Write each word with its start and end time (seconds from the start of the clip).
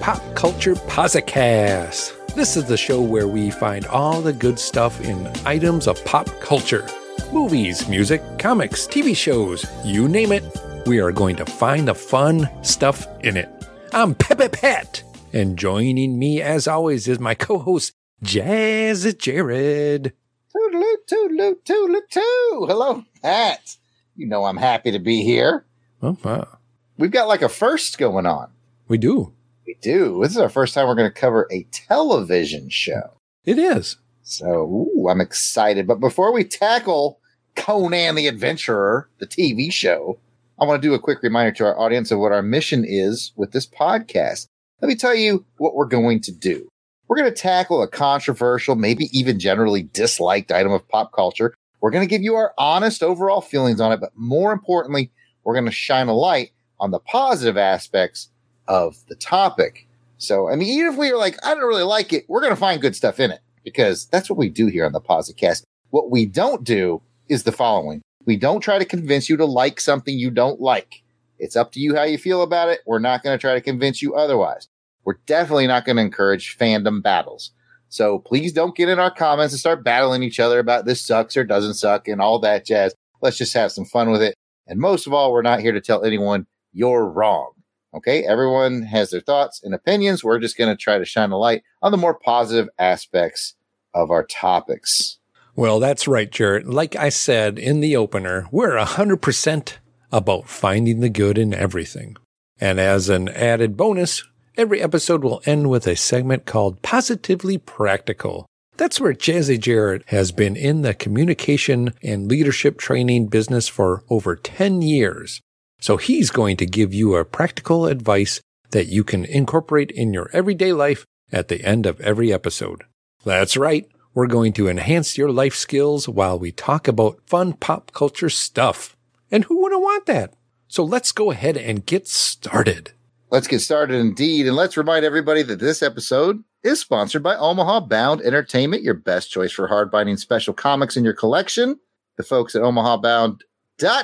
Pop 0.00 0.22
Culture 0.34 0.74
Podcast. 0.74 2.14
This 2.34 2.56
is 2.56 2.64
the 2.64 2.76
show 2.76 3.00
where 3.00 3.26
we 3.28 3.50
find 3.50 3.86
all 3.86 4.20
the 4.20 4.32
good 4.32 4.58
stuff 4.58 5.00
in 5.00 5.26
items 5.44 5.86
of 5.86 6.02
pop 6.04 6.26
culture 6.40 6.86
movies, 7.32 7.88
music, 7.88 8.22
comics, 8.38 8.86
TV 8.86 9.14
shows, 9.14 9.66
you 9.84 10.08
name 10.08 10.32
it. 10.32 10.42
We 10.86 11.00
are 11.00 11.12
going 11.12 11.36
to 11.36 11.44
find 11.44 11.86
the 11.86 11.94
fun 11.94 12.48
stuff 12.62 13.06
in 13.20 13.36
it. 13.36 13.48
I'm 13.92 14.14
Peppy 14.14 14.48
Pat, 14.48 15.02
and 15.32 15.58
joining 15.58 16.18
me 16.18 16.40
as 16.40 16.66
always 16.68 17.08
is 17.08 17.18
my 17.18 17.34
co 17.34 17.58
host, 17.58 17.94
Jazz 18.22 19.12
Jared. 19.14 20.12
Toodaloo, 20.54 20.94
toodaloo, 21.10 21.54
toodaloo, 21.64 22.08
too. 22.08 22.66
Hello, 22.68 23.04
Pat. 23.22 23.76
You 24.16 24.26
know 24.26 24.44
I'm 24.44 24.56
happy 24.56 24.92
to 24.92 24.98
be 24.98 25.22
here. 25.22 25.66
Oh, 26.02 26.16
wow. 26.24 26.58
We've 26.96 27.10
got 27.10 27.28
like 27.28 27.42
a 27.42 27.48
first 27.48 27.98
going 27.98 28.26
on. 28.26 28.50
We 28.88 28.98
do. 28.98 29.32
We 29.68 29.76
do. 29.82 30.22
This 30.22 30.30
is 30.30 30.38
our 30.38 30.48
first 30.48 30.72
time 30.72 30.86
we're 30.86 30.94
going 30.94 31.12
to 31.12 31.20
cover 31.20 31.46
a 31.52 31.64
television 31.64 32.70
show. 32.70 33.18
It 33.44 33.58
is. 33.58 33.98
So 34.22 34.62
ooh, 34.96 35.10
I'm 35.10 35.20
excited. 35.20 35.86
But 35.86 36.00
before 36.00 36.32
we 36.32 36.42
tackle 36.42 37.20
Conan 37.54 38.14
the 38.14 38.28
Adventurer, 38.28 39.10
the 39.18 39.26
TV 39.26 39.70
show, 39.70 40.18
I 40.58 40.64
want 40.64 40.80
to 40.80 40.88
do 40.88 40.94
a 40.94 40.98
quick 40.98 41.22
reminder 41.22 41.52
to 41.52 41.66
our 41.66 41.78
audience 41.78 42.10
of 42.10 42.18
what 42.18 42.32
our 42.32 42.40
mission 42.40 42.82
is 42.88 43.32
with 43.36 43.52
this 43.52 43.66
podcast. 43.66 44.46
Let 44.80 44.88
me 44.88 44.94
tell 44.94 45.14
you 45.14 45.44
what 45.58 45.74
we're 45.74 45.84
going 45.84 46.22
to 46.22 46.32
do. 46.32 46.66
We're 47.06 47.18
going 47.18 47.30
to 47.30 47.38
tackle 47.38 47.82
a 47.82 47.88
controversial, 47.88 48.74
maybe 48.74 49.10
even 49.12 49.38
generally 49.38 49.82
disliked 49.82 50.50
item 50.50 50.72
of 50.72 50.88
pop 50.88 51.12
culture. 51.12 51.52
We're 51.82 51.90
going 51.90 52.08
to 52.08 52.10
give 52.10 52.22
you 52.22 52.36
our 52.36 52.54
honest 52.56 53.02
overall 53.02 53.42
feelings 53.42 53.82
on 53.82 53.92
it, 53.92 54.00
but 54.00 54.12
more 54.16 54.50
importantly, 54.50 55.12
we're 55.44 55.52
going 55.52 55.66
to 55.66 55.70
shine 55.70 56.08
a 56.08 56.14
light 56.14 56.52
on 56.80 56.90
the 56.90 57.00
positive 57.00 57.58
aspects 57.58 58.30
of 58.68 58.96
the 59.08 59.16
topic. 59.16 59.86
So, 60.18 60.48
I 60.48 60.56
mean, 60.56 60.68
even 60.68 60.92
if 60.92 60.98
we 60.98 61.10
are 61.10 61.16
like, 61.16 61.36
I 61.44 61.54
don't 61.54 61.66
really 61.66 61.82
like 61.82 62.12
it, 62.12 62.24
we're 62.28 62.40
going 62.40 62.52
to 62.52 62.56
find 62.56 62.80
good 62.80 62.96
stuff 62.96 63.18
in 63.18 63.30
it 63.30 63.40
because 63.64 64.06
that's 64.06 64.30
what 64.30 64.38
we 64.38 64.48
do 64.48 64.66
here 64.66 64.86
on 64.86 64.92
the 64.92 65.00
Positcast. 65.00 65.62
What 65.90 66.10
we 66.10 66.26
don't 66.26 66.64
do 66.64 67.02
is 67.28 67.42
the 67.42 67.52
following. 67.52 68.02
We 68.24 68.36
don't 68.36 68.60
try 68.60 68.78
to 68.78 68.84
convince 68.84 69.28
you 69.28 69.36
to 69.38 69.44
like 69.44 69.80
something 69.80 70.18
you 70.18 70.30
don't 70.30 70.60
like. 70.60 71.02
It's 71.38 71.56
up 71.56 71.72
to 71.72 71.80
you 71.80 71.94
how 71.94 72.02
you 72.02 72.18
feel 72.18 72.42
about 72.42 72.68
it. 72.68 72.80
We're 72.86 72.98
not 72.98 73.22
going 73.22 73.36
to 73.36 73.40
try 73.40 73.54
to 73.54 73.60
convince 73.60 74.02
you 74.02 74.14
otherwise. 74.14 74.68
We're 75.04 75.18
definitely 75.26 75.66
not 75.66 75.84
going 75.84 75.96
to 75.96 76.02
encourage 76.02 76.58
fandom 76.58 77.02
battles. 77.02 77.52
So 77.88 78.18
please 78.18 78.52
don't 78.52 78.76
get 78.76 78.88
in 78.88 78.98
our 78.98 79.10
comments 79.10 79.54
and 79.54 79.60
start 79.60 79.84
battling 79.84 80.22
each 80.22 80.40
other 80.40 80.58
about 80.58 80.84
this 80.84 81.00
sucks 81.00 81.36
or 81.36 81.44
doesn't 81.44 81.74
suck 81.74 82.08
and 82.08 82.20
all 82.20 82.38
that 82.40 82.66
jazz. 82.66 82.94
Let's 83.22 83.38
just 83.38 83.54
have 83.54 83.72
some 83.72 83.86
fun 83.86 84.10
with 84.10 84.20
it. 84.20 84.34
And 84.66 84.78
most 84.78 85.06
of 85.06 85.14
all, 85.14 85.32
we're 85.32 85.42
not 85.42 85.60
here 85.60 85.72
to 85.72 85.80
tell 85.80 86.04
anyone 86.04 86.46
you're 86.72 87.06
wrong. 87.06 87.52
Okay. 87.94 88.24
Everyone 88.24 88.82
has 88.82 89.10
their 89.10 89.20
thoughts 89.20 89.62
and 89.62 89.74
opinions. 89.74 90.22
We're 90.22 90.38
just 90.38 90.58
going 90.58 90.70
to 90.70 90.80
try 90.80 90.98
to 90.98 91.04
shine 91.04 91.30
a 91.30 91.38
light 91.38 91.62
on 91.82 91.92
the 91.92 91.98
more 91.98 92.14
positive 92.14 92.68
aspects 92.78 93.54
of 93.94 94.10
our 94.10 94.24
topics. 94.24 95.18
Well, 95.56 95.80
that's 95.80 96.06
right, 96.06 96.30
Jared. 96.30 96.68
Like 96.68 96.94
I 96.94 97.08
said 97.08 97.58
in 97.58 97.80
the 97.80 97.96
opener, 97.96 98.46
we're 98.52 98.76
100% 98.76 99.72
about 100.12 100.48
finding 100.48 101.00
the 101.00 101.08
good 101.08 101.36
in 101.36 101.52
everything. 101.52 102.16
And 102.60 102.78
as 102.78 103.08
an 103.08 103.28
added 103.30 103.76
bonus, 103.76 104.24
every 104.56 104.80
episode 104.80 105.24
will 105.24 105.42
end 105.46 105.70
with 105.70 105.86
a 105.86 105.96
segment 105.96 106.46
called 106.46 106.82
Positively 106.82 107.58
Practical. 107.58 108.46
That's 108.76 109.00
where 109.00 109.12
Jazzy 109.12 109.58
Jared 109.58 110.04
has 110.06 110.30
been 110.30 110.54
in 110.54 110.82
the 110.82 110.94
communication 110.94 111.92
and 112.02 112.28
leadership 112.28 112.78
training 112.78 113.26
business 113.26 113.66
for 113.66 114.04
over 114.08 114.36
10 114.36 114.82
years. 114.82 115.40
So 115.80 115.96
he's 115.96 116.30
going 116.30 116.56
to 116.58 116.66
give 116.66 116.92
you 116.92 117.14
a 117.14 117.24
practical 117.24 117.86
advice 117.86 118.40
that 118.70 118.86
you 118.86 119.04
can 119.04 119.24
incorporate 119.24 119.90
in 119.90 120.12
your 120.12 120.30
everyday 120.32 120.72
life 120.72 121.06
at 121.32 121.48
the 121.48 121.64
end 121.64 121.86
of 121.86 122.00
every 122.00 122.32
episode. 122.32 122.84
That's 123.24 123.56
right. 123.56 123.86
We're 124.14 124.26
going 124.26 124.52
to 124.54 124.68
enhance 124.68 125.16
your 125.16 125.30
life 125.30 125.54
skills 125.54 126.08
while 126.08 126.38
we 126.38 126.50
talk 126.50 126.88
about 126.88 127.20
fun 127.26 127.52
pop 127.52 127.92
culture 127.92 128.30
stuff. 128.30 128.96
And 129.30 129.44
who 129.44 129.62
wouldn't 129.62 129.82
want 129.82 130.06
that? 130.06 130.34
So 130.66 130.84
let's 130.84 131.12
go 131.12 131.30
ahead 131.30 131.56
and 131.56 131.86
get 131.86 132.08
started. 132.08 132.92
Let's 133.30 133.46
get 133.46 133.60
started 133.60 133.94
indeed. 133.94 134.46
And 134.46 134.56
let's 134.56 134.76
remind 134.76 135.04
everybody 135.04 135.42
that 135.42 135.60
this 135.60 135.82
episode 135.82 136.42
is 136.62 136.80
sponsored 136.80 137.22
by 137.22 137.36
Omaha 137.36 137.80
Bound 137.80 138.20
Entertainment, 138.22 138.82
your 138.82 138.94
best 138.94 139.30
choice 139.30 139.52
for 139.52 139.68
hardbinding 139.68 140.18
special 140.18 140.54
comics 140.54 140.96
in 140.96 141.04
your 141.04 141.14
collection. 141.14 141.78
The 142.16 142.24
folks 142.24 142.56
at 142.56 142.62
Omaha 142.62 142.96
Bound 142.96 143.44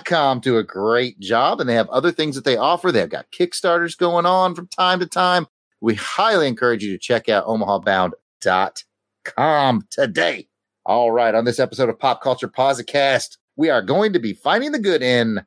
com 0.05 0.41
do 0.41 0.59
a 0.59 0.63
great 0.63 1.19
job 1.21 1.61
and 1.61 1.69
they 1.69 1.75
have 1.75 1.89
other 1.89 2.13
things 2.13 2.37
that 2.37 2.45
they 2.45 2.57
offer. 2.57 2.93
They've 2.93 3.09
got 3.09 3.33
Kickstarters 3.33 3.99
going 3.99 4.27
on 4.27 4.55
from 4.55 4.69
time 4.69 5.01
to 5.01 5.07
time. 5.07 5.47
We 5.81 5.95
highly 5.95 6.47
encourage 6.49 6.85
you 6.85 6.93
to 6.93 6.99
check 6.99 7.29
out 7.29 7.47
omahabound.com 7.47 9.87
today. 9.91 10.49
All 10.87 11.13
right. 11.13 11.35
On 11.35 11.45
this 11.45 11.59
episode 11.59 11.89
of 11.89 11.99
Pop 11.99 12.23
Culture 12.23 12.49
Posicast, 12.49 13.39
we 13.57 13.71
are 13.71 13.83
going 13.83 14.13
to 14.13 14.19
be 14.19 14.33
finding 14.33 14.73
the 14.73 14.79
good 14.79 15.03
in 15.03 15.41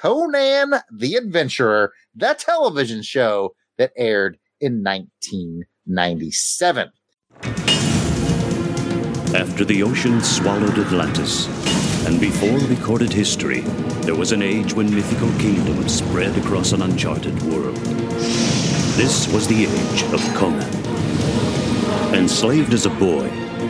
Conan 0.00 0.74
the 0.92 1.16
Adventurer, 1.16 1.92
that 2.14 2.38
television 2.38 3.02
show 3.02 3.54
that 3.78 3.92
aired 3.96 4.38
in 4.60 4.84
1997. 4.84 6.92
After 9.34 9.64
the 9.64 9.82
ocean 9.82 10.20
swallowed 10.20 10.78
Atlantis, 10.78 11.48
and 12.06 12.20
before 12.20 12.58
recorded 12.68 13.12
history, 13.12 13.60
there 14.02 14.14
was 14.14 14.32
an 14.32 14.42
age 14.42 14.74
when 14.74 14.94
mythical 14.94 15.28
kingdoms 15.38 15.98
spread 15.98 16.36
across 16.38 16.72
an 16.72 16.82
uncharted 16.82 17.40
world. 17.42 17.76
This 18.96 19.32
was 19.32 19.46
the 19.46 19.66
age 19.66 20.02
of 20.12 20.20
Conan. 20.34 20.68
Enslaved 22.14 22.72
as 22.74 22.86
a 22.86 22.90
boy, 22.90 23.28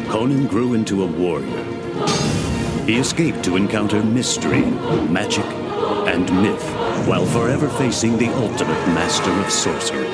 Conan 0.09 0.47
grew 0.47 0.75
into 0.75 1.03
a 1.03 1.07
warrior. 1.07 1.65
He 2.85 2.99
escaped 2.99 3.45
to 3.45 3.57
encounter 3.57 4.03
mystery, 4.03 4.63
magic, 5.11 5.45
and 6.07 6.31
myth, 6.43 6.65
while 7.07 7.27
forever 7.27 7.69
facing 7.69 8.17
the 8.17 8.29
ultimate 8.35 8.87
master 8.95 9.31
of 9.31 9.51
sorcery. 9.51 10.09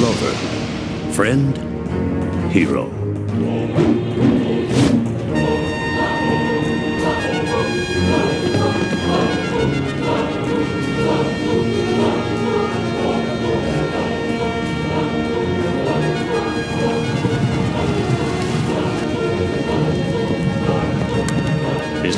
Lover, 0.00 0.32
friend, 1.12 1.56
hero. 2.52 2.90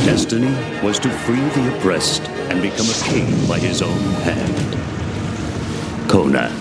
Destiny 0.07 0.55
was 0.85 1.01
to 1.01 1.11
free 1.11 1.35
the 1.35 1.77
oppressed 1.77 2.23
and 2.29 2.63
become 2.63 2.87
a 2.89 2.95
king 3.07 3.27
by 3.49 3.59
his 3.59 3.83
own 3.83 3.99
hand. 4.23 6.09
Conan. 6.09 6.53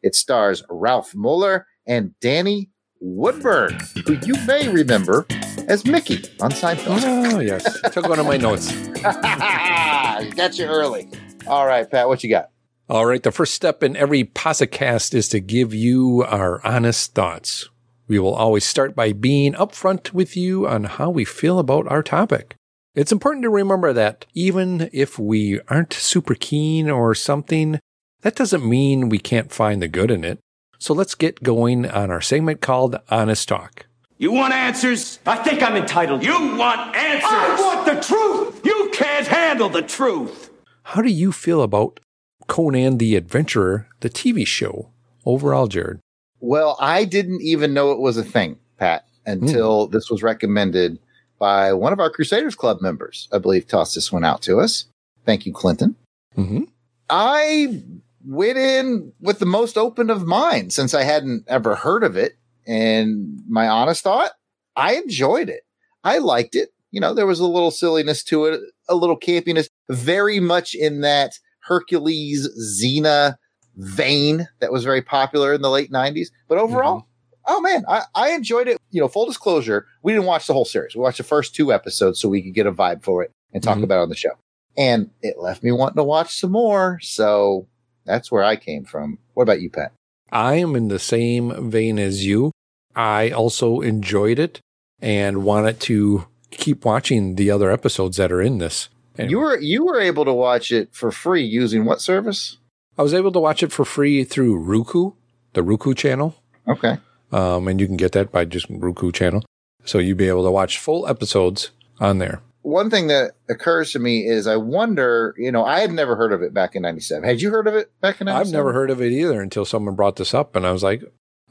It 0.00 0.14
stars 0.14 0.62
Ralf 0.70 1.12
Moeller 1.12 1.66
and 1.88 2.14
Danny 2.20 2.70
Woodburn, 3.00 3.80
who 4.06 4.16
you 4.24 4.36
may 4.46 4.68
remember 4.68 5.26
as 5.66 5.84
Mickey 5.84 6.22
on 6.40 6.52
Seinfeld. 6.52 7.02
Oh, 7.32 7.40
yes. 7.40 7.80
Took 7.90 8.08
one 8.08 8.20
of 8.20 8.26
my 8.26 8.36
notes. 8.36 8.70
got 9.02 10.56
you 10.56 10.66
early. 10.66 11.10
All 11.48 11.66
right, 11.66 11.90
Pat, 11.90 12.06
what 12.06 12.22
you 12.22 12.30
got? 12.30 12.50
All 12.88 13.06
right. 13.06 13.24
The 13.24 13.32
first 13.32 13.54
step 13.54 13.82
in 13.82 13.96
every 13.96 14.22
Posicast 14.22 15.14
is 15.14 15.28
to 15.30 15.40
give 15.40 15.74
you 15.74 16.22
our 16.28 16.64
honest 16.64 17.12
thoughts. 17.12 17.68
We 18.10 18.18
will 18.18 18.34
always 18.34 18.64
start 18.64 18.96
by 18.96 19.12
being 19.12 19.52
upfront 19.52 20.12
with 20.12 20.36
you 20.36 20.66
on 20.66 20.82
how 20.82 21.10
we 21.10 21.24
feel 21.24 21.60
about 21.60 21.86
our 21.86 22.02
topic. 22.02 22.56
It's 22.92 23.12
important 23.12 23.44
to 23.44 23.50
remember 23.50 23.92
that 23.92 24.26
even 24.34 24.90
if 24.92 25.16
we 25.16 25.60
aren't 25.68 25.92
super 25.92 26.34
keen 26.34 26.90
or 26.90 27.14
something, 27.14 27.78
that 28.22 28.34
doesn't 28.34 28.68
mean 28.68 29.10
we 29.10 29.20
can't 29.20 29.52
find 29.52 29.80
the 29.80 29.86
good 29.86 30.10
in 30.10 30.24
it. 30.24 30.40
So 30.80 30.92
let's 30.92 31.14
get 31.14 31.44
going 31.44 31.88
on 31.88 32.10
our 32.10 32.20
segment 32.20 32.60
called 32.60 32.96
Honest 33.10 33.48
Talk. 33.48 33.86
You 34.18 34.32
want 34.32 34.54
answers? 34.54 35.20
I 35.24 35.36
think 35.36 35.62
I'm 35.62 35.76
entitled. 35.76 36.24
You 36.24 36.56
want 36.56 36.96
answers? 36.96 37.30
I 37.30 37.56
want 37.60 37.86
the 37.86 38.02
truth! 38.04 38.66
You 38.66 38.90
can't 38.92 39.28
handle 39.28 39.68
the 39.68 39.82
truth! 39.82 40.50
How 40.82 41.00
do 41.00 41.10
you 41.12 41.30
feel 41.30 41.62
about 41.62 42.00
Conan 42.48 42.98
the 42.98 43.14
Adventurer, 43.14 43.86
the 44.00 44.10
TV 44.10 44.44
show, 44.44 44.90
overall, 45.24 45.68
Jared? 45.68 46.00
Well, 46.40 46.76
I 46.80 47.04
didn't 47.04 47.42
even 47.42 47.74
know 47.74 47.92
it 47.92 47.98
was 47.98 48.16
a 48.16 48.24
thing, 48.24 48.58
Pat, 48.78 49.06
until 49.26 49.88
mm. 49.88 49.92
this 49.92 50.10
was 50.10 50.22
recommended 50.22 50.98
by 51.38 51.72
one 51.72 51.92
of 51.92 52.00
our 52.00 52.10
Crusaders 52.10 52.54
Club 52.54 52.80
members. 52.80 53.28
I 53.32 53.38
believe 53.38 53.66
tossed 53.66 53.94
this 53.94 54.12
one 54.12 54.24
out 54.24 54.42
to 54.42 54.60
us. 54.60 54.86
Thank 55.24 55.46
you, 55.46 55.52
Clinton. 55.52 55.96
Mm-hmm. 56.36 56.64
I 57.08 57.82
went 58.24 58.58
in 58.58 59.12
with 59.20 59.38
the 59.38 59.46
most 59.46 59.76
open 59.76 60.10
of 60.10 60.26
mind 60.26 60.72
since 60.72 60.94
I 60.94 61.02
hadn't 61.02 61.44
ever 61.48 61.74
heard 61.74 62.04
of 62.04 62.16
it. 62.16 62.36
And 62.66 63.40
my 63.48 63.68
honest 63.68 64.02
thought, 64.02 64.32
I 64.76 64.94
enjoyed 64.94 65.48
it. 65.48 65.62
I 66.04 66.18
liked 66.18 66.54
it. 66.54 66.70
You 66.90 67.00
know, 67.00 67.14
there 67.14 67.26
was 67.26 67.40
a 67.40 67.46
little 67.46 67.70
silliness 67.70 68.22
to 68.24 68.46
it, 68.46 68.60
a 68.88 68.94
little 68.94 69.18
campiness, 69.18 69.68
very 69.88 70.40
much 70.40 70.74
in 70.74 71.00
that 71.02 71.32
Hercules 71.60 72.48
Xena 72.82 73.36
vein 73.80 74.48
that 74.60 74.72
was 74.72 74.84
very 74.84 75.02
popular 75.02 75.52
in 75.54 75.62
the 75.62 75.70
late 75.70 75.90
90s. 75.90 76.28
But 76.48 76.58
overall, 76.58 77.06
oh 77.46 77.60
man, 77.60 77.84
I, 77.88 78.02
I 78.14 78.30
enjoyed 78.30 78.68
it. 78.68 78.78
You 78.90 79.00
know, 79.00 79.08
full 79.08 79.26
disclosure, 79.26 79.86
we 80.02 80.12
didn't 80.12 80.26
watch 80.26 80.46
the 80.46 80.52
whole 80.52 80.64
series. 80.64 80.94
We 80.94 81.00
watched 81.02 81.18
the 81.18 81.24
first 81.24 81.54
two 81.54 81.72
episodes 81.72 82.20
so 82.20 82.28
we 82.28 82.42
could 82.42 82.54
get 82.54 82.66
a 82.66 82.72
vibe 82.72 83.02
for 83.02 83.22
it 83.22 83.30
and 83.52 83.62
talk 83.62 83.78
Mhm. 83.78 83.84
about 83.84 83.98
it 84.00 84.02
on 84.02 84.08
the 84.08 84.14
show. 84.16 84.32
And 84.76 85.10
it 85.22 85.38
left 85.38 85.62
me 85.62 85.72
wanting 85.72 85.96
to 85.96 86.04
watch 86.04 86.38
some 86.38 86.52
more. 86.52 86.98
So 87.02 87.66
that's 88.04 88.30
where 88.30 88.44
I 88.44 88.56
came 88.56 88.84
from. 88.84 89.18
What 89.34 89.42
about 89.44 89.60
you, 89.60 89.70
Pat? 89.70 89.92
I 90.32 90.54
am 90.56 90.76
in 90.76 90.88
the 90.88 90.98
same 91.00 91.70
vein 91.70 91.98
as 91.98 92.24
you. 92.24 92.52
I 92.94 93.30
also 93.30 93.80
enjoyed 93.80 94.38
it 94.38 94.60
and 95.00 95.44
wanted 95.44 95.80
to 95.80 96.26
keep 96.50 96.84
watching 96.84 97.34
the 97.36 97.50
other 97.50 97.70
episodes 97.70 98.16
that 98.18 98.30
are 98.30 98.40
in 98.42 98.58
this. 98.58 98.88
And 99.18 99.30
You 99.30 99.38
were 99.40 99.58
you 99.58 99.84
were 99.84 100.00
able 100.00 100.24
to 100.24 100.32
watch 100.32 100.70
it 100.72 100.88
for 100.92 101.10
free 101.10 101.42
using 101.44 101.84
what 101.84 102.00
service? 102.00 102.58
I 102.98 103.02
was 103.02 103.14
able 103.14 103.32
to 103.32 103.40
watch 103.40 103.62
it 103.62 103.72
for 103.72 103.84
free 103.84 104.24
through 104.24 104.58
Roku, 104.58 105.12
the 105.54 105.62
Roku 105.62 105.94
channel. 105.94 106.34
Okay. 106.68 106.98
Um, 107.32 107.68
and 107.68 107.80
you 107.80 107.86
can 107.86 107.96
get 107.96 108.12
that 108.12 108.32
by 108.32 108.44
just 108.44 108.66
Roku 108.68 109.12
channel. 109.12 109.44
So 109.84 109.98
you'd 109.98 110.16
be 110.18 110.28
able 110.28 110.44
to 110.44 110.50
watch 110.50 110.78
full 110.78 111.06
episodes 111.06 111.70
on 112.00 112.18
there. 112.18 112.40
One 112.62 112.90
thing 112.90 113.06
that 113.06 113.32
occurs 113.48 113.92
to 113.92 113.98
me 113.98 114.26
is 114.26 114.46
I 114.46 114.56
wonder, 114.56 115.34
you 115.38 115.50
know, 115.50 115.64
I 115.64 115.80
had 115.80 115.92
never 115.92 116.14
heard 116.16 116.32
of 116.32 116.42
it 116.42 116.52
back 116.52 116.74
in 116.76 116.82
97. 116.82 117.26
Had 117.26 117.40
you 117.40 117.50
heard 117.50 117.66
of 117.66 117.74
it 117.74 117.90
back 118.02 118.20
in 118.20 118.26
97? 118.26 118.46
I've 118.48 118.52
never 118.52 118.72
heard 118.74 118.90
of 118.90 119.00
it 119.00 119.12
either 119.12 119.40
until 119.40 119.64
someone 119.64 119.94
brought 119.94 120.16
this 120.16 120.34
up 120.34 120.54
and 120.54 120.66
I 120.66 120.72
was 120.72 120.82
like, 120.82 121.02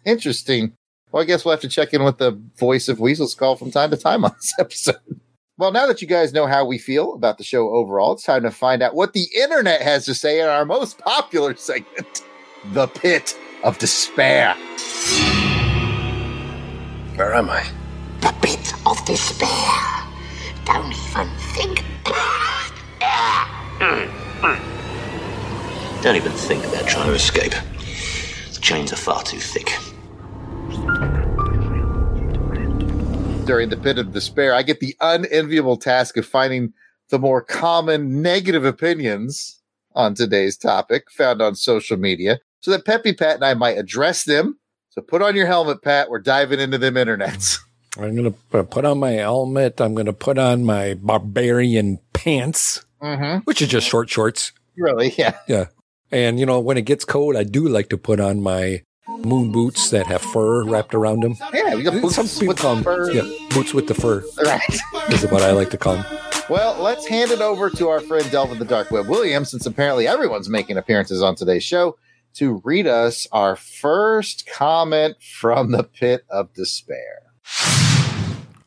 interesting. 0.04 0.72
Well, 1.12 1.22
I 1.22 1.26
guess 1.26 1.44
we'll 1.44 1.52
have 1.52 1.60
to 1.62 1.68
check 1.68 1.92
in 1.94 2.02
with 2.04 2.18
the 2.18 2.32
voice 2.56 2.88
of 2.88 3.00
Weasel 3.00 3.28
Skull 3.28 3.56
from 3.56 3.70
time 3.70 3.90
to 3.90 3.96
time 3.96 4.24
on 4.24 4.32
this 4.36 4.54
episode. 4.58 5.20
Well, 5.58 5.72
now 5.72 5.88
that 5.88 6.00
you 6.00 6.06
guys 6.06 6.32
know 6.32 6.46
how 6.46 6.64
we 6.64 6.78
feel 6.78 7.14
about 7.14 7.36
the 7.36 7.42
show 7.42 7.70
overall, 7.70 8.12
it's 8.12 8.22
time 8.22 8.44
to 8.44 8.50
find 8.52 8.80
out 8.80 8.94
what 8.94 9.12
the 9.12 9.26
internet 9.34 9.82
has 9.82 10.04
to 10.04 10.14
say 10.14 10.40
in 10.40 10.46
our 10.46 10.64
most 10.64 10.98
popular 10.98 11.56
segment, 11.56 12.22
The 12.66 12.86
Pit 12.86 13.36
of 13.64 13.76
Despair. 13.78 14.54
Where 17.16 17.34
am 17.34 17.50
I? 17.50 17.68
The 18.20 18.32
pit 18.40 18.72
of 18.86 19.04
despair. 19.04 19.48
Don't 20.64 20.92
even 20.92 21.28
think. 21.56 21.82
Don't 26.02 26.14
even 26.14 26.30
think 26.30 26.64
about 26.66 26.86
trying 26.86 27.08
to 27.08 27.14
escape. 27.14 27.54
The 28.54 28.60
chains 28.60 28.92
are 28.92 28.96
far 28.96 29.24
too 29.24 29.40
thick. 29.40 29.72
During 33.48 33.70
the 33.70 33.78
Pit 33.78 33.96
of 33.96 34.12
Despair, 34.12 34.52
I 34.52 34.62
get 34.62 34.80
the 34.80 34.94
unenviable 35.00 35.78
task 35.78 36.18
of 36.18 36.26
finding 36.26 36.74
the 37.08 37.18
more 37.18 37.40
common 37.40 38.20
negative 38.20 38.62
opinions 38.62 39.62
on 39.94 40.12
today's 40.14 40.54
topic 40.58 41.10
found 41.10 41.40
on 41.40 41.54
social 41.54 41.96
media 41.96 42.40
so 42.60 42.70
that 42.70 42.84
Peppy 42.84 43.14
Pat 43.14 43.36
and 43.36 43.44
I 43.46 43.54
might 43.54 43.78
address 43.78 44.24
them. 44.24 44.58
So 44.90 45.00
put 45.00 45.22
on 45.22 45.34
your 45.34 45.46
helmet, 45.46 45.80
Pat. 45.80 46.10
We're 46.10 46.18
diving 46.18 46.60
into 46.60 46.76
them 46.76 46.96
internets. 46.96 47.58
I'm 47.98 48.14
going 48.14 48.34
to 48.52 48.64
put 48.64 48.84
on 48.84 48.98
my 48.98 49.12
helmet. 49.12 49.80
I'm 49.80 49.94
going 49.94 50.04
to 50.06 50.12
put 50.12 50.36
on 50.36 50.64
my 50.66 50.92
barbarian 50.94 52.00
pants, 52.12 52.84
Mm-hmm. 53.02 53.38
which 53.44 53.62
is 53.62 53.68
just 53.68 53.88
short 53.88 54.10
shorts. 54.10 54.52
Really? 54.76 55.14
Yeah. 55.16 55.38
Yeah. 55.48 55.66
And, 56.12 56.38
you 56.38 56.44
know, 56.44 56.60
when 56.60 56.76
it 56.76 56.82
gets 56.82 57.06
cold, 57.06 57.34
I 57.34 57.44
do 57.44 57.66
like 57.66 57.88
to 57.88 57.96
put 57.96 58.20
on 58.20 58.42
my 58.42 58.82
moon 59.24 59.50
boots 59.52 59.90
that 59.90 60.06
have 60.06 60.22
fur 60.22 60.64
wrapped 60.64 60.94
around 60.94 61.22
them. 61.22 61.34
Yeah, 61.52 61.74
we 61.74 61.82
got 61.82 62.00
boots 62.00 62.16
Some 62.16 62.26
people 62.28 62.48
with 62.48 62.58
call 62.58 62.74
them, 62.76 62.84
fur. 62.84 63.10
yeah, 63.12 63.22
boots 63.50 63.74
with 63.74 63.86
the 63.86 63.94
fur 63.94 64.22
Right. 64.44 64.60
is 65.10 65.24
what 65.30 65.42
I 65.42 65.52
like 65.52 65.70
to 65.70 65.76
call 65.78 65.96
them. 65.96 66.04
Well, 66.48 66.80
let's 66.82 67.06
hand 67.06 67.30
it 67.30 67.40
over 67.40 67.68
to 67.70 67.88
our 67.88 68.00
friend 68.00 68.28
Delvin 68.30 68.58
the 68.58 68.64
Dark 68.64 68.90
Web 68.90 69.06
Williams, 69.08 69.50
since 69.50 69.66
apparently 69.66 70.06
everyone's 70.06 70.48
making 70.48 70.78
appearances 70.78 71.22
on 71.22 71.34
today's 71.34 71.64
show, 71.64 71.98
to 72.34 72.60
read 72.64 72.86
us 72.86 73.26
our 73.32 73.54
first 73.56 74.48
comment 74.48 75.16
from 75.22 75.72
the 75.72 75.82
Pit 75.82 76.24
of 76.30 76.52
Despair. 76.54 77.22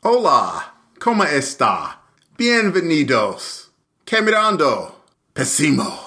Hola, 0.03 0.65
¿cómo 0.99 1.25
está? 1.25 1.95
Bienvenidos. 2.37 3.67
Caminando. 4.05 4.93
Pésimo. 5.33 5.97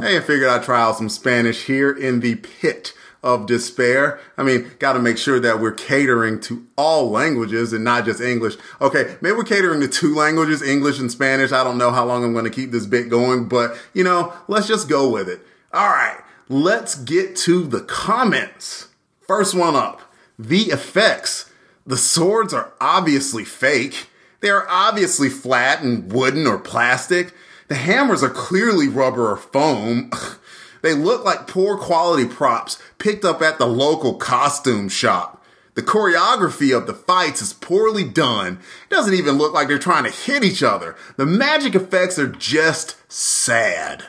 Hey, 0.00 0.16
I 0.16 0.20
figured 0.20 0.48
I'd 0.48 0.62
try 0.62 0.80
out 0.80 0.96
some 0.96 1.08
Spanish 1.08 1.66
here 1.66 1.92
in 1.92 2.20
the 2.20 2.36
pit 2.36 2.94
of 3.22 3.46
despair. 3.46 4.18
I 4.36 4.42
mean, 4.42 4.70
gotta 4.78 4.98
make 4.98 5.16
sure 5.16 5.38
that 5.40 5.60
we're 5.60 5.72
catering 5.72 6.40
to 6.42 6.66
all 6.76 7.10
languages 7.10 7.72
and 7.72 7.84
not 7.84 8.04
just 8.04 8.20
English. 8.20 8.56
Okay, 8.80 9.16
maybe 9.20 9.36
we're 9.36 9.44
catering 9.44 9.80
to 9.80 9.88
two 9.88 10.14
languages, 10.14 10.62
English 10.62 10.98
and 10.98 11.10
Spanish. 11.10 11.52
I 11.52 11.62
don't 11.62 11.78
know 11.78 11.92
how 11.92 12.04
long 12.04 12.24
I'm 12.24 12.34
gonna 12.34 12.50
keep 12.50 12.72
this 12.72 12.86
bit 12.86 13.08
going, 13.08 13.48
but 13.48 13.76
you 13.94 14.02
know, 14.02 14.32
let's 14.48 14.66
just 14.66 14.88
go 14.88 15.08
with 15.08 15.28
it. 15.28 15.40
Alright, 15.72 16.18
let's 16.48 16.96
get 16.96 17.36
to 17.36 17.64
the 17.64 17.80
comments. 17.80 18.88
First 19.20 19.54
one 19.54 19.76
up. 19.76 20.02
The 20.38 20.64
effects. 20.64 21.50
The 21.86 21.96
swords 21.96 22.52
are 22.52 22.72
obviously 22.80 23.44
fake. 23.44 24.08
They 24.40 24.50
are 24.50 24.66
obviously 24.68 25.28
flat 25.28 25.82
and 25.82 26.12
wooden 26.12 26.46
or 26.46 26.58
plastic. 26.58 27.32
The 27.68 27.74
hammers 27.76 28.22
are 28.22 28.30
clearly 28.30 28.88
rubber 28.88 29.30
or 29.30 29.36
foam. 29.36 30.10
They 30.82 30.94
look 30.94 31.24
like 31.24 31.46
poor 31.46 31.78
quality 31.78 32.26
props 32.26 32.78
picked 32.98 33.24
up 33.24 33.40
at 33.40 33.58
the 33.58 33.66
local 33.66 34.14
costume 34.14 34.88
shop. 34.88 35.42
The 35.74 35.82
choreography 35.82 36.76
of 36.76 36.86
the 36.86 36.92
fights 36.92 37.40
is 37.40 37.54
poorly 37.54 38.04
done. 38.04 38.58
It 38.90 38.94
doesn't 38.94 39.14
even 39.14 39.38
look 39.38 39.54
like 39.54 39.68
they're 39.68 39.78
trying 39.78 40.04
to 40.04 40.10
hit 40.10 40.44
each 40.44 40.62
other. 40.62 40.96
The 41.16 41.24
magic 41.24 41.74
effects 41.74 42.18
are 42.18 42.28
just 42.28 42.96
sad. 43.10 44.04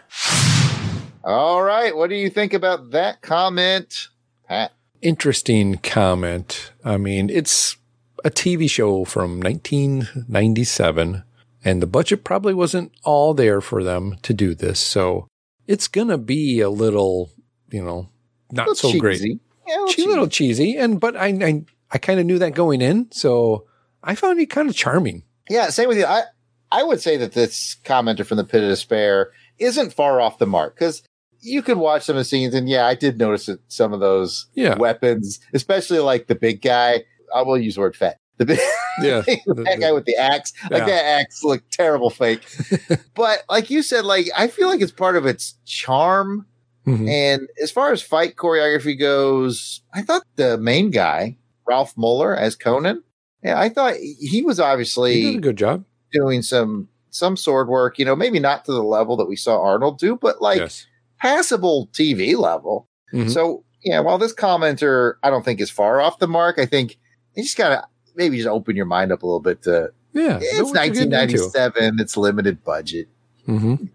All 1.24 1.64
right. 1.64 1.96
What 1.96 2.10
do 2.10 2.16
you 2.16 2.30
think 2.30 2.54
about 2.54 2.92
that 2.92 3.22
comment, 3.22 4.10
Pat? 4.46 4.74
Interesting 5.02 5.78
comment. 5.78 6.74
I 6.84 6.98
mean, 6.98 7.30
it's 7.30 7.78
a 8.26 8.30
TV 8.30 8.70
show 8.70 9.06
from 9.06 9.40
1997, 9.40 11.24
and 11.64 11.82
the 11.82 11.88
budget 11.88 12.26
probably 12.26 12.54
wasn't 12.54 12.92
all 13.04 13.34
there 13.34 13.62
for 13.62 13.84
them 13.84 14.18
to 14.24 14.34
do 14.34 14.54
this. 14.54 14.82
So 14.82 15.28
it's 15.68 15.88
going 15.88 16.10
to 16.10 16.18
be 16.18 16.60
a 16.62 16.70
little, 16.70 17.32
you 17.72 17.84
know, 17.84 18.10
not 18.52 18.68
Little 18.68 18.92
so 18.92 19.00
great. 19.00 19.22
Yeah, 19.22 19.36
a 19.68 19.72
little 19.80 19.88
She's 19.88 20.06
a 20.06 20.10
little 20.10 20.28
cheesy, 20.28 20.78
and 20.78 21.00
but 21.00 21.16
I 21.16 21.28
I, 21.28 21.66
I 21.92 21.98
kind 21.98 22.20
of 22.20 22.26
knew 22.26 22.40
that 22.40 22.54
going 22.54 22.82
in, 22.82 23.12
so 23.12 23.66
I 24.04 24.16
found 24.16 24.40
it 24.40 24.48
kind 24.48 24.70
of 24.70 24.76
charming. 24.76 25.24
Yeah, 25.50 25.70
same 25.70 25.88
with 25.88 25.98
you. 25.98 26.06
I 26.06 26.24
I 26.72 26.84
would 26.84 27.02
say 27.02 27.18
that 27.18 27.34
this 27.34 27.78
commenter 27.84 28.26
from 28.26 28.38
the 28.38 28.44
Pit 28.44 28.64
of 28.64 28.70
Despair 28.70 29.32
isn't 29.60 29.94
far 29.94 30.20
off 30.20 30.38
the 30.40 30.48
mark 30.48 30.76
because 30.76 31.04
you 31.40 31.62
could 31.62 31.78
watch 31.78 32.04
some 32.04 32.16
of 32.16 32.20
the 32.22 32.26
scenes, 32.26 32.54
and 32.54 32.68
yeah, 32.70 32.86
I 32.86 32.96
did 32.96 33.18
notice 33.18 33.46
that 33.48 33.60
some 33.72 33.94
of 33.94 34.00
those 34.00 34.48
Yeah. 34.54 34.78
weapons, 34.78 35.40
especially 35.54 36.00
like 36.00 36.28
the 36.28 36.36
big 36.36 36.62
guy. 36.62 37.04
I 37.34 37.42
will 37.42 37.58
use 37.58 37.76
the 37.76 37.82
word 37.82 37.96
fat. 37.96 38.18
The 38.38 38.46
big, 38.46 38.60
Yeah, 39.02 39.22
that 39.26 39.78
guy 39.80 39.92
with 39.92 40.06
the 40.06 40.16
axe, 40.16 40.54
like 40.72 40.82
Yeah. 40.82 40.86
that 40.88 41.06
axe 41.22 41.44
looked 41.44 41.72
terrible 41.72 42.10
fake. 42.10 42.42
but 43.16 43.44
like 43.50 43.70
you 43.70 43.82
said, 43.84 44.06
like 44.06 44.28
I 44.36 44.48
feel 44.48 44.68
like 44.68 44.82
it's 44.82 44.92
part 44.92 45.16
of 45.16 45.26
its 45.26 45.56
charm. 45.66 46.46
Mhm. 46.88 47.08
And 47.10 47.48
as 47.62 47.72
far 47.72 47.92
as 47.92 48.02
fight 48.02 48.36
choreography 48.36 49.00
goes, 49.00 49.82
I 49.94 50.02
thought 50.02 50.24
the 50.36 50.58
main 50.58 50.92
guy, 50.92 51.38
Ralf 51.68 51.94
Moeller 51.96 52.36
as 52.36 52.56
Conan, 52.56 53.04
yeah, 53.44 53.60
I 53.60 53.70
thought 53.70 53.96
he 53.98 54.42
was 54.42 54.60
obviously 54.60 55.14
He 55.14 55.32
did 55.32 55.38
a 55.38 55.42
good 55.42 55.58
job. 55.58 55.86
doing 56.12 56.42
some 56.42 56.90
some 57.10 57.38
sword 57.38 57.68
work. 57.70 58.00
You 58.00 58.06
know, 58.06 58.16
maybe 58.16 58.40
not 58.40 58.66
to 58.66 58.72
the 58.74 58.84
level 58.84 59.16
that 59.18 59.28
we 59.28 59.36
saw 59.36 59.62
Arnold 59.62 59.98
do, 60.00 60.18
but 60.18 60.42
like 60.42 60.60
yes. 60.60 60.86
passable 61.20 61.88
TV 61.94 62.36
level. 62.38 62.90
Mhm. 63.14 63.30
So 63.32 63.64
yeah, 63.84 64.00
while 64.02 64.18
this 64.18 64.34
commenter 64.34 65.14
I 65.24 65.30
don't 65.30 65.46
think 65.46 65.62
is 65.62 65.70
far 65.70 66.02
off 66.02 66.20
the 66.20 66.28
mark, 66.28 66.58
I 66.60 66.66
think 66.66 66.98
you 67.36 67.44
just 67.44 67.58
gotta 67.58 67.86
maybe 68.16 68.38
just 68.38 68.50
open 68.50 68.76
your 68.76 68.86
mind 68.86 69.12
up 69.12 69.24
a 69.24 69.26
little 69.26 69.40
bit 69.40 69.62
to 69.64 69.92
yeah, 70.14 70.40
it's 70.42 70.62
what 70.62 70.74
you're 70.86 70.94
getting 70.94 71.12
into. 71.12 71.38
1997, 71.38 72.00
it's 72.00 72.18
limited 72.18 72.64
budget. 72.64 73.08
Mhm. 73.48 73.90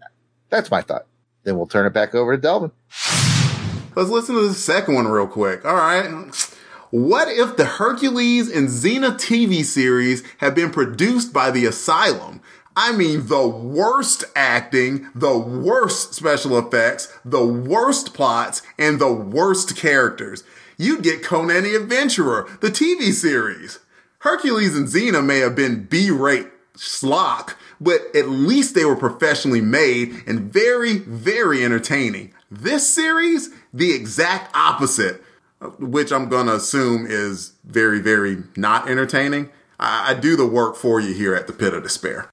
That's 0.49 0.69
my 0.69 0.81
thought. 0.81 1.05
Then 1.43 1.57
we'll 1.57 1.67
turn 1.67 1.85
it 1.85 1.93
back 1.93 2.13
over 2.13 2.35
to 2.35 2.41
Delvin. 2.41 2.71
Let's 3.95 4.09
listen 4.09 4.35
to 4.35 4.47
the 4.47 4.53
second 4.53 4.95
one 4.95 5.07
real 5.07 5.27
quick. 5.27 5.65
All 5.65 5.75
right. 5.75 6.09
What 6.91 7.27
if 7.27 7.55
the 7.55 7.65
Hercules 7.65 8.49
and 8.49 8.67
Xena 8.67 9.11
TV 9.19 9.63
series 9.63 10.23
had 10.39 10.55
been 10.55 10.71
produced 10.71 11.31
by 11.31 11.51
the 11.51 11.65
Asylum? 11.65 12.41
I 12.75 12.93
mean, 12.93 13.27
the 13.27 13.47
worst 13.47 14.23
acting, 14.35 15.07
the 15.13 15.37
worst 15.37 16.13
special 16.13 16.57
effects, 16.57 17.11
the 17.25 17.45
worst 17.45 18.13
plots, 18.13 18.61
and 18.77 18.99
the 18.99 19.11
worst 19.11 19.75
characters. 19.75 20.43
You'd 20.77 21.03
get 21.03 21.23
Conan 21.23 21.63
the 21.63 21.75
Adventurer, 21.75 22.47
the 22.61 22.71
TV 22.71 23.11
series. 23.11 23.79
Hercules 24.19 24.75
and 24.75 24.87
Xena 24.87 25.25
may 25.25 25.39
have 25.39 25.55
been 25.55 25.85
B-rate 25.85 26.47
schlock, 26.77 27.55
but 27.79 28.01
at 28.13 28.27
least 28.27 28.75
they 28.75 28.83
were 28.83 28.97
professionally 28.97 29.61
made 29.61 30.23
and 30.27 30.51
very, 30.51 30.97
very 30.97 31.63
entertaining. 31.63 32.33
This 32.51 32.87
series, 32.89 33.49
the 33.73 33.93
exact 33.93 34.53
opposite, 34.53 35.23
which 35.79 36.11
I'm 36.11 36.27
gonna 36.27 36.55
assume 36.55 37.05
is 37.07 37.53
very, 37.63 37.99
very 37.99 38.43
not 38.57 38.89
entertaining. 38.89 39.51
I, 39.79 40.11
I 40.11 40.13
do 40.15 40.35
the 40.35 40.45
work 40.45 40.75
for 40.75 40.99
you 40.99 41.13
here 41.13 41.33
at 41.33 41.47
the 41.47 41.53
Pit 41.53 41.73
of 41.73 41.83
Despair. 41.83 42.29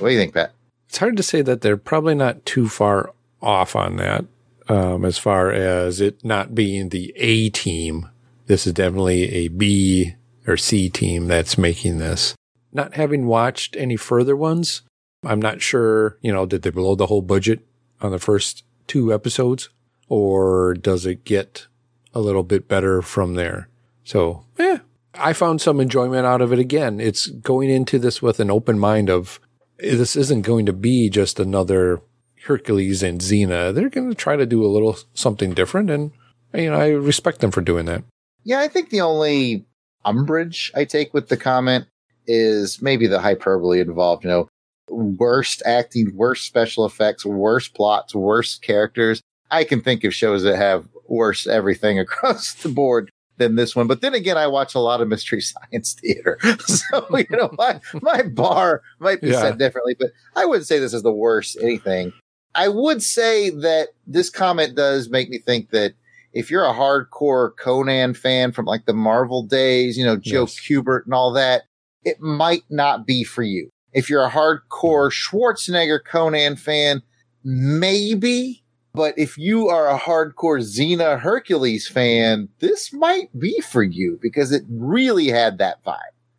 What 0.00 0.08
do 0.08 0.14
you 0.14 0.18
think, 0.18 0.34
Pat? 0.34 0.52
It's 0.88 0.98
hard 0.98 1.16
to 1.18 1.22
say 1.22 1.40
that 1.42 1.60
they're 1.60 1.76
probably 1.76 2.16
not 2.16 2.44
too 2.44 2.68
far 2.68 3.12
off 3.40 3.76
on 3.76 3.96
that. 3.96 4.24
Um, 4.68 5.04
as 5.04 5.18
far 5.18 5.52
as 5.52 6.00
it 6.00 6.24
not 6.24 6.54
being 6.54 6.88
the 6.88 7.12
A 7.14 7.50
team, 7.50 8.08
this 8.46 8.66
is 8.66 8.72
definitely 8.72 9.30
a 9.32 9.48
B 9.48 10.16
or 10.46 10.56
C 10.56 10.88
team 10.88 11.26
that's 11.26 11.58
making 11.58 11.98
this. 11.98 12.34
Not 12.72 12.94
having 12.94 13.26
watched 13.26 13.76
any 13.76 13.96
further 13.96 14.36
ones, 14.36 14.82
I'm 15.24 15.40
not 15.40 15.60
sure, 15.60 16.18
you 16.22 16.32
know, 16.32 16.46
did 16.46 16.62
they 16.62 16.70
blow 16.70 16.94
the 16.94 17.06
whole 17.06 17.22
budget 17.22 17.60
on 18.00 18.10
the 18.10 18.18
first 18.18 18.64
two 18.86 19.12
episodes 19.12 19.68
or 20.08 20.74
does 20.74 21.06
it 21.06 21.24
get 21.24 21.66
a 22.14 22.20
little 22.20 22.42
bit 22.42 22.68
better 22.68 23.02
from 23.02 23.34
there? 23.34 23.68
So, 24.04 24.44
yeah, 24.58 24.78
I 25.14 25.32
found 25.32 25.60
some 25.60 25.80
enjoyment 25.80 26.26
out 26.26 26.40
of 26.40 26.52
it 26.52 26.58
again. 26.58 27.00
It's 27.00 27.26
going 27.26 27.70
into 27.70 27.98
this 27.98 28.22
with 28.22 28.40
an 28.40 28.50
open 28.50 28.78
mind 28.78 29.10
of 29.10 29.40
this 29.78 30.16
isn't 30.16 30.42
going 30.42 30.66
to 30.66 30.72
be 30.72 31.10
just 31.10 31.38
another 31.38 32.00
Hercules 32.46 33.02
and 33.02 33.20
Xena. 33.20 33.74
They're 33.74 33.90
going 33.90 34.08
to 34.08 34.14
try 34.14 34.36
to 34.36 34.46
do 34.46 34.64
a 34.64 34.68
little 34.68 34.96
something 35.14 35.52
different. 35.52 35.90
And, 35.90 36.12
you 36.54 36.70
know, 36.70 36.76
I 36.76 36.88
respect 36.88 37.40
them 37.40 37.50
for 37.50 37.60
doing 37.60 37.86
that. 37.86 38.04
Yeah, 38.42 38.60
I 38.60 38.68
think 38.68 38.88
the 38.88 39.02
only 39.02 39.66
umbrage 40.04 40.72
I 40.74 40.84
take 40.84 41.12
with 41.14 41.28
the 41.28 41.36
comment 41.36 41.86
is 42.26 42.80
maybe 42.82 43.06
the 43.06 43.20
hyperbole 43.20 43.80
involved. 43.80 44.24
You 44.24 44.30
know, 44.30 44.48
worst 44.88 45.62
acting, 45.66 46.14
worst 46.14 46.46
special 46.46 46.84
effects, 46.84 47.24
worst 47.24 47.74
plots, 47.74 48.14
worst 48.14 48.62
characters. 48.62 49.20
I 49.50 49.64
can 49.64 49.80
think 49.80 50.04
of 50.04 50.14
shows 50.14 50.42
that 50.44 50.56
have 50.56 50.88
worse 51.08 51.46
everything 51.46 51.98
across 51.98 52.54
the 52.54 52.68
board 52.68 53.10
than 53.38 53.56
this 53.56 53.74
one. 53.74 53.86
But 53.86 54.00
then 54.02 54.14
again, 54.14 54.36
I 54.36 54.46
watch 54.46 54.74
a 54.74 54.80
lot 54.80 55.00
of 55.00 55.08
mystery 55.08 55.40
science 55.72 55.94
theater. 55.94 56.38
So, 56.60 57.06
you 57.16 57.36
know, 57.36 57.50
my, 57.56 57.80
my 58.02 58.22
bar 58.22 58.82
might 58.98 59.20
be 59.20 59.28
Yeah. 59.28 59.40
set 59.40 59.58
differently, 59.58 59.96
but 59.98 60.10
I 60.36 60.44
wouldn't 60.44 60.66
say 60.66 60.78
this 60.78 60.92
is 60.94 61.02
the 61.02 61.12
worst 61.12 61.56
anything. 61.60 62.12
I 62.54 62.68
would 62.68 63.02
say 63.02 63.50
that 63.50 63.88
this 64.06 64.28
comment 64.28 64.74
does 64.74 65.08
make 65.08 65.30
me 65.30 65.38
think 65.38 65.70
that 65.70 65.94
if 66.32 66.50
you're 66.50 66.64
a 66.64 66.72
hardcore 66.74 67.50
Conan 67.58 68.14
fan 68.14 68.52
from 68.52 68.66
like 68.66 68.86
the 68.86 68.92
Marvel 68.92 69.42
days, 69.42 69.96
you 69.98 70.04
know, 70.04 70.16
Joe 70.16 70.42
Yes. 70.42 70.58
Kubert 70.60 71.04
and 71.04 71.14
all 71.14 71.32
that, 71.32 71.62
it 72.04 72.20
might 72.20 72.62
not 72.70 73.06
be 73.06 73.24
for 73.24 73.42
you. 73.42 73.70
If 73.92 74.08
you're 74.08 74.24
a 74.24 74.30
hardcore 74.30 75.10
Schwarzenegger 75.10 75.98
Conan 76.04 76.56
fan, 76.56 77.02
maybe. 77.44 78.62
But 78.92 79.14
if 79.16 79.38
you 79.38 79.68
are 79.68 79.88
a 79.88 79.98
hardcore 79.98 80.60
Xena 80.60 81.18
Hercules 81.20 81.86
fan, 81.86 82.48
this 82.58 82.92
might 82.92 83.28
be 83.38 83.60
for 83.60 83.82
you 83.84 84.18
because 84.20 84.50
it 84.50 84.64
really 84.68 85.28
had 85.28 85.58
that 85.58 85.84
vibe. 85.84 85.98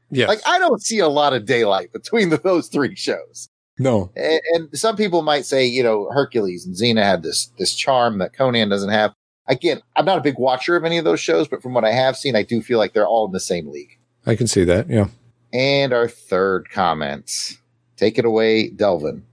Yes. 0.09 0.27
Like 0.27 0.41
I 0.45 0.59
don't 0.59 0.81
see 0.81 0.99
a 0.99 1.07
lot 1.07 1.33
of 1.33 1.45
daylight 1.45 1.93
between 1.93 2.29
the, 2.29 2.37
those 2.43 2.67
three 2.67 2.95
shows. 2.95 3.47
no. 3.79 4.11
And, 4.17 4.41
and 4.53 4.69
some 4.77 4.97
people 4.97 5.21
might 5.21 5.45
say, 5.45 5.65
you 5.65 5.81
know, 5.81 6.09
Hercules 6.11 6.65
and 6.65 6.75
Xena 6.75 7.03
had 7.03 7.23
this 7.23 7.51
this 7.57 7.73
charm 7.73 8.17
that 8.19 8.33
Conan 8.33 8.67
doesn't 8.69 8.89
have. 8.89 9.13
Again, 9.51 9.81
I'm 9.97 10.05
not 10.05 10.17
a 10.17 10.21
big 10.21 10.39
watcher 10.39 10.77
of 10.77 10.85
any 10.85 10.97
of 10.97 11.03
those 11.03 11.19
shows, 11.19 11.49
but 11.49 11.61
from 11.61 11.73
what 11.73 11.83
I 11.83 11.91
have 11.91 12.15
seen, 12.15 12.37
I 12.37 12.43
do 12.43 12.61
feel 12.61 12.79
like 12.79 12.93
they're 12.93 13.05
all 13.05 13.25
in 13.25 13.33
the 13.33 13.39
same 13.39 13.69
league. 13.69 13.99
I 14.25 14.35
can 14.35 14.47
see 14.47 14.63
that. 14.63 14.89
Yeah. 14.89 15.07
And 15.51 15.91
our 15.91 16.07
third 16.07 16.69
comments. 16.69 17.57
Take 17.97 18.17
it 18.17 18.23
away, 18.23 18.69
Delvin. 18.69 19.25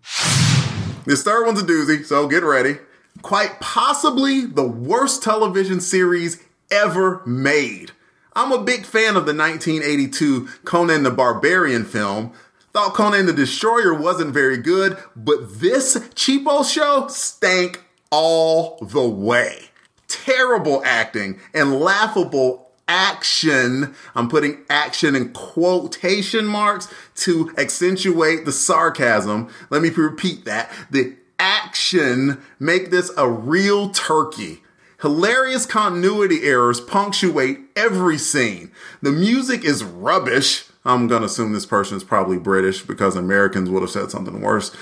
This 1.06 1.22
third 1.22 1.46
one's 1.46 1.62
a 1.62 1.64
doozy, 1.64 2.04
so 2.04 2.26
get 2.26 2.42
ready. 2.42 2.78
Quite 3.22 3.60
possibly 3.60 4.44
the 4.44 4.66
worst 4.66 5.22
television 5.22 5.80
series 5.80 6.42
ever 6.70 7.22
made. 7.24 7.92
I'm 8.34 8.50
a 8.50 8.62
big 8.62 8.86
fan 8.86 9.16
of 9.16 9.24
the 9.24 9.34
1982 9.34 10.48
Conan 10.64 11.04
the 11.04 11.12
Barbarian 11.12 11.84
film. 11.84 12.32
Thought 12.72 12.94
Conan 12.94 13.26
the 13.26 13.32
Destroyer 13.32 13.94
wasn't 13.94 14.34
very 14.34 14.56
good, 14.56 14.98
but 15.14 15.60
this 15.60 15.96
cheapo 16.14 16.68
show 16.68 17.06
stank 17.06 17.84
all 18.10 18.78
the 18.82 19.08
way. 19.08 19.67
Terrible 20.08 20.82
acting 20.84 21.38
and 21.54 21.80
laughable 21.80 22.70
action. 22.88 23.94
I'm 24.14 24.28
putting 24.28 24.64
action 24.70 25.14
in 25.14 25.32
quotation 25.32 26.46
marks 26.46 26.92
to 27.16 27.52
accentuate 27.58 28.44
the 28.44 28.52
sarcasm. 28.52 29.50
Let 29.70 29.82
me 29.82 29.90
repeat 29.90 30.46
that. 30.46 30.72
The 30.90 31.14
action 31.38 32.40
make 32.58 32.90
this 32.90 33.12
a 33.16 33.28
real 33.28 33.90
turkey. 33.90 34.62
Hilarious 35.02 35.64
continuity 35.64 36.42
errors 36.42 36.80
punctuate 36.80 37.60
every 37.76 38.18
scene. 38.18 38.72
The 39.00 39.12
music 39.12 39.64
is 39.64 39.84
rubbish. 39.84 40.64
I'm 40.84 41.06
gonna 41.06 41.26
assume 41.26 41.52
this 41.52 41.66
person 41.66 41.96
is 41.96 42.02
probably 42.02 42.38
British 42.38 42.82
because 42.82 43.14
Americans 43.14 43.70
would 43.70 43.82
have 43.82 43.90
said 43.90 44.10
something 44.10 44.40
worse. 44.40 44.74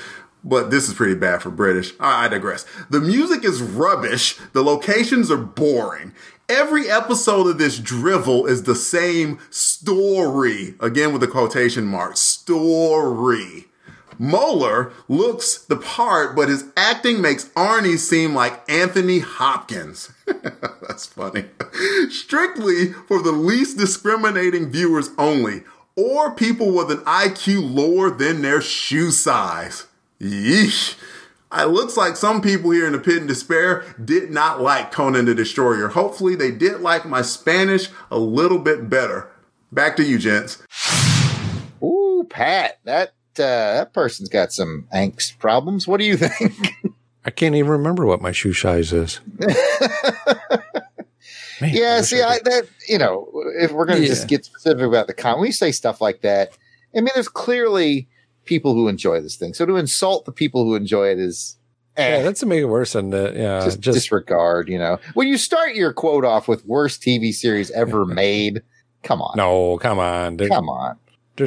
But 0.46 0.70
this 0.70 0.88
is 0.88 0.94
pretty 0.94 1.16
bad 1.16 1.42
for 1.42 1.50
British. 1.50 1.92
I 1.98 2.26
I 2.26 2.28
digress. 2.28 2.64
The 2.88 3.00
music 3.00 3.44
is 3.44 3.60
rubbish. 3.60 4.38
The 4.52 4.62
locations 4.62 5.28
are 5.28 5.36
boring. 5.36 6.12
Every 6.48 6.88
episode 6.88 7.48
of 7.48 7.58
this 7.58 7.80
drivel 7.80 8.46
is 8.46 8.62
the 8.62 8.76
same 8.76 9.40
story. 9.50 10.76
Again 10.78 11.10
with 11.10 11.20
the 11.20 11.26
quotation 11.26 11.84
marks. 11.84 12.20
Story. 12.20 13.66
Moeller 14.18 14.92
looks 15.08 15.58
the 15.58 15.76
part, 15.76 16.36
but 16.36 16.48
his 16.48 16.64
acting 16.76 17.20
makes 17.20 17.46
Arnie 17.50 17.98
seem 17.98 18.32
like 18.32 18.62
Anthony 18.70 19.18
Hopkins. 19.18 20.12
That's 20.26 21.06
funny. 21.06 21.46
Strictly 22.08 22.92
for 22.92 23.20
the 23.20 23.32
least 23.32 23.76
discriminating 23.78 24.70
viewers 24.70 25.10
only, 25.18 25.64
or 25.96 26.34
people 26.34 26.70
with 26.70 26.92
an 26.92 26.98
IQ 26.98 27.74
lower 27.74 28.10
than 28.10 28.42
their 28.42 28.60
shoe 28.60 29.10
size. 29.10 29.86
Yeesh. 30.20 30.96
It 31.56 31.68
looks 31.68 31.96
like 31.96 32.16
some 32.16 32.42
people 32.42 32.70
here 32.72 32.86
in 32.86 32.92
the 32.92 32.98
pit 32.98 33.18
in 33.18 33.26
despair 33.26 33.84
did 34.04 34.30
not 34.30 34.60
like 34.60 34.90
Conan 34.92 35.24
the 35.26 35.34
Destroyer. 35.34 35.88
Hopefully 35.88 36.34
they 36.34 36.50
did 36.50 36.80
like 36.80 37.06
my 37.06 37.22
Spanish 37.22 37.88
a 38.10 38.18
little 38.18 38.58
bit 38.58 38.90
better. 38.90 39.30
Back 39.72 39.96
to 39.96 40.02
you, 40.04 40.18
gents. 40.18 40.62
Ooh, 41.82 42.26
Pat, 42.28 42.78
that 42.84 43.08
uh, 43.38 43.74
that 43.84 43.92
person's 43.92 44.28
got 44.28 44.52
some 44.52 44.88
angst 44.94 45.38
problems. 45.38 45.86
What 45.86 45.98
do 46.00 46.04
you 46.06 46.16
think? 46.16 46.74
I 47.24 47.30
can't 47.30 47.54
even 47.54 47.70
remember 47.70 48.06
what 48.06 48.20
my 48.22 48.32
shoe 48.32 48.52
size 48.52 48.92
is. 48.92 49.20
Man, 51.60 51.70
yeah, 51.74 51.98
wish 51.98 52.06
see, 52.10 52.20
I 52.22 52.34
I, 52.34 52.38
that 52.44 52.68
you 52.88 52.98
know, 52.98 53.28
if 53.58 53.72
we're 53.72 53.86
going 53.86 53.98
to 53.98 54.02
Yeah. 54.04 54.10
just 54.10 54.28
get 54.28 54.44
specific 54.44 54.84
about 54.84 55.06
the 55.06 55.14
comment, 55.14 55.40
when 55.40 55.46
you 55.46 55.52
say 55.52 55.72
stuff 55.72 56.00
like 56.02 56.20
that, 56.20 56.50
I 56.94 57.00
mean, 57.00 57.08
there's 57.14 57.28
clearly 57.28 58.08
people 58.46 58.74
who 58.74 58.88
enjoy 58.88 59.20
this 59.20 59.36
thing. 59.36 59.52
So 59.52 59.66
to 59.66 59.76
insult 59.76 60.24
the 60.24 60.32
people 60.32 60.64
who 60.64 60.74
enjoy 60.74 61.08
it 61.08 61.18
is, 61.18 61.56
eh, 61.96 62.16
yeah, 62.16 62.22
that's 62.22 62.40
to 62.40 62.46
make 62.46 62.60
it 62.60 62.66
worse 62.66 62.94
than 62.94 63.10
the 63.10 63.32
yeah. 63.36 63.64
just, 63.64 63.80
Just, 63.80 63.96
disregard. 63.96 64.68
You 64.68 64.78
know, 64.78 64.98
when 65.14 65.28
you 65.28 65.36
start 65.36 65.74
your 65.74 65.92
quote 65.92 66.24
off 66.24 66.48
with 66.48 66.64
worst 66.64 67.02
TV 67.02 67.34
series 67.34 67.70
ever 67.72 68.04
made, 68.06 68.62
come 69.02 69.20
on, 69.20 69.34
no, 69.36 69.76
come 69.78 69.98
on, 69.98 70.38
come 70.38 70.68
on. 70.68 70.96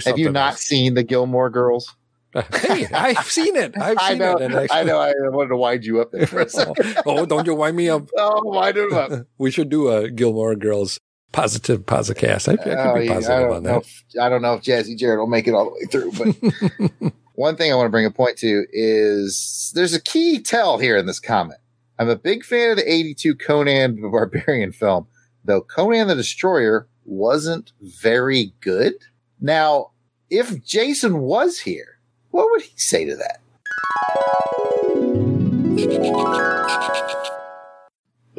Have 0.06 0.20
you 0.20 0.32
not 0.32 0.52
else. 0.52 0.62
seen 0.62 0.94
the 0.94 1.04
Gilmore 1.04 1.50
Girls? 1.50 1.96
hey, 2.54 2.86
I've 2.94 3.26
seen 3.26 3.56
it. 3.56 3.76
I've 3.82 3.98
I 4.00 4.14
know, 4.14 4.38
it. 4.38 4.44
And 4.44 4.56
I, 4.56 4.68
I 4.70 4.84
know. 4.84 5.00
I 5.00 5.14
wanted 5.30 5.50
to 5.50 5.58
wind 5.58 5.84
you 5.84 6.00
up 6.00 6.12
there 6.12 6.28
for 6.28 6.42
a 6.42 6.50
second. 6.50 7.02
oh, 7.08 7.26
don't 7.26 7.48
you 7.48 7.56
wind 7.56 7.76
me 7.76 7.90
up? 7.90 8.08
oh, 8.16 8.42
wind 8.44 8.78
him 8.78 8.94
up. 8.94 9.26
We 9.40 9.50
should 9.50 9.70
do 9.70 9.90
a 9.90 10.12
Gilmore 10.12 10.56
Girls 10.56 11.00
positive 11.32 11.86
podcast. 11.86 12.50
I, 12.50 12.54
I 12.54 12.56
could 12.58 12.74
Oh, 12.78 13.00
be 13.00 13.06
yeah, 13.06 13.12
I 13.12 13.16
positive 13.16 13.40
don't 13.42 13.54
on 13.56 13.64
that. 13.64 13.82
if- 13.82 14.04
I 14.20 14.30
don't 14.30 14.42
know 14.42 14.54
if 14.56 14.64
Jazzy 14.64 14.98
Jared 14.98 15.20
will 15.20 15.28
make 15.28 15.48
it 15.48 15.54
all 15.54 15.66
the 15.66 15.72
way 15.72 15.86
through, 15.86 16.12
but 17.02 17.14
one 17.36 17.56
thing 17.56 17.72
I 17.72 17.76
want 17.76 17.86
to 17.88 17.92
bring 17.92 18.06
a 18.06 18.12
point 18.12 18.38
to 18.40 18.66
is 18.72 19.72
there's 19.76 19.94
a 19.94 20.02
key 20.02 20.40
tell 20.42 20.78
here 20.80 20.98
in 20.98 21.06
this 21.06 21.20
comment. 21.20 21.60
I'm 22.00 22.10
a 22.10 22.16
big 22.16 22.44
fan 22.46 22.72
of 22.72 22.78
the 22.78 22.92
82 22.92 23.36
Conan 23.36 24.02
the 24.02 24.08
Barbarian 24.10 24.72
film, 24.72 25.08
though 25.46 25.62
Conan 25.62 26.08
the 26.08 26.16
Destroyer 26.16 26.88
wasn't 27.06 27.72
very 27.82 28.54
good. 28.62 28.94
Now, 29.42 29.92
if 30.30 30.64
Jason 30.64 31.20
was 31.20 31.60
here, 31.60 32.00
what 32.32 32.50
would 32.52 32.62
he 32.62 32.78
say 32.78 33.06
to 33.06 33.16
that? 33.18 33.42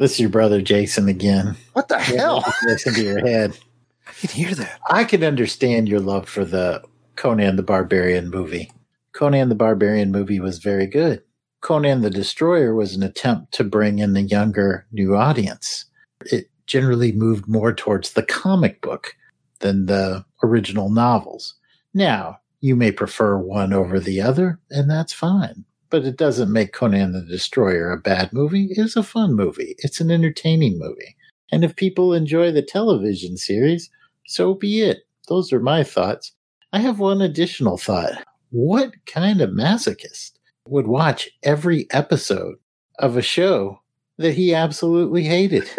This 0.01 0.13
is 0.13 0.19
your 0.19 0.29
brother 0.31 0.63
Jason 0.63 1.07
again. 1.07 1.55
What 1.73 1.87
the 1.87 1.99
hell? 1.99 2.43
Listen 2.63 2.95
to 2.95 3.03
your 3.03 3.19
head. 3.19 3.55
I 4.07 4.11
can 4.13 4.29
hear 4.31 4.55
that. 4.55 4.79
I 4.89 5.03
can 5.03 5.23
understand 5.23 5.87
your 5.87 5.99
love 5.99 6.27
for 6.27 6.43
the 6.43 6.83
Conan 7.17 7.55
the 7.55 7.61
Barbarian 7.61 8.31
movie. 8.31 8.71
Conan 9.13 9.49
the 9.49 9.55
Barbarian 9.55 10.11
movie 10.11 10.39
was 10.39 10.57
very 10.57 10.87
good. 10.87 11.21
Conan 11.61 12.01
the 12.01 12.09
Destroyer 12.09 12.73
was 12.73 12.95
an 12.95 13.03
attempt 13.03 13.53
to 13.53 13.63
bring 13.63 13.99
in 13.99 14.13
the 14.13 14.23
younger 14.23 14.87
new 14.91 15.15
audience. 15.15 15.85
It 16.31 16.49
generally 16.65 17.11
moved 17.11 17.47
more 17.47 17.71
towards 17.71 18.13
the 18.13 18.23
comic 18.23 18.81
book 18.81 19.15
than 19.59 19.85
the 19.85 20.25
original 20.41 20.89
novels. 20.89 21.53
Now, 21.93 22.39
you 22.59 22.75
may 22.75 22.91
prefer 22.91 23.37
one 23.37 23.71
over 23.71 23.99
the 23.99 24.19
other, 24.19 24.59
and 24.71 24.89
that's 24.89 25.13
fine. 25.13 25.63
But 25.91 26.05
it 26.05 26.17
doesn't 26.17 26.51
make 26.51 26.73
Conan 26.73 27.11
the 27.11 27.21
Destroyer 27.21 27.91
a 27.91 27.97
bad 27.97 28.33
movie. 28.33 28.69
It's 28.71 28.95
a 28.95 29.03
fun 29.03 29.35
movie. 29.35 29.75
It's 29.79 29.99
an 30.01 30.09
entertaining 30.09 30.79
movie. 30.79 31.15
And 31.51 31.63
if 31.63 31.75
people 31.75 32.13
enjoy 32.13 32.51
the 32.51 32.61
television 32.61 33.37
series, 33.37 33.89
so 34.25 34.55
be 34.55 34.81
it. 34.81 34.99
Those 35.27 35.51
are 35.51 35.59
my 35.59 35.83
thoughts. 35.83 36.31
I 36.73 36.79
have 36.79 36.99
one 36.99 37.21
additional 37.21 37.77
thought. 37.77 38.23
What 38.51 38.93
kind 39.05 39.41
of 39.41 39.49
masochist 39.49 40.31
would 40.67 40.87
watch 40.87 41.29
every 41.43 41.87
episode 41.91 42.55
of 42.99 43.17
a 43.17 43.21
show 43.21 43.81
that 44.17 44.33
he 44.33 44.53
absolutely 44.53 45.23
hated? 45.23 45.69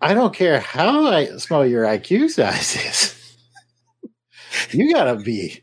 I 0.00 0.14
don't 0.14 0.34
care 0.34 0.60
how 0.60 1.06
I 1.06 1.26
small 1.36 1.64
your 1.64 1.84
IQ 1.84 2.30
size 2.30 2.76
is. 2.76 3.12
You 4.70 4.92
gotta 4.92 5.16
be, 5.16 5.60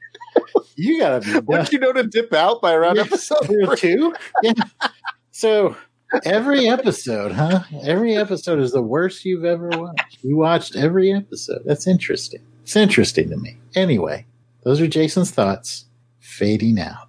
you 0.76 1.00
gotta 1.00 1.20
be. 1.22 1.40
Would 1.46 1.72
you 1.72 1.80
know 1.80 1.94
to 1.94 2.04
dip 2.04 2.34
out 2.34 2.62
by 2.62 2.74
around 2.74 2.96
Yeah, 2.98 3.04
episode 3.04 3.46
three? 3.46 3.68
two? 3.76 4.14
Yeah. 4.44 4.54
So 5.32 5.76
every 6.26 6.68
episode, 6.68 7.32
huh? 7.32 7.62
Every 7.84 8.16
episode 8.16 8.60
is 8.60 8.72
the 8.72 8.82
worst 8.84 9.26
you've 9.26 9.46
ever 9.46 9.70
watched. 9.70 10.20
You 10.24 10.38
watched 10.38 10.76
every 10.76 11.12
episode. 11.14 11.64
That's 11.66 11.88
interesting. 11.88 12.42
It's 12.62 12.76
interesting 12.76 13.30
to 13.30 13.38
me. 13.38 13.58
Anyway, 13.76 14.26
those 14.64 14.80
are 14.80 14.88
Jason's 14.88 15.32
thoughts. 15.32 15.86
Fading 16.20 16.80
out. 16.80 17.08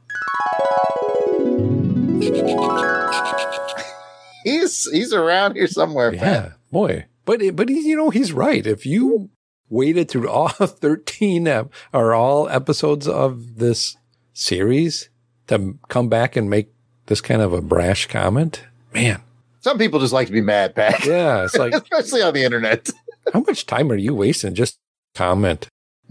He's 4.45 4.91
he's 4.91 5.13
around 5.13 5.55
here 5.57 5.67
somewhere. 5.67 6.13
Pat. 6.13 6.21
Yeah, 6.21 6.53
boy. 6.71 7.07
But 7.25 7.41
but 7.57 7.69
he, 7.71 7.81
you 7.89 7.97
know 7.97 8.11
he's 8.11 8.33
right. 8.33 8.67
If 8.67 8.85
you 8.85 9.31
waited 9.75 10.09
through 10.09 10.29
all 10.31 10.49
thirteen 10.49 11.47
ep- 11.49 11.73
or 11.93 12.15
all 12.15 12.49
episodes 12.49 13.07
of 13.09 13.57
this 13.59 13.97
series 14.33 15.11
to 15.49 15.77
come 15.89 16.09
back 16.09 16.37
and 16.37 16.49
make 16.49 16.73
this 17.07 17.21
kind 17.21 17.43
of 17.43 17.53
a 17.53 17.61
brash 17.61 18.07
comment, 18.07 18.65
man. 18.95 19.21
Some 19.61 19.79
people 19.79 20.01
just 20.01 20.13
like 20.13 20.27
to 20.29 20.33
be 20.33 20.41
mad, 20.41 20.75
Pat. 20.75 21.05
Yeah, 21.05 21.45
it's 21.45 21.57
like 21.57 21.73
Especially 21.93 22.23
on 22.23 22.35
the 22.35 22.43
internet. 22.45 22.91
how 23.33 23.41
much 23.41 23.67
time 23.67 23.91
are 23.91 23.97
you 23.97 24.15
wasting 24.15 24.55
just 24.55 24.79
comment? 25.15 25.69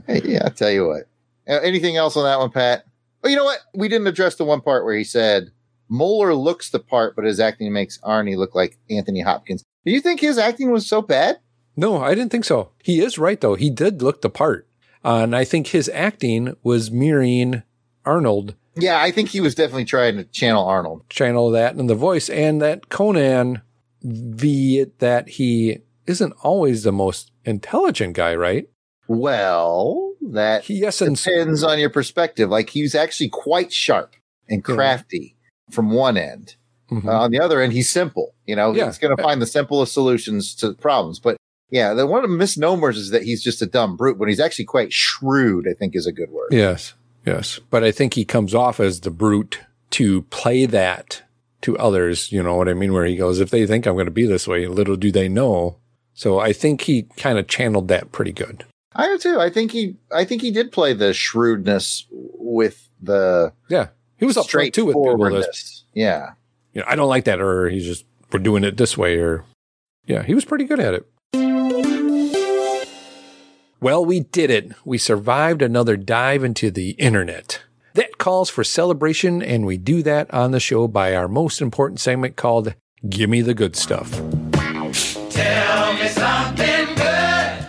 Hey, 0.07 0.21
yeah, 0.25 0.41
I'll 0.45 0.51
tell 0.51 0.71
you 0.71 0.87
what. 0.87 1.03
Uh, 1.47 1.59
anything 1.61 1.95
else 1.97 2.17
on 2.17 2.23
that 2.23 2.39
one, 2.39 2.49
Pat? 2.51 2.83
Oh, 3.23 3.29
you 3.29 3.35
know 3.35 3.43
what? 3.45 3.59
We 3.73 3.87
didn't 3.87 4.07
address 4.07 4.35
the 4.35 4.43
one 4.45 4.61
part 4.61 4.83
where 4.85 4.95
he 4.95 5.03
said 5.03 5.51
Moeller 5.89 6.33
looks 6.35 6.69
the 6.71 6.79
part, 6.79 7.15
but 7.15 7.25
his 7.25 7.39
acting 7.39 7.71
makes 7.71 7.99
Arnie 7.99 8.37
look 8.37 8.55
like 8.55 8.77
Anthony 8.89 9.21
Hopkins. 9.21 9.63
Do 9.85 9.91
you 9.91 10.01
think 10.01 10.19
his 10.19 10.37
acting 10.37 10.71
was 10.71 10.87
so 10.87 11.01
bad? 11.01 11.37
No, 11.75 12.01
I 12.01 12.13
didn't 12.15 12.31
think 12.31 12.45
so. 12.45 12.69
He 12.83 12.99
is 13.01 13.17
right 13.17 13.39
though. 13.39 13.55
He 13.55 13.69
did 13.69 14.01
look 14.01 14.21
the 14.21 14.29
part, 14.29 14.67
uh, 15.03 15.17
and 15.23 15.35
I 15.35 15.43
think 15.43 15.67
his 15.67 15.89
acting 15.93 16.55
was 16.63 16.91
mirroring 16.91 17.63
Arnold 18.05 18.55
Yeah, 18.75 19.01
I 19.01 19.11
think 19.11 19.29
he 19.29 19.39
was 19.41 19.55
definitely 19.55 19.85
trying 19.85 20.17
to 20.17 20.23
channel 20.25 20.65
Arnold. 20.65 21.03
channel 21.09 21.49
that 21.51 21.75
and 21.75 21.89
the 21.89 21.95
voice 21.95 22.29
and 22.29 22.61
that 22.61 22.89
Conan, 22.89 23.61
the 24.01 24.87
that 24.99 25.29
he 25.29 25.79
isn't 26.05 26.33
always 26.43 26.83
the 26.83 26.91
most 26.91 27.31
intelligent 27.45 28.13
guy, 28.15 28.35
right? 28.35 28.67
Well, 29.07 30.13
that 30.21 30.63
He 30.63 30.75
yes 30.75 31.01
and 31.01 31.15
depends 31.15 31.63
on 31.63 31.79
your 31.79 31.89
perspective. 31.89 32.49
Like 32.49 32.69
he's 32.69 32.95
actually 32.95 33.29
quite 33.29 33.71
sharp 33.71 34.15
and 34.49 34.63
Yeah. 34.67 34.75
crafty 34.75 35.35
from 35.71 35.91
one 35.91 36.17
end. 36.17 36.55
Mhm. 36.91 37.05
Uh, 37.07 37.21
on 37.21 37.31
the 37.31 37.39
other 37.39 37.61
end, 37.61 37.73
he's 37.73 37.89
simple. 37.89 38.33
You 38.45 38.55
know, 38.55 38.73
Yeah. 38.75 38.85
he's 38.87 38.97
going 38.97 39.15
to 39.15 39.21
find 39.23 39.41
the 39.41 39.45
simplest 39.47 39.93
solutions 39.93 40.53
to 40.55 40.73
problems. 40.73 41.19
But 41.19 41.37
yeah, 41.73 41.95
the 41.95 42.05
one 42.05 42.23
of 42.23 42.29
the 42.29 42.37
misnomers 42.37 42.99
is 42.99 43.09
that 43.09 43.23
he's 43.23 43.41
just 43.41 43.63
a 43.63 43.65
dumb 43.65 43.97
brute. 43.97 44.19
When 44.19 44.29
he's 44.29 44.39
actually 44.39 44.65
quite 44.65 44.93
shrewd, 44.93 45.67
I 45.67 45.73
think 45.73 45.95
is 45.95 46.05
a 46.05 46.11
good 46.11 46.29
word. 46.29 46.49
yes, 46.51 46.93
yes, 47.25 47.59
but 47.71 47.83
I 47.83 47.91
think 47.91 48.13
he 48.13 48.25
comes 48.25 48.53
off 48.53 48.79
as 48.79 48.99
the 48.99 49.09
brute 49.09 49.59
to 49.89 50.21
play 50.23 50.67
that 50.67 51.23
to 51.63 51.75
others. 51.79 52.31
You 52.31 52.43
know 52.43 52.55
what 52.55 52.69
I 52.69 52.75
mean? 52.75 52.93
Where 52.93 53.05
he 53.05 53.15
goes, 53.15 53.39
if 53.39 53.49
they 53.49 53.65
think 53.65 53.87
I'm 53.87 53.95
going 53.95 54.05
to 54.05 54.11
be 54.11 54.27
this 54.27 54.47
way, 54.47 54.67
little 54.67 54.95
do 54.95 55.11
they 55.11 55.27
know. 55.27 55.77
So 56.13 56.39
I 56.39 56.53
think 56.53 56.81
he 56.81 57.07
kind 57.17 57.39
of 57.39 57.47
channeled 57.47 57.87
that 57.87 58.11
pretty 58.11 58.33
good. 58.33 58.65
I 58.95 59.07
do 59.07 59.17
too. 59.17 59.39
I 59.39 59.49
think 59.49 59.71
he, 59.71 59.95
I 60.11 60.25
think 60.25 60.43
he 60.43 60.51
did 60.51 60.71
play 60.71 60.93
the 60.93 61.11
shrewdness 61.11 62.05
with 62.11 62.87
the 63.01 63.51
Yeah, 63.67 63.87
he 64.17 64.25
was 64.27 64.37
up 64.37 64.47
front 64.47 64.75
too 64.75 64.85
with 64.85 64.93
people. 64.93 65.43
Yeah. 65.95 66.33
you 66.73 66.81
know, 66.81 66.87
I 66.87 66.95
don't 66.95 67.09
like 67.09 67.25
that, 67.25 67.41
or 67.41 67.67
he's 67.67 67.85
just 67.85 68.05
we're 68.31 68.37
doing 68.37 68.63
it 68.63 68.77
this 68.77 68.95
way, 68.95 69.17
or 69.17 69.43
yeah, 70.05 70.21
he 70.21 70.35
was 70.35 70.45
pretty 70.45 70.65
good 70.65 70.79
at 70.79 70.93
it. 70.93 71.07
Well, 73.83 74.05
we 74.05 74.21
did 74.21 74.49
it. 74.49 74.71
We 74.85 74.97
survived 74.97 75.61
another 75.61 75.97
dive 75.97 76.45
into 76.45 76.71
the 76.71 76.91
internet. 76.91 77.63
That 77.95 78.17
calls 78.17 78.49
for 78.49 78.63
celebration, 78.63 79.41
and 79.43 79.65
we 79.65 79.75
do 79.75 80.01
that 80.03 80.33
on 80.33 80.51
the 80.51 80.61
show 80.61 80.87
by 80.87 81.13
our 81.13 81.27
most 81.27 81.61
important 81.61 81.99
segment 81.99 82.37
called 82.37 82.75
Gimme 83.09 83.41
the 83.41 83.53
Good 83.53 83.75
Stuff. 83.75 84.09
Tell 84.09 85.93
me 85.95 86.07
something 86.07 86.95
good. 86.95 87.59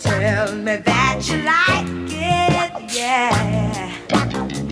Tell 0.00 0.56
me 0.56 0.76
that 0.78 1.20
you 1.28 1.36
like 1.44 1.86
it, 2.10 2.92
yeah. 2.92 3.96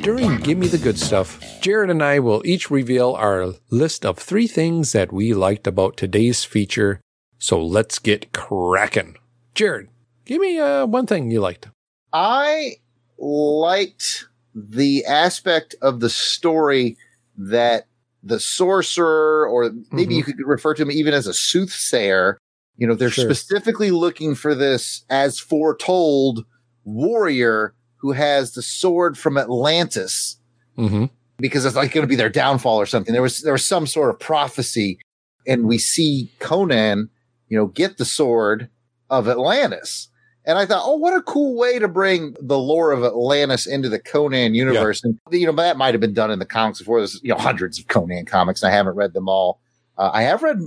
During 0.00 0.38
Gimme 0.40 0.66
the 0.66 0.78
Good 0.78 0.98
Stuff, 0.98 1.38
Jared 1.60 1.88
and 1.88 2.02
I 2.02 2.18
will 2.18 2.42
each 2.44 2.68
reveal 2.68 3.12
our 3.12 3.54
list 3.70 4.04
of 4.04 4.18
three 4.18 4.48
things 4.48 4.90
that 4.90 5.12
we 5.12 5.32
liked 5.34 5.68
about 5.68 5.96
today's 5.96 6.42
feature. 6.42 7.00
So 7.38 7.62
let's 7.62 7.98
get 7.98 8.32
cracking. 8.32 9.16
Jared, 9.54 9.88
give 10.24 10.40
me 10.40 10.58
uh, 10.58 10.86
one 10.86 11.06
thing 11.06 11.30
you 11.30 11.40
liked. 11.40 11.68
I 12.12 12.76
liked 13.18 14.26
the 14.54 15.04
aspect 15.04 15.74
of 15.82 16.00
the 16.00 16.10
story 16.10 16.96
that 17.36 17.86
the 18.22 18.40
sorcerer, 18.40 19.46
or 19.48 19.70
maybe 19.92 20.14
you 20.14 20.24
could 20.24 20.36
refer 20.44 20.74
to 20.74 20.82
him 20.82 20.90
even 20.90 21.14
as 21.14 21.26
a 21.26 21.34
soothsayer, 21.34 22.38
you 22.76 22.86
know, 22.86 22.94
they're 22.94 23.10
Sure. 23.10 23.24
specifically 23.24 23.90
looking 23.90 24.34
for 24.34 24.54
this 24.54 25.04
as 25.10 25.38
foretold 25.38 26.44
warrior 26.84 27.74
who 27.96 28.12
has 28.12 28.52
the 28.52 28.62
sword 28.62 29.16
from 29.18 29.36
Atlantis 29.38 30.36
Mm-hmm. 30.76 31.06
because 31.38 31.64
it's 31.64 31.74
like 31.74 31.92
going 31.92 32.04
to 32.04 32.08
be 32.08 32.14
their 32.14 32.28
downfall 32.28 32.76
or 32.80 32.86
something. 32.86 33.12
There 33.12 33.22
was 33.22 33.42
there 33.42 33.52
was 33.52 33.66
some 33.66 33.84
sort 33.84 34.10
of 34.10 34.20
prophecy, 34.20 34.98
and 35.44 35.66
we 35.66 35.76
see 35.78 36.30
Conan, 36.38 37.10
you 37.48 37.56
know, 37.56 37.66
get 37.66 37.98
the 37.98 38.04
sword 38.04 38.68
of 39.10 39.28
Atlantis. 39.28 40.08
And 40.44 40.58
I 40.58 40.64
thought, 40.64 40.82
oh, 40.84 40.96
what 40.96 41.14
a 41.14 41.20
cool 41.22 41.58
way 41.58 41.78
to 41.78 41.88
bring 41.88 42.34
the 42.40 42.58
lore 42.58 42.92
of 42.92 43.04
Atlantis 43.04 43.66
into 43.66 43.88
the 43.88 43.98
Conan 43.98 44.54
universe. 44.54 45.04
And 45.04 45.18
you 45.30 45.46
know, 45.46 45.52
that 45.52 45.76
might 45.76 45.92
have 45.92 46.00
been 46.00 46.14
done 46.14 46.30
in 46.30 46.38
the 46.38 46.46
comics 46.46 46.78
before. 46.78 47.00
There's 47.00 47.20
you 47.22 47.30
know 47.30 47.38
hundreds 47.38 47.78
of 47.78 47.88
Conan 47.88 48.24
comics, 48.24 48.62
and 48.62 48.72
I 48.72 48.76
haven't 48.76 48.94
read 48.94 49.12
them 49.12 49.28
all. 49.28 49.60
Uh, 49.98 50.10
I 50.12 50.22
have 50.22 50.42
read, 50.42 50.60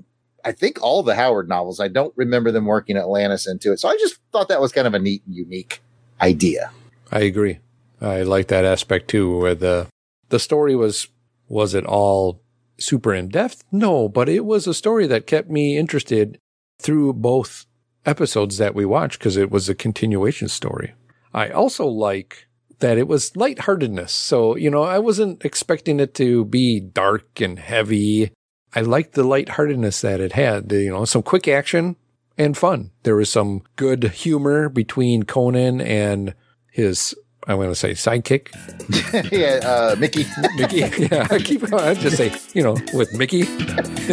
I 0.45 0.51
think, 0.51 0.81
all 0.83 1.01
the 1.01 1.15
Howard 1.15 1.49
novels. 1.49 1.79
I 1.79 1.87
don't 1.87 2.13
remember 2.15 2.51
them 2.51 2.65
working 2.65 2.97
Atlantis 2.97 3.47
into 3.47 3.71
it. 3.71 3.79
So 3.79 3.89
I 3.89 3.97
just 3.97 4.19
thought 4.31 4.49
that 4.49 4.61
was 4.61 4.71
kind 4.71 4.85
of 4.85 4.93
a 4.93 4.99
neat 4.99 5.23
and 5.25 5.33
unique 5.33 5.81
idea. 6.19 6.71
I 7.11 7.21
agree. 7.21 7.59
I 7.99 8.21
like 8.21 8.47
that 8.47 8.65
aspect 8.65 9.09
too, 9.09 9.37
where 9.37 9.55
the 9.55 9.87
the 10.29 10.39
story 10.39 10.75
was 10.75 11.07
was 11.47 11.73
it 11.73 11.85
all 11.85 12.41
super 12.79 13.13
in 13.13 13.29
depth? 13.29 13.63
No, 13.71 14.07
but 14.07 14.29
it 14.29 14.45
was 14.45 14.67
a 14.67 14.73
story 14.73 15.07
that 15.07 15.27
kept 15.27 15.49
me 15.49 15.77
interested 15.77 16.39
through 16.81 17.13
both 17.13 17.65
episodes 18.05 18.57
that 18.57 18.75
we 18.75 18.85
watched 18.85 19.19
because 19.19 19.37
it 19.37 19.51
was 19.51 19.69
a 19.69 19.75
continuation 19.75 20.47
story. 20.47 20.93
I 21.33 21.49
also 21.49 21.85
like 21.85 22.47
that 22.79 22.97
it 22.97 23.07
was 23.07 23.35
lightheartedness. 23.35 24.11
So, 24.11 24.55
you 24.55 24.69
know, 24.69 24.83
I 24.83 24.99
wasn't 24.99 25.45
expecting 25.45 25.99
it 25.99 26.13
to 26.15 26.45
be 26.45 26.79
dark 26.79 27.39
and 27.39 27.59
heavy. 27.59 28.31
I 28.73 28.81
liked 28.81 29.13
the 29.13 29.23
lightheartedness 29.23 30.01
that 30.01 30.19
it 30.19 30.33
had, 30.33 30.71
you 30.71 30.91
know, 30.91 31.05
some 31.05 31.23
quick 31.23 31.47
action 31.47 31.95
and 32.37 32.57
fun. 32.57 32.91
There 33.03 33.15
was 33.15 33.31
some 33.31 33.61
good 33.75 34.03
humor 34.05 34.67
between 34.67 35.23
Conan 35.23 35.79
and 35.79 36.33
his 36.71 37.15
I'm 37.47 37.57
going 37.57 37.69
to 37.69 37.75
say 37.75 37.91
sidekick. 37.93 38.49
yeah, 39.31 39.67
uh, 39.67 39.95
Mickey. 39.97 40.25
Mickey. 40.55 40.77
yeah, 41.11 41.27
I 41.31 41.39
keep 41.39 41.61
going. 41.61 41.83
I 41.83 41.95
just 41.95 42.17
say, 42.17 42.31
you 42.53 42.61
know, 42.61 42.77
with 42.93 43.13
Mickey. 43.13 43.43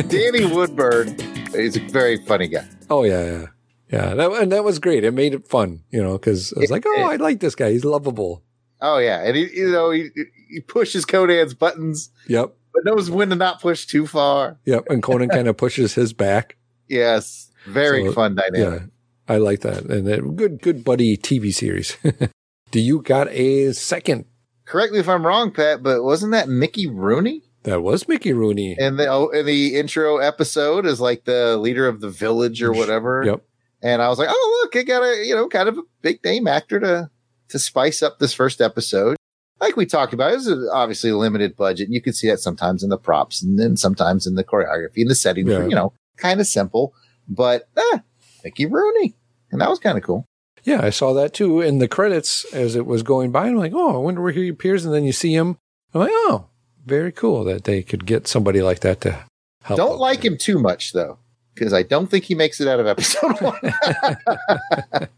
Danny 0.08 0.46
Woodburn 0.46 1.14
is 1.54 1.76
a 1.76 1.80
very 1.80 2.16
funny 2.18 2.48
guy. 2.48 2.66
Oh, 2.90 3.04
yeah, 3.04 3.24
yeah. 3.24 3.46
Yeah, 3.90 4.14
that, 4.14 4.30
and 4.32 4.52
that 4.52 4.64
was 4.64 4.78
great. 4.78 5.02
It 5.04 5.12
made 5.14 5.32
it 5.32 5.48
fun, 5.48 5.82
you 5.90 6.02
know, 6.02 6.12
because 6.18 6.52
I 6.54 6.60
was 6.60 6.70
like, 6.70 6.84
oh, 6.86 7.04
I 7.10 7.16
like 7.16 7.40
this 7.40 7.54
guy. 7.54 7.70
He's 7.72 7.86
lovable. 7.86 8.42
Oh 8.82 8.98
yeah, 8.98 9.24
and 9.24 9.34
he, 9.34 9.48
you 9.52 9.72
know, 9.72 9.90
he 9.90 10.10
he 10.50 10.60
pushes 10.60 11.04
Conan's 11.06 11.54
buttons, 11.54 12.10
Yep. 12.28 12.54
but 12.72 12.84
knows 12.84 13.10
when 13.10 13.30
to 13.30 13.34
not 13.34 13.60
push 13.62 13.86
too 13.86 14.06
far. 14.06 14.58
Yep. 14.66 14.84
And 14.90 15.02
Conan 15.02 15.30
kind 15.30 15.48
of 15.48 15.56
pushes 15.56 15.94
his 15.94 16.12
back. 16.12 16.56
Yes, 16.86 17.50
very 17.66 18.04
So, 18.04 18.12
fun 18.12 18.34
dynamic. 18.36 18.82
Yeah, 18.82 18.86
I 19.34 19.38
like 19.38 19.60
that. 19.62 19.86
And 19.86 20.06
it, 20.06 20.36
good, 20.36 20.60
good 20.62 20.84
buddy 20.84 21.16
TV 21.16 21.52
series. 21.52 21.96
Do 22.70 22.78
you 22.80 23.00
got 23.02 23.28
a 23.30 23.72
second? 23.72 24.26
Correct 24.66 24.92
me 24.92 24.98
if 24.98 25.08
I'm 25.08 25.26
wrong, 25.26 25.50
Pat, 25.50 25.82
but 25.82 26.04
wasn't 26.04 26.32
that 26.32 26.48
Mickey 26.50 26.86
Rooney 26.86 27.42
That 27.68 27.82
was 27.82 28.08
Mickey 28.08 28.32
Rooney. 28.32 28.76
in 28.78 28.96
the 28.96 29.06
oh, 29.08 29.28
in 29.28 29.46
the 29.46 29.76
intro 29.76 30.18
episode 30.18 30.86
as 30.86 31.00
like 31.00 31.24
the 31.24 31.56
leader 31.56 31.86
of 31.86 32.00
the 32.00 32.10
village 32.10 32.62
or 32.62 32.72
whatever? 32.72 33.22
Yep. 33.24 33.44
And 33.82 34.02
I 34.02 34.08
was 34.08 34.18
like, 34.18 34.28
oh 34.30 34.60
look, 34.62 34.76
I 34.76 34.82
got 34.82 35.02
a 35.02 35.24
you 35.24 35.34
know 35.34 35.48
kind 35.48 35.68
of 35.68 35.78
a 35.78 35.82
big 36.02 36.24
name 36.24 36.46
actor 36.48 36.80
to 36.80 37.10
to 37.48 37.58
spice 37.58 38.02
up 38.02 38.18
this 38.18 38.32
first 38.32 38.60
episode. 38.60 39.16
Like 39.60 39.76
we 39.76 39.86
talked 39.86 40.12
about, 40.12 40.32
it 40.32 40.36
was 40.36 40.70
obviously 40.72 41.10
a 41.10 41.16
limited 41.16 41.56
budget. 41.56 41.86
And 41.88 41.94
you 41.94 42.00
can 42.00 42.12
see 42.12 42.28
that 42.28 42.38
sometimes 42.38 42.84
in 42.84 42.90
the 42.90 42.98
props 42.98 43.42
and 43.42 43.58
then 43.58 43.76
sometimes 43.76 44.26
in 44.26 44.36
the 44.36 44.44
choreography 44.44 44.98
and 44.98 45.10
the 45.10 45.16
settings. 45.16 45.50
Yeah. 45.50 45.58
were, 45.58 45.68
You 45.68 45.74
know, 45.74 45.92
kind 46.16 46.40
of 46.40 46.46
simple, 46.46 46.94
but 47.28 47.68
ah, 47.76 48.02
Mickey 48.44 48.66
Rooney, 48.66 49.16
and 49.50 49.60
that 49.60 49.68
was 49.68 49.78
kind 49.78 49.98
of 49.98 50.04
cool. 50.04 50.24
Yeah, 50.64 50.80
I 50.82 50.90
saw 50.90 51.12
that 51.14 51.32
too 51.34 51.60
in 51.60 51.78
the 51.78 51.88
credits 51.88 52.44
as 52.52 52.76
it 52.76 52.86
was 52.86 53.02
going 53.02 53.30
by. 53.32 53.46
And 53.46 53.52
I'm 53.52 53.58
like, 53.58 53.72
oh, 53.74 53.94
I 53.94 53.98
wonder 53.98 54.20
where 54.22 54.32
he 54.32 54.48
appears. 54.48 54.84
And 54.84 54.94
then 54.94 55.04
you 55.04 55.12
see 55.12 55.34
him. 55.34 55.56
I'm 55.94 56.02
like, 56.02 56.10
oh, 56.12 56.47
very 56.88 57.12
cool 57.12 57.44
that 57.44 57.64
they 57.64 57.82
could 57.82 58.06
get 58.06 58.26
somebody 58.26 58.62
like 58.62 58.80
that 58.80 59.00
to 59.02 59.24
help. 59.62 59.76
Don't 59.78 59.92
out. 59.92 59.98
like 60.00 60.24
him 60.24 60.36
too 60.38 60.58
much 60.58 60.92
though, 60.92 61.18
because 61.54 61.72
I 61.72 61.82
don't 61.82 62.08
think 62.10 62.24
he 62.24 62.34
makes 62.34 62.60
it 62.60 62.68
out 62.68 62.80
of 62.80 62.86
episode 62.86 63.32
one. 63.40 63.60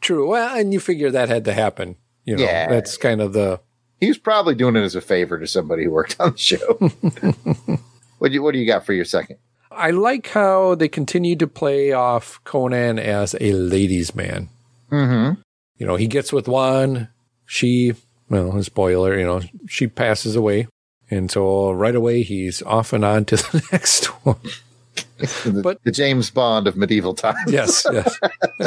True. 0.00 0.28
Well, 0.28 0.56
and 0.56 0.72
you 0.72 0.80
figure 0.80 1.10
that 1.10 1.28
had 1.28 1.44
to 1.46 1.52
happen. 1.52 1.96
You 2.24 2.36
know, 2.36 2.42
Yeah. 2.44 2.68
that's 2.68 2.96
kind 2.96 3.20
of 3.20 3.32
the. 3.32 3.60
he 4.00 4.08
was 4.08 4.18
probably 4.18 4.54
doing 4.54 4.76
it 4.76 4.82
as 4.82 4.94
a 4.94 5.00
favor 5.00 5.38
to 5.38 5.46
somebody 5.46 5.84
who 5.84 5.90
worked 5.90 6.16
on 6.20 6.32
the 6.32 6.38
show. 6.38 6.74
what 8.18 8.28
do 8.28 8.34
you 8.34 8.42
What 8.42 8.52
do 8.52 8.58
you 8.58 8.66
got 8.66 8.84
for 8.84 8.92
your 8.92 9.04
second? 9.04 9.38
I 9.70 9.90
like 9.90 10.28
how 10.28 10.74
they 10.74 10.88
continue 10.88 11.36
to 11.36 11.46
play 11.46 11.92
off 11.92 12.40
Conan 12.44 12.98
as 12.98 13.34
a 13.40 13.52
ladies' 13.52 14.14
man. 14.14 14.48
Mm-hmm. 14.90 15.40
You 15.78 15.86
know, 15.86 15.96
he 15.96 16.06
gets 16.06 16.32
with 16.32 16.48
one, 16.48 17.08
she, 17.44 17.94
well, 18.30 18.62
spoiler, 18.62 19.18
you 19.18 19.26
know, 19.26 19.42
she 19.68 19.86
passes 19.86 20.34
away. 20.36 20.68
And 21.10 21.30
so 21.30 21.70
right 21.72 21.94
away 21.94 22.22
he's 22.22 22.62
off 22.62 22.92
and 22.92 23.04
on 23.04 23.24
to 23.26 23.36
the 23.36 23.66
next 23.72 24.06
one. 24.24 24.38
The, 25.18 25.60
But- 25.62 25.82
the 25.84 25.92
James 25.92 26.30
Bond 26.30 26.66
of 26.66 26.76
medieval 26.76 27.14
times. 27.14 27.38
Yes, 27.50 27.86
yes. 27.92 28.18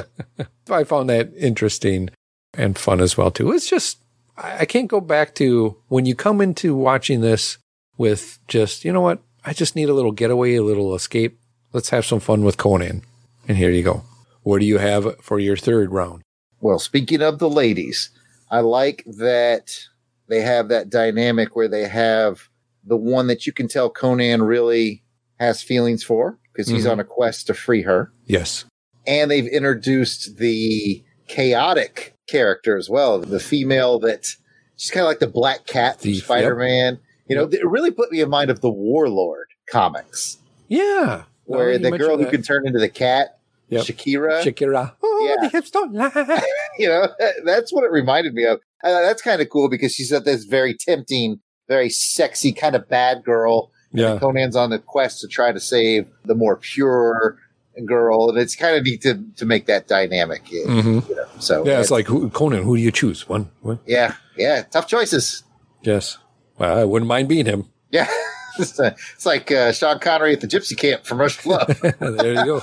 I 0.69 0.83
found 0.83 1.09
that 1.09 1.31
interesting 1.37 2.09
and 2.53 2.77
fun 2.77 3.01
as 3.01 3.17
well 3.17 3.31
too. 3.31 3.51
It's 3.51 3.69
just 3.69 3.97
I 4.37 4.59
I 4.59 4.65
can't 4.65 4.87
go 4.87 5.01
back 5.01 5.35
to 5.35 5.75
when 5.87 6.05
you 6.05 6.15
come 6.15 6.41
into 6.41 6.75
watching 6.75 7.21
this 7.21 7.57
with 7.97 8.39
just, 8.47 8.85
you 8.85 8.93
know 8.93 9.01
what, 9.01 9.19
I 9.43 9.51
just 9.53 9.75
need 9.75 9.89
a 9.89 9.93
little 9.93 10.11
getaway, 10.13 10.55
a 10.55 10.63
little 10.63 10.95
escape. 10.95 11.37
Let's 11.73 11.89
have 11.89 12.05
some 12.05 12.19
fun 12.21 12.43
with 12.45 12.57
Conan. 12.57 13.03
And 13.47 13.57
here 13.57 13.71
you 13.71 13.83
go. 13.83 14.03
What 14.43 14.59
do 14.59 14.65
you 14.65 14.77
have 14.77 15.19
for 15.21 15.39
your 15.39 15.57
third 15.57 15.91
round? 15.91 16.21
Well, 16.61 16.79
speaking 16.79 17.21
of 17.21 17.39
the 17.39 17.49
ladies, 17.49 18.09
I 18.49 18.61
like 18.61 19.03
that 19.05 19.88
they 20.29 20.41
have 20.41 20.69
that 20.69 20.89
dynamic 20.89 21.55
where 21.55 21.67
they 21.67 21.87
have 21.87 22.49
the 22.85 22.95
one 22.97 23.27
that 23.27 23.45
you 23.45 23.51
can 23.53 23.67
tell 23.67 23.89
Conan 23.89 24.43
really 24.43 25.03
has 25.39 25.61
feelings 25.61 26.03
for 26.03 26.37
because 26.53 26.67
he's 26.67 26.85
Mhm. 26.85 26.91
on 26.91 26.99
a 26.99 27.03
quest 27.03 27.47
to 27.47 27.53
free 27.53 27.81
her. 27.83 28.11
Yes. 28.25 28.65
and 29.07 29.31
they've 29.31 29.47
introduced 29.47 30.37
the 30.37 31.03
chaotic 31.27 32.13
character 32.27 32.77
as 32.77 32.89
well. 32.89 33.17
The 33.19 33.39
female 33.39 33.97
that 34.01 34.27
she's 34.75 34.91
kind 34.91 35.03
of 35.03 35.07
like 35.07 35.19
the 35.19 35.25
black 35.27 35.65
cat 35.65 35.95
from 35.95 36.11
Thief, 36.11 36.25
Spider 36.25 36.55
Man. 36.55 36.99
You 37.27 37.35
know, 37.35 37.43
it 37.51 37.65
really 37.65 37.89
put 37.91 38.11
me 38.11 38.21
in 38.21 38.29
mind 38.29 38.51
of 38.51 38.59
the 38.61 38.69
Warlord 38.69 39.47
comics, 39.71 40.37
Yeah. 40.67 41.23
where 41.45 41.69
Well, 41.69 41.79
the 41.79 41.97
girl 41.97 42.17
who 42.17 42.25
that. 42.25 42.31
can 42.31 42.43
turn 42.43 42.67
into 42.67 42.77
the 42.79 42.89
cat, 42.89 43.39
Yep. 43.69 43.85
Shakira. 43.85 44.43
Shakira. 44.43 44.93
Oh, 45.01 45.27
Yeah. 45.29 45.41
the 45.47 45.49
hips 45.49 45.71
don't 45.71 45.93
lie. 45.93 46.43
you 46.77 46.87
know, 46.89 47.07
that's 47.45 47.71
what 47.73 47.83
it 47.85 47.91
reminded 47.91 48.33
me 48.33 48.45
of. 48.45 48.59
Uh, 48.83 49.01
that's 49.01 49.21
kind 49.21 49.41
of 49.41 49.49
cool 49.49 49.69
because 49.69 49.93
she's 49.93 50.11
at 50.13 50.25
this 50.25 50.45
very 50.45 50.73
tempting, 50.73 51.39
very 51.67 51.89
sexy 51.89 52.51
kind 52.51 52.75
of 52.75 52.87
bad 52.89 53.23
girl. 53.23 53.71
yeah. 53.91 54.17
Conan's 54.19 54.55
on 54.55 54.69
the 54.69 54.79
quest 54.79 55.19
to 55.21 55.27
try 55.27 55.51
to 55.51 55.59
save 55.59 56.07
the 56.25 56.35
more 56.35 56.55
pure 56.55 57.37
girl, 57.85 58.29
and 58.29 58.37
it's 58.37 58.55
kind 58.55 58.75
of 58.75 58.83
neat 58.83 59.01
to 59.01 59.23
to 59.37 59.45
make 59.45 59.65
that 59.67 59.87
dynamic. 59.87 60.51
You 60.51 60.65
Mhm. 60.67 61.09
know, 61.15 61.25
so 61.39 61.65
Yeah, 61.65 61.79
it's 61.79 61.91
like 61.91 62.07
who, 62.07 62.29
Conan, 62.29 62.63
who 62.63 62.75
do 62.77 62.81
you 62.83 62.91
choose? 62.91 63.27
One? 63.29 63.49
one? 63.61 63.79
yeah, 63.85 64.15
yeah, 64.37 64.63
tough 64.63 64.87
choices. 64.87 65.43
Yes. 65.81 66.17
Well, 66.57 66.77
I 66.77 66.83
wouldn't 66.83 67.07
mind 67.07 67.29
being 67.29 67.45
him. 67.45 67.69
Yeah, 67.89 68.07
it's, 68.59 68.77
uh, 68.79 68.93
it's 69.15 69.25
like 69.25 69.49
uh, 69.51 69.71
Sean 69.71 69.99
Connery 69.99 70.33
at 70.33 70.41
the 70.41 70.47
Gypsy 70.47 70.77
Camp 70.77 71.05
from 71.05 71.19
Rush 71.21 71.45
Love. 71.45 71.67
there 71.99 72.33
you 72.33 72.45
go. 72.45 72.61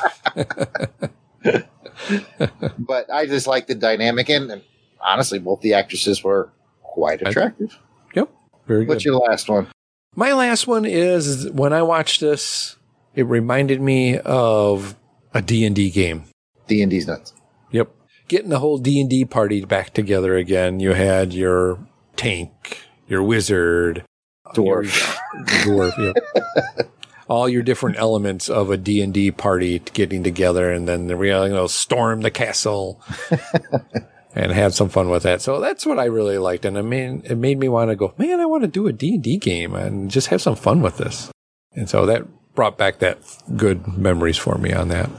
but 2.79 3.11
I 3.13 3.27
just 3.27 3.47
like 3.47 3.67
the 3.67 3.75
dynamic, 3.75 4.29
and, 4.29 4.51
and 4.51 4.63
honestly, 5.01 5.39
both 5.39 5.61
the 5.61 5.75
actresses 5.75 6.23
were 6.23 6.51
quite 6.83 7.23
attractive. 7.23 7.79
Yep. 8.15 8.31
Very 8.67 8.85
good. 8.85 8.89
What's 8.89 9.05
your 9.05 9.17
last 9.17 9.49
one? 9.49 9.69
My 10.15 10.33
last 10.33 10.67
one 10.67 10.85
is 10.87 11.51
when 11.51 11.73
I 11.73 11.83
watched 11.83 12.21
this, 12.21 12.77
it 13.15 13.25
reminded 13.25 13.81
me 13.81 14.19
of 14.19 14.97
a 15.35 15.43
D&D 15.43 15.91
game. 15.91 16.25
D 16.67 16.83
and 16.83 16.91
D's 16.91 17.07
nuts. 17.07 17.35
Yep. 17.71 17.91
Getting 18.29 18.49
the 18.51 18.59
whole 18.59 18.79
D&D 18.79 19.27
party 19.27 19.65
back 19.65 19.93
together 19.93 20.37
again. 20.37 20.81
You 20.81 20.95
had 20.95 21.33
your 21.33 21.79
tank, 22.17 22.83
your 23.07 23.23
wizard, 23.23 24.05
Dwarf. 24.55 25.19
your 25.35 25.45
dwarf, 25.91 26.15
yep. 26.15 26.91
All 27.29 27.49
your 27.49 27.63
different 27.63 27.99
elements 27.99 28.49
of 28.49 28.71
a 28.71 28.77
D&D 28.77 29.33
party 29.33 29.81
getting 29.93 30.23
together 30.23 30.71
and 30.71 30.89
then 30.89 31.09
the 31.09 31.17
real, 31.17 31.47
you 31.47 31.55
know, 31.55 31.67
storm 31.67 32.23
the 32.23 32.31
castle 32.31 33.03
and 34.37 34.53
have 34.53 34.75
some 34.75 34.91
fun 34.91 35.09
with 35.09 35.23
that. 35.23 35.41
So 35.41 35.61
that's 35.61 35.87
what 35.87 35.99
I 35.99 36.05
really 36.05 36.37
liked. 36.37 36.67
And 36.67 36.77
I 36.77 36.83
mean, 36.83 37.23
it 37.25 37.37
made 37.37 37.59
me 37.59 37.69
want 37.69 37.91
to 37.91 37.97
go, 37.97 38.15
man, 38.19 38.39
I 38.39 38.45
want 38.45 38.63
to 38.63 38.69
do 38.69 38.87
a 38.87 38.93
D&D 38.93 39.39
game 39.39 39.75
and 39.75 40.11
just 40.11 40.27
have 40.29 40.43
some 40.43 40.55
fun 40.57 40.83
with 40.83 40.99
this. 40.99 41.31
And 41.73 41.89
so 41.89 42.05
that 42.05 42.27
brought 42.55 42.77
back 42.77 42.99
that 42.99 43.19
good 43.57 43.87
memories 43.99 44.37
for 44.37 44.57
me 44.59 44.73
on 44.73 44.89
that. 44.89 45.11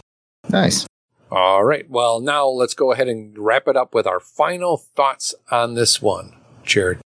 Nice. 0.50 0.86
All 1.32 1.64
right. 1.64 1.90
Well, 1.90 2.20
now 2.20 2.48
let's 2.48 2.76
go 2.76 2.92
ahead 2.92 3.08
and 3.08 3.38
wrap 3.38 3.68
it 3.68 3.76
up 3.76 3.94
with 3.94 4.06
our 4.06 4.20
final 4.20 4.78
thoughts 4.78 5.34
on 5.52 5.74
this 5.74 6.02
one. 6.02 6.34
Jared. 6.64 7.00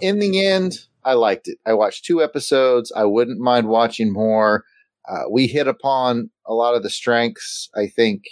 in 0.00 0.18
the 0.18 0.44
end, 0.44 0.80
I 1.04 1.14
liked 1.14 1.48
it. 1.48 1.58
I 1.64 1.72
watched 1.72 2.04
two 2.04 2.22
episodes. 2.22 2.92
I 2.94 3.04
wouldn't 3.04 3.38
mind 3.38 3.68
watching 3.68 4.12
more. 4.12 4.64
Uh, 5.08 5.22
we 5.30 5.46
hit 5.46 5.68
upon 5.68 6.30
a 6.44 6.52
lot 6.52 6.74
of 6.74 6.82
the 6.82 6.90
strengths. 6.90 7.70
I 7.74 7.86
think 7.86 8.24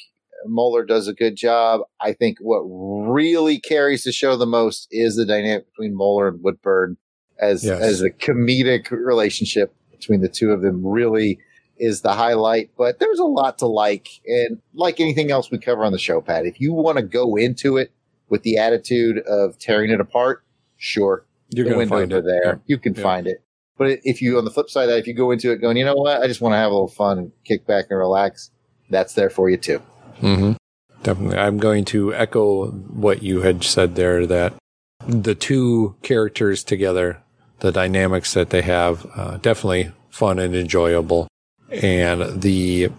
Moeller 0.46 0.84
does 0.84 1.08
a 1.08 1.12
good 1.14 1.36
job. 1.36 1.82
I 2.00 2.12
think 2.12 2.38
what 2.40 2.60
really 2.60 3.58
carries 3.58 4.02
the 4.04 4.12
show 4.12 4.36
the 4.36 4.46
most 4.46 4.88
is 4.90 5.16
the 5.16 5.24
dynamic 5.26 5.66
between 5.70 5.96
Moeller 5.96 6.28
and 6.28 6.42
Woodburn 6.42 6.96
as 7.38 7.64
Yes. 7.64 7.82
as 7.82 8.02
a 8.02 8.10
comedic 8.10 8.90
relationship 8.90 9.74
between 9.90 10.20
the 10.20 10.28
two 10.28 10.52
of 10.52 10.62
them 10.62 10.86
really 10.86 11.38
is 11.76 12.02
the 12.02 12.12
highlight. 12.12 12.70
But 12.76 12.98
there's 13.00 13.18
a 13.18 13.24
lot 13.24 13.58
to 13.58 13.66
like, 13.66 14.08
and 14.26 14.58
like 14.74 15.00
anything 15.00 15.30
else 15.30 15.50
we 15.50 15.58
cover 15.58 15.84
on 15.84 15.92
the 15.92 15.98
show, 15.98 16.20
Pat, 16.20 16.46
if 16.46 16.60
you 16.60 16.72
want 16.72 16.98
to 16.98 17.02
go 17.02 17.34
into 17.36 17.76
it 17.76 17.90
with 18.28 18.42
the 18.42 18.56
attitude 18.58 19.18
of 19.26 19.58
tearing 19.58 19.90
it 19.90 20.00
apart, 20.00 20.44
sure, 20.76 21.26
You're 21.50 21.64
the 21.64 21.70
going 21.74 21.88
to 21.88 21.94
find 21.94 22.12
it 22.12 22.24
there. 22.24 22.44
Yeah. 22.44 22.54
You 22.66 22.78
can 22.78 22.94
Yeah. 22.94 23.02
find 23.02 23.26
it. 23.26 23.42
But 23.76 23.98
if 24.04 24.22
you, 24.22 24.38
on 24.38 24.44
the 24.44 24.52
flip 24.52 24.70
side 24.70 24.84
of 24.84 24.90
that, 24.90 24.98
if 24.98 25.06
you 25.08 25.14
go 25.14 25.32
into 25.32 25.50
it 25.50 25.56
going, 25.60 25.76
you 25.76 25.84
know 25.84 25.96
what, 25.96 26.22
I 26.22 26.28
just 26.28 26.40
want 26.40 26.52
to 26.52 26.58
have 26.58 26.70
a 26.70 26.74
little 26.74 26.86
fun 26.86 27.18
and 27.18 27.32
kick 27.44 27.66
back 27.66 27.86
and 27.90 27.98
relax, 27.98 28.50
that's 28.88 29.14
there 29.14 29.30
for 29.30 29.50
you 29.50 29.56
too. 29.56 29.82
Mm-hmm. 30.20 30.52
Definitely. 31.02 31.38
I'm 31.38 31.58
going 31.58 31.84
to 31.86 32.14
echo 32.14 32.70
what 32.70 33.22
you 33.22 33.42
had 33.42 33.62
said 33.62 33.94
there 33.94 34.26
that 34.26 34.54
the 35.06 35.34
two 35.34 35.96
characters 36.02 36.64
together, 36.64 37.22
the 37.60 37.72
dynamics 37.72 38.32
that 38.34 38.50
they 38.50 38.62
have, 38.62 39.06
uh, 39.14 39.36
definitely 39.36 39.92
fun 40.08 40.38
and 40.38 40.54
enjoyable. 40.54 41.28
And 41.70 42.40
the 42.40 42.90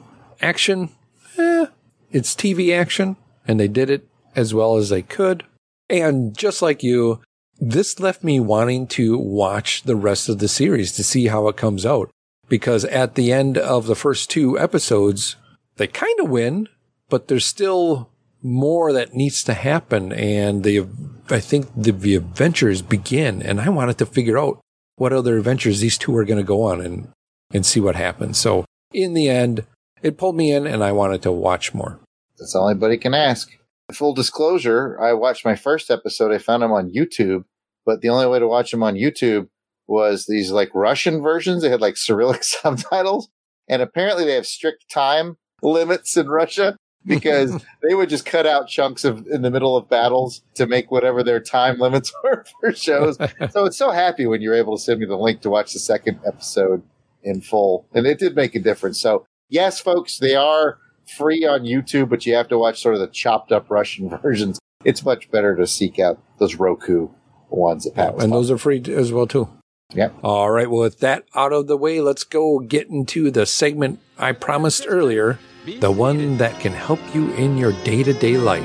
action, 0.41 0.89
eh, 1.37 1.65
it's 2.11 2.35
TV 2.35 2.77
action, 2.77 3.15
and 3.47 3.59
they 3.59 3.67
did 3.67 3.89
it 3.89 4.07
as 4.35 4.53
well 4.53 4.77
as 4.77 4.89
they 4.89 5.01
could. 5.01 5.43
And 5.89 6.37
just 6.37 6.61
like 6.61 6.83
you, 6.83 7.21
this 7.57 7.99
left 7.99 8.23
me 8.23 8.39
wanting 8.39 8.87
to 8.87 9.17
watch 9.17 9.83
the 9.83 9.95
rest 9.95 10.29
of 10.29 10.39
the 10.39 10.47
series 10.47 10.91
to 10.93 11.03
see 11.03 11.27
how 11.27 11.47
it 11.47 11.57
comes 11.57 11.85
out. 11.85 12.09
Because 12.47 12.85
at 12.85 13.15
the 13.15 13.31
end 13.31 13.57
of 13.57 13.87
the 13.87 13.95
first 13.95 14.29
two 14.29 14.59
episodes, 14.59 15.35
they 15.77 15.87
kind 15.87 16.19
of 16.19 16.29
win, 16.29 16.67
but 17.09 17.27
there's 17.27 17.45
still 17.45 18.09
more 18.41 18.93
that 18.93 19.13
needs 19.13 19.43
to 19.43 19.53
happen. 19.53 20.11
And 20.13 20.63
the 20.63 20.87
I 21.29 21.39
think 21.39 21.67
the, 21.75 21.91
the 21.91 22.15
adventures 22.15 22.81
begin, 22.81 23.41
and 23.41 23.59
I 23.59 23.69
wanted 23.69 23.97
to 23.97 24.05
figure 24.05 24.37
out 24.37 24.59
what 24.97 25.11
other 25.11 25.37
adventures 25.37 25.79
these 25.79 25.97
two 25.97 26.15
are 26.15 26.25
going 26.25 26.37
to 26.37 26.43
go 26.43 26.63
on 26.63 26.81
and 26.81 27.09
and 27.53 27.65
see 27.65 27.79
what 27.79 27.95
happens. 27.95 28.37
So 28.37 28.65
in 28.93 29.13
the 29.13 29.29
end, 29.29 29.65
it 30.01 30.17
pulled 30.17 30.35
me 30.35 30.51
in, 30.51 30.67
and 30.67 30.83
I 30.83 30.91
wanted 30.91 31.21
to 31.23 31.31
watch 31.31 31.73
more. 31.73 31.99
That's 32.37 32.55
all 32.55 32.69
anybody 32.69 32.97
can 32.97 33.13
ask. 33.13 33.51
Full 33.93 34.13
disclosure, 34.13 34.99
I 34.99 35.13
watched 35.13 35.45
my 35.45 35.55
first 35.55 35.91
episode. 35.91 36.31
I 36.31 36.37
found 36.37 36.63
them 36.63 36.71
on 36.71 36.91
YouTube, 36.91 37.45
but 37.85 38.01
the 38.01 38.09
only 38.09 38.27
way 38.27 38.39
to 38.39 38.47
watch 38.47 38.71
them 38.71 38.83
on 38.83 38.95
YouTube 38.95 39.47
was 39.87 40.25
these 40.25 40.51
like 40.51 40.69
Russian 40.73 41.21
versions. 41.21 41.61
They 41.61 41.69
had 41.69 41.81
like 41.81 41.97
Cyrillic 41.97 42.43
subtitles. 42.43 43.29
And 43.67 43.81
apparently 43.81 44.25
they 44.25 44.33
have 44.33 44.45
strict 44.45 44.89
time 44.91 45.37
limits 45.61 46.17
in 46.17 46.27
Russia 46.27 46.77
because 47.07 47.63
they 47.83 47.93
would 47.93 48.09
just 48.09 48.25
cut 48.25 48.47
out 48.47 48.67
chunks 48.67 49.03
of 49.05 49.27
in 49.27 49.41
the 49.41 49.51
middle 49.51 49.77
of 49.77 49.87
battles 49.87 50.41
to 50.55 50.65
make 50.65 50.89
whatever 50.89 51.23
their 51.23 51.39
time 51.39 51.77
limits 51.79 52.11
were 52.23 52.45
for 52.59 52.73
shows. 52.73 53.17
so 53.51 53.65
it's 53.65 53.77
so 53.77 53.91
happy 53.91 54.25
when 54.25 54.41
you're 54.41 54.55
able 54.55 54.75
to 54.75 54.83
send 54.83 54.99
me 54.99 55.05
the 55.05 55.17
link 55.17 55.41
to 55.41 55.49
watch 55.49 55.73
the 55.73 55.79
second 55.79 56.19
episode 56.25 56.81
in 57.23 57.41
full. 57.41 57.87
And 57.93 58.07
it 58.07 58.19
did 58.19 58.35
make 58.35 58.55
a 58.55 58.59
difference. 58.59 58.99
So 58.99 59.25
yes, 59.49 59.79
folks, 59.79 60.17
they 60.17 60.35
are 60.35 60.79
free 61.17 61.45
on 61.45 61.61
YouTube, 61.61 62.09
but 62.09 62.25
you 62.25 62.33
have 62.33 62.47
to 62.47 62.57
watch 62.57 62.81
sort 62.81 62.95
of 62.95 63.01
the 63.01 63.07
chopped 63.07 63.51
up 63.51 63.69
Russian 63.69 64.09
versions. 64.09 64.59
It's 64.83 65.05
much 65.05 65.29
better 65.31 65.55
to 65.55 65.67
seek 65.67 65.99
out 65.99 66.19
those 66.39 66.55
Roku 66.55 67.09
ones 67.49 67.85
that 67.85 67.95
Pat 67.95 68.15
was 68.15 68.23
and 68.23 68.33
those 68.33 68.51
are 68.51 68.57
free 68.57 68.83
as 68.87 69.11
well 69.11 69.27
too. 69.27 69.47
Yep. 69.93 70.15
All 70.23 70.49
right. 70.49 70.69
Well, 70.69 70.81
with 70.81 70.99
that 70.99 71.25
out 71.35 71.53
of 71.53 71.67
the 71.67 71.77
way, 71.77 72.01
let's 72.01 72.23
go 72.23 72.59
get 72.59 72.89
into 72.89 73.29
the 73.29 73.45
segment 73.45 73.99
I 74.17 74.31
promised 74.31 74.85
earlier, 74.87 75.37
the 75.65 75.89
one 75.89 76.37
that 76.37 76.59
can 76.59 76.71
help 76.73 76.99
you 77.13 77.31
in 77.33 77.57
your 77.57 77.71
day 77.83 78.03
to 78.03 78.13
day 78.13 78.37
life. 78.37 78.63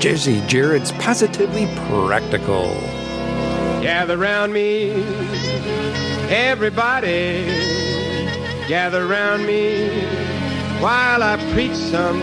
Jazzy 0.00 0.44
Jared's 0.48 0.90
Positively 0.92 1.66
Practical. 1.86 2.70
Gather 3.80 4.16
round 4.16 4.52
me, 4.52 4.90
everybody. 6.28 7.46
Gather 8.66 9.06
round 9.06 9.46
me 9.46 10.02
while 10.80 11.22
I 11.22 11.36
preach 11.52 11.76
some. 11.76 12.18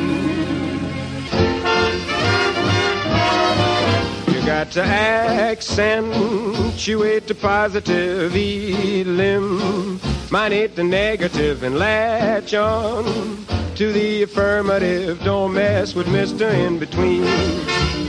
You 4.34 4.46
got 4.46 4.72
to 4.72 4.84
accentuate 4.84 5.78
the 7.28 7.36
positive, 7.36 8.36
eliminate 8.36 9.96
the 10.76 10.84
negative, 10.84 11.64
and 11.64 11.78
latch 11.78 12.54
on 12.54 13.46
to 13.78 13.92
the 13.92 14.24
affirmative. 14.24 15.24
Don't 15.24 15.54
mess 15.54 15.94
with 15.94 16.08
Mr. 16.08 16.52
In 16.52 16.80
Between. 16.80 17.22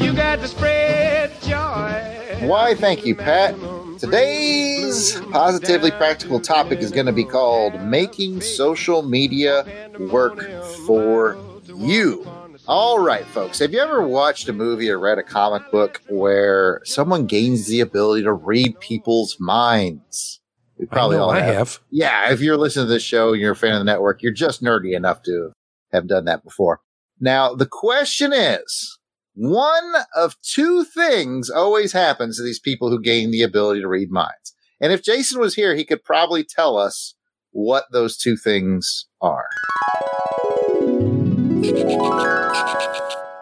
You 0.02 0.14
got 0.14 0.36
to 0.36 0.48
spread 0.48 1.30
joy. 1.42 2.46
Why, 2.46 2.74
thank 2.74 3.04
you, 3.04 3.14
Pat. 3.14 3.54
Today's 3.98 5.20
positively 5.30 5.90
practical 5.90 6.40
topic 6.40 6.78
is 6.78 6.90
going 6.90 7.04
to 7.04 7.12
be 7.12 7.24
called 7.24 7.78
Making 7.82 8.40
Social 8.40 9.02
Media 9.02 9.66
Work 10.10 10.40
for 10.86 11.36
You. 11.66 12.26
All 12.66 13.00
right, 13.00 13.26
folks. 13.26 13.58
Have 13.58 13.74
you 13.74 13.80
ever 13.80 14.08
watched 14.08 14.48
a 14.48 14.54
movie 14.54 14.88
or 14.88 14.98
read 14.98 15.18
a 15.18 15.22
comic 15.22 15.70
book 15.70 16.00
where 16.08 16.80
someone 16.86 17.26
gains 17.26 17.66
the 17.66 17.80
ability 17.80 18.22
to 18.22 18.32
read 18.32 18.80
people's 18.80 19.38
minds? 19.38 20.40
We 20.78 20.86
probably 20.86 21.16
I 21.16 21.18
know 21.18 21.24
all 21.24 21.30
I 21.30 21.40
have. 21.40 21.56
have. 21.56 21.80
Yeah, 21.90 22.32
if 22.32 22.40
you're 22.40 22.56
listening 22.56 22.86
to 22.86 22.92
this 22.92 23.02
show 23.02 23.32
and 23.32 23.40
you're 23.40 23.52
a 23.52 23.56
fan 23.56 23.74
of 23.74 23.80
the 23.80 23.84
network, 23.84 24.22
you're 24.22 24.32
just 24.32 24.62
nerdy 24.62 24.96
enough 24.96 25.22
to 25.24 25.52
have 25.92 26.06
done 26.08 26.24
that 26.26 26.44
before. 26.44 26.80
Now, 27.20 27.54
the 27.54 27.66
question 27.66 28.32
is 28.32 28.98
one 29.34 29.92
of 30.16 30.36
two 30.42 30.84
things 30.84 31.48
always 31.50 31.92
happens 31.92 32.36
to 32.36 32.42
these 32.42 32.58
people 32.60 32.90
who 32.90 33.00
gain 33.00 33.30
the 33.30 33.42
ability 33.42 33.80
to 33.80 33.88
read 33.88 34.10
minds. 34.10 34.54
And 34.80 34.92
if 34.92 35.02
Jason 35.02 35.40
was 35.40 35.54
here, 35.54 35.74
he 35.74 35.84
could 35.84 36.04
probably 36.04 36.44
tell 36.44 36.76
us 36.76 37.14
what 37.50 37.84
those 37.92 38.16
two 38.16 38.36
things 38.36 39.06
are. 39.20 39.46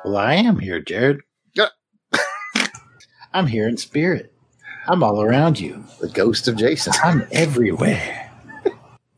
Well, 0.04 0.16
I 0.16 0.34
am 0.34 0.58
here, 0.60 0.80
Jared. 0.80 1.20
Yeah. 1.54 1.68
I'm 3.32 3.48
here 3.48 3.66
in 3.68 3.76
spirit. 3.76 4.32
I'm 4.86 5.02
all 5.02 5.20
around 5.20 5.58
you. 5.58 5.84
The 6.00 6.08
ghost 6.08 6.46
of 6.46 6.56
Jason. 6.56 6.92
I'm 7.02 7.26
everywhere. 7.32 8.30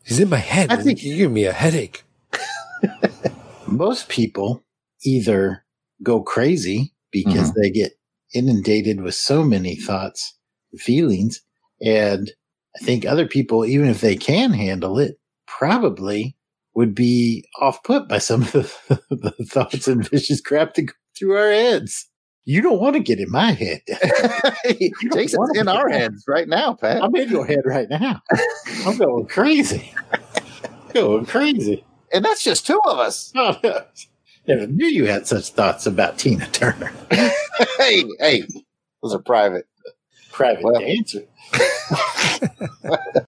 He's 0.05 0.19
in 0.19 0.31
my 0.31 0.39
head. 0.39 0.73
I 0.73 0.77
think- 0.77 1.03
you 1.03 1.17
give 1.17 1.31
me 1.31 1.45
a 1.45 1.53
headache. 1.53 2.05
Most 3.67 4.09
people 4.09 4.65
either 5.05 5.65
go 6.03 6.23
crazy 6.23 6.93
because 7.11 7.51
mm-hmm. 7.51 7.61
they 7.61 7.71
get 7.71 7.93
inundated 8.35 9.01
with 9.01 9.15
so 9.15 9.43
many 9.43 9.77
thoughts, 9.77 10.35
and 10.73 10.81
feelings, 10.81 11.41
and 11.81 12.31
I 12.81 12.85
think 12.85 13.05
other 13.05 13.27
people, 13.27 13.65
even 13.65 13.89
if 13.89 14.01
they 14.01 14.17
can 14.17 14.53
handle 14.53 14.99
it, 14.99 15.19
probably 15.47 16.37
would 16.75 16.95
be 16.95 17.45
off 17.61 17.83
put 17.83 18.09
by 18.09 18.19
some 18.19 18.43
of 18.43 18.53
the, 18.53 19.01
the 19.11 19.47
thoughts 19.47 19.89
and 19.89 20.09
vicious 20.09 20.41
crap 20.41 20.75
that 20.75 20.83
go 20.83 20.93
through 21.19 21.37
our 21.37 21.51
heads. 21.51 22.09
You 22.45 22.63
don't 22.63 22.81
want 22.81 22.95
to 22.95 23.01
get 23.01 23.19
in 23.19 23.31
my 23.31 23.51
head. 23.53 23.81
Jason's 25.13 25.51
in 25.55 25.69
our 25.69 25.89
heads 25.89 26.25
right 26.27 26.49
now, 26.49 26.75
Pat. 26.75 27.03
I'm 27.03 27.15
in 27.15 27.29
your 27.29 27.45
head 27.45 27.61
right 27.67 27.89
now. 27.91 28.23
I'm 28.87 28.97
going 28.97 29.27
crazy. 29.27 29.93
going 30.95 31.27
crazy. 31.27 31.85
And 32.13 32.25
that's 32.25 32.43
just 32.45 32.67
two 32.67 32.81
of 32.87 32.99
us. 32.99 33.33
Oh, 33.37 33.57
Never 34.49 34.67
knew 34.67 34.87
you 34.87 35.07
had 35.07 35.27
such 35.27 35.51
thoughts 35.51 35.87
about 35.87 36.19
Tina 36.19 36.47
Turner. 36.47 36.91
hey, 37.11 38.05
hey, 38.19 38.43
those 39.03 39.15
are 39.15 39.19
private. 39.19 39.67
Private 40.33 40.65
Well- 40.65 40.81
dancer. 40.81 41.25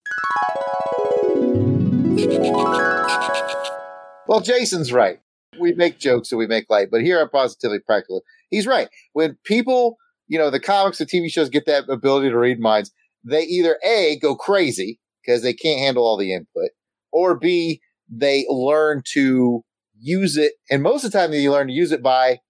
Well, 4.28 4.40
Jason's 4.40 4.92
right. 4.92 5.18
We 5.58 5.72
make 5.72 5.98
jokes 5.98 6.30
and 6.30 6.38
we 6.38 6.46
make 6.46 6.66
light, 6.70 6.88
but 6.90 7.02
here 7.02 7.20
I'm 7.20 7.28
positively 7.28 7.80
practical. 7.80 8.22
He's 8.50 8.66
right. 8.66 8.88
When 9.12 9.36
people, 9.44 9.96
you 10.28 10.38
know, 10.38 10.50
the 10.50 10.60
comics, 10.60 10.98
the 10.98 11.06
TV 11.06 11.30
shows 11.30 11.48
get 11.48 11.66
that 11.66 11.88
ability 11.88 12.30
to 12.30 12.38
read 12.38 12.60
minds, 12.60 12.92
they 13.24 13.42
either 13.42 13.76
A, 13.84 14.18
go 14.22 14.36
crazy 14.36 15.00
because 15.24 15.42
they 15.42 15.52
can't 15.52 15.80
handle 15.80 16.04
all 16.04 16.16
the 16.16 16.32
input, 16.32 16.70
or 17.10 17.36
B, 17.36 17.80
they 18.10 18.46
learn 18.48 19.02
to 19.12 19.62
use 19.98 20.36
it. 20.36 20.52
And 20.70 20.82
most 20.82 21.04
of 21.04 21.12
the 21.12 21.18
time, 21.18 21.30
they 21.30 21.48
learn 21.48 21.68
to 21.68 21.72
use 21.72 21.92
it 21.92 22.02
by 22.02 22.40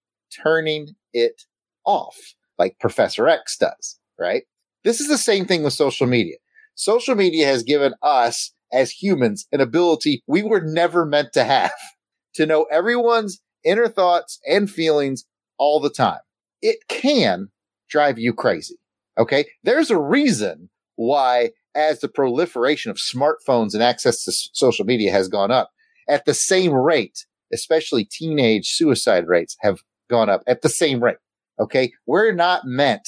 turning 0.43 0.95
it 1.13 1.43
off, 1.85 2.17
like 2.57 2.79
Professor 2.79 3.27
X 3.27 3.57
does, 3.57 3.99
right? 4.19 4.43
This 4.83 4.99
is 4.99 5.07
the 5.07 5.17
same 5.17 5.45
thing 5.45 5.63
with 5.63 5.73
social 5.73 6.07
media. 6.07 6.37
Social 6.75 7.15
media 7.15 7.45
has 7.45 7.63
given 7.63 7.93
us 8.01 8.53
as 8.73 8.91
humans 8.91 9.47
an 9.51 9.59
ability 9.59 10.23
we 10.27 10.41
were 10.43 10.61
never 10.61 11.05
meant 11.05 11.33
to 11.33 11.43
have 11.43 11.73
to 12.35 12.45
know 12.45 12.65
everyone's 12.71 13.41
inner 13.63 13.87
thoughts 13.87 14.39
and 14.47 14.69
feelings 14.69 15.25
all 15.57 15.79
the 15.79 15.89
time. 15.89 16.19
It 16.61 16.77
can 16.87 17.49
drive 17.89 18.17
you 18.17 18.33
crazy. 18.33 18.77
Okay. 19.17 19.45
There's 19.63 19.91
a 19.91 19.99
reason 19.99 20.69
why 20.95 21.51
as 21.75 21.99
the 21.99 22.07
proliferation 22.09 22.91
of 22.91 22.97
smartphones 22.97 23.73
and 23.73 23.81
access 23.83 24.23
to 24.23 24.31
s- 24.31 24.49
social 24.53 24.85
media 24.85 25.11
has 25.11 25.27
gone 25.27 25.51
up 25.51 25.71
at 26.09 26.25
the 26.25 26.33
same 26.33 26.73
rate, 26.73 27.25
especially 27.53 28.03
teenage 28.05 28.69
suicide 28.73 29.27
rates 29.27 29.55
have 29.61 29.79
gone 30.09 30.29
up 30.29 30.41
at 30.47 30.61
the 30.61 30.69
same 30.69 31.03
rate. 31.03 31.17
Okay. 31.59 31.91
We're 32.05 32.31
not 32.33 32.65
meant 32.65 33.07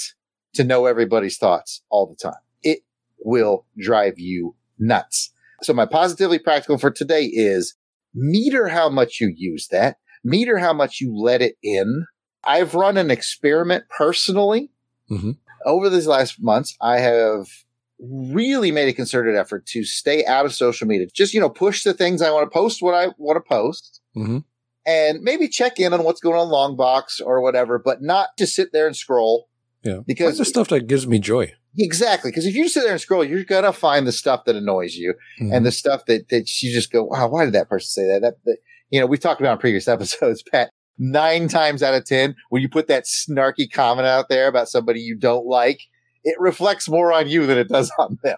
to 0.54 0.64
know 0.64 0.86
everybody's 0.86 1.38
thoughts 1.38 1.82
all 1.90 2.06
the 2.08 2.16
time. 2.16 2.40
It 2.62 2.80
will 3.20 3.66
drive 3.78 4.20
you 4.20 4.56
nuts. 4.80 5.32
So 5.64 5.74
my 5.74 5.86
positively 5.86 6.40
practical 6.40 6.78
for 6.78 6.92
today 6.92 7.26
is 7.26 7.76
meter 8.14 8.68
how 8.68 8.90
much 8.90 9.20
you 9.20 9.34
use 9.36 9.68
that, 9.70 9.98
meter 10.24 10.58
how 10.60 10.74
much 10.74 11.02
you 11.02 11.16
let 11.18 11.42
it 11.42 11.56
in. 11.64 12.06
I've 12.44 12.76
run 12.76 12.98
an 12.98 13.10
experiment 13.10 13.86
personally 13.90 14.70
Mhm. 15.10 15.38
over 15.66 15.90
these 15.90 16.06
last 16.08 16.42
months. 16.42 16.76
I 16.82 17.00
have 17.00 17.48
really 18.12 18.72
made 18.72 18.88
a 18.90 18.94
concerted 18.94 19.36
effort 19.36 19.66
to 19.68 19.84
stay 19.84 20.26
out 20.26 20.46
of 20.46 20.54
social 20.54 20.88
media. 20.88 21.08
Just, 21.14 21.34
you 21.34 21.40
know, 21.40 21.50
push 21.50 21.84
the 21.84 21.94
things 21.94 22.22
I 22.22 22.32
want 22.32 22.46
to 22.50 22.54
post, 22.54 22.82
what 22.82 22.94
I 22.94 23.08
want 23.18 23.38
to 23.38 23.48
post 23.48 24.02
hmm 24.14 24.40
and 24.86 25.22
maybe 25.22 25.48
check 25.48 25.80
in 25.80 25.94
on 25.94 26.04
what's 26.04 26.20
going 26.20 26.36
on 26.38 26.48
Longbox 26.50 27.22
or 27.26 27.42
whatever, 27.42 27.80
but 27.80 28.02
not 28.02 28.36
to 28.36 28.46
sit 28.46 28.74
there 28.74 28.86
and 28.86 28.94
scroll. 28.94 29.48
Yeah. 29.82 30.00
Because- 30.06 30.38
the 30.38 30.44
stuff 30.44 30.68
that 30.68 30.88
gives 30.88 31.08
me 31.08 31.20
joy. 31.20 31.54
Exactly. 31.80 32.32
Because 32.32 32.46
if 32.46 32.54
you 32.54 32.68
sit 32.68 32.84
there 32.84 32.92
and 32.92 33.00
scroll, 33.00 33.24
you're 33.24 33.46
going 33.46 33.64
to 33.64 33.72
find 33.72 34.06
the 34.06 34.12
stuff 34.12 34.44
that 34.44 34.58
annoys 34.58 34.96
you 34.96 35.14
Mhm. 35.42 35.56
and 35.56 35.66
the 35.66 35.72
stuff 35.72 36.06
that, 36.08 36.28
that 36.30 36.62
you 36.62 36.74
just 36.74 36.92
go, 36.92 37.06
wow, 37.06 37.30
why 37.30 37.46
did 37.46 37.54
that 37.54 37.70
person 37.70 37.88
say 37.88 38.08
that? 38.10 38.22
That, 38.24 38.34
that 38.44 38.58
you 38.90 39.00
know, 39.00 39.06
we 39.06 39.18
talked 39.18 39.40
about 39.40 39.54
in 39.54 39.58
previous 39.60 39.88
episodes, 39.88 40.44
Pat, 40.44 40.70
nine 40.98 41.48
times 41.48 41.82
out 41.82 41.94
of 41.94 42.04
10, 42.04 42.36
when 42.50 42.62
you 42.62 42.68
put 42.68 42.88
that 42.88 43.06
snarky 43.06 43.72
comment 43.72 44.06
out 44.06 44.28
there 44.28 44.48
about 44.50 44.68
somebody 44.68 45.00
you 45.00 45.16
don't 45.16 45.46
like, 45.48 45.80
it 46.24 46.40
reflects 46.40 46.90
more 46.90 47.12
on 47.14 47.28
you 47.28 47.46
than 47.46 47.58
it 47.58 47.70
does 47.70 47.92
on 48.00 48.20
them. 48.24 48.38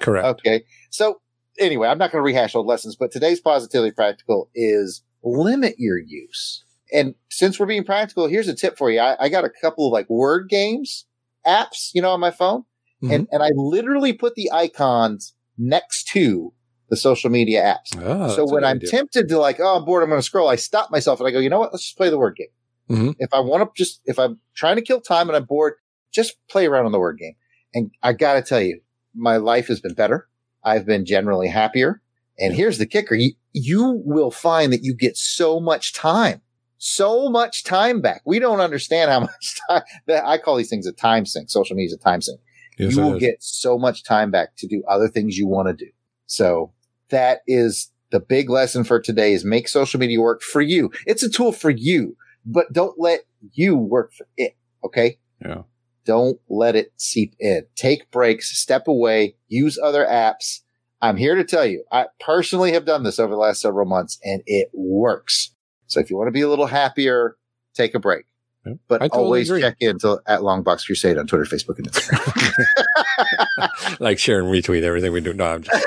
Correct. 0.00 0.26
Okay. 0.26 0.64
So 0.90 1.20
anyway, 1.58 1.88
I'm 1.88 1.98
not 1.98 2.12
going 2.12 2.20
to 2.20 2.26
rehash 2.26 2.54
old 2.54 2.66
lessons, 2.66 2.96
but 2.96 3.10
today's 3.10 3.40
positively 3.40 3.92
practical 3.92 4.50
is 4.54 5.02
limit 5.22 5.76
your 5.78 5.98
use. 5.98 6.64
And 6.92 7.14
since 7.30 7.58
we're 7.58 7.66
being 7.66 7.84
practical, 7.84 8.26
here's 8.26 8.48
a 8.48 8.54
tip 8.54 8.76
for 8.76 8.90
you. 8.90 9.00
I, 9.00 9.16
I 9.24 9.28
got 9.28 9.44
a 9.44 9.50
couple 9.50 9.86
of 9.86 9.92
like 9.92 10.10
word 10.10 10.48
games 10.48 11.06
apps, 11.46 11.90
you 11.94 12.02
know, 12.02 12.10
on 12.10 12.20
my 12.20 12.30
phone. 12.30 12.64
Mm-hmm. 13.02 13.12
And, 13.12 13.28
and 13.30 13.42
I 13.42 13.50
literally 13.54 14.12
put 14.12 14.34
the 14.34 14.50
icons 14.52 15.34
next 15.56 16.08
to 16.08 16.52
the 16.90 16.96
social 16.96 17.30
media 17.30 17.62
apps. 17.62 17.96
Ah, 18.04 18.28
so 18.34 18.44
when 18.44 18.64
I'm 18.64 18.76
idea. 18.76 18.90
tempted 18.90 19.28
to 19.28 19.38
like, 19.38 19.60
oh, 19.60 19.76
I'm 19.76 19.84
bored, 19.84 20.02
I'm 20.02 20.08
going 20.08 20.18
to 20.18 20.24
scroll, 20.24 20.48
I 20.48 20.56
stop 20.56 20.90
myself 20.90 21.20
and 21.20 21.28
I 21.28 21.30
go, 21.30 21.38
you 21.38 21.48
know 21.48 21.60
what? 21.60 21.72
Let's 21.72 21.84
just 21.84 21.96
play 21.96 22.10
the 22.10 22.18
word 22.18 22.36
game. 22.36 22.48
Mhm. 22.90 23.14
If 23.20 23.32
I 23.32 23.38
want 23.40 23.62
to 23.62 23.70
just, 23.80 24.00
if 24.04 24.18
I'm 24.18 24.40
trying 24.54 24.76
to 24.76 24.82
kill 24.82 25.00
time 25.00 25.28
and 25.28 25.36
I'm 25.36 25.44
bored, 25.44 25.74
just 26.12 26.36
play 26.48 26.66
around 26.66 26.86
on 26.86 26.92
the 26.92 26.98
word 26.98 27.18
game. 27.18 27.34
And 27.74 27.90
I 28.02 28.12
got 28.12 28.34
to 28.34 28.42
tell 28.42 28.60
you, 28.60 28.80
my 29.14 29.36
life 29.36 29.68
has 29.68 29.80
been 29.80 29.94
better. 29.94 30.28
I've 30.64 30.86
been 30.86 31.04
generally 31.04 31.48
happier. 31.48 32.02
And 32.38 32.54
here's 32.54 32.78
the 32.78 32.86
kicker. 32.86 33.14
You, 33.14 33.32
you 33.52 34.00
will 34.04 34.30
find 34.30 34.72
that 34.72 34.82
you 34.82 34.94
get 34.94 35.16
so 35.16 35.60
much 35.60 35.92
time, 35.92 36.40
so 36.78 37.28
much 37.28 37.64
time 37.64 38.00
back. 38.00 38.22
We 38.24 38.38
don't 38.38 38.60
understand 38.60 39.10
how 39.10 39.20
much 39.20 39.60
time 39.68 39.82
that 40.06 40.24
I 40.24 40.38
call 40.38 40.56
these 40.56 40.70
things 40.70 40.86
a 40.86 40.92
time 40.92 41.26
sink. 41.26 41.50
Social 41.50 41.76
media 41.76 41.88
is 41.88 41.94
a 41.94 41.98
time 41.98 42.22
sink 42.22 42.40
Yes, 42.78 42.94
you 42.94 43.02
will 43.02 43.14
is. 43.16 43.20
get 43.20 43.42
so 43.42 43.78
much 43.78 44.04
time 44.04 44.30
back 44.30 44.56
to 44.56 44.66
do 44.66 44.82
other 44.88 45.06
things 45.06 45.36
you 45.36 45.46
want 45.46 45.68
to 45.68 45.74
do. 45.74 45.90
So 46.26 46.72
that 47.10 47.40
is 47.46 47.92
the 48.10 48.20
big 48.20 48.48
lesson 48.48 48.84
for 48.84 49.00
today 49.00 49.34
is 49.34 49.44
make 49.44 49.68
social 49.68 50.00
media 50.00 50.20
work 50.20 50.40
for 50.42 50.62
you. 50.62 50.90
It's 51.06 51.22
a 51.22 51.28
tool 51.28 51.52
for 51.52 51.70
you, 51.70 52.16
but 52.46 52.72
don't 52.72 52.98
let 52.98 53.20
you 53.52 53.76
work 53.76 54.12
for 54.14 54.26
it. 54.36 54.56
Okay. 54.84 55.18
Yeah. 55.44 55.62
Don't 56.04 56.40
let 56.48 56.76
it 56.76 56.92
seep 56.96 57.34
in. 57.38 57.64
Take 57.76 58.10
breaks, 58.10 58.50
step 58.58 58.88
away, 58.88 59.36
use 59.48 59.78
other 59.82 60.04
apps. 60.04 60.60
I'm 61.02 61.16
here 61.16 61.34
to 61.34 61.44
tell 61.44 61.64
you, 61.64 61.84
I 61.90 62.06
personally 62.20 62.72
have 62.72 62.84
done 62.84 63.04
this 63.04 63.18
over 63.18 63.30
the 63.32 63.38
last 63.38 63.60
several 63.60 63.86
months 63.86 64.18
and 64.24 64.42
it 64.46 64.68
works. 64.74 65.52
So 65.86 66.00
if 66.00 66.10
you 66.10 66.16
want 66.16 66.28
to 66.28 66.32
be 66.32 66.42
a 66.42 66.48
little 66.48 66.66
happier, 66.66 67.36
take 67.74 67.94
a 67.94 67.98
break. 67.98 68.26
Yeah, 68.66 68.74
But 68.88 68.98
totally 68.98 69.22
always 69.24 69.50
agree. 69.50 69.62
check 69.62 69.76
in 69.80 69.98
to, 70.00 70.20
at 70.26 70.40
Longbox 70.40 70.84
Crusade 70.84 71.16
on 71.16 71.26
Twitter, 71.26 71.44
Facebook, 71.44 71.78
and 71.78 71.90
Instagram. 71.90 73.96
like 74.00 74.18
share 74.18 74.40
and 74.40 74.48
retweet 74.48 74.82
everything 74.82 75.12
we 75.12 75.20
do. 75.22 75.32
No, 75.32 75.46
I'm 75.46 75.62
just 75.62 75.82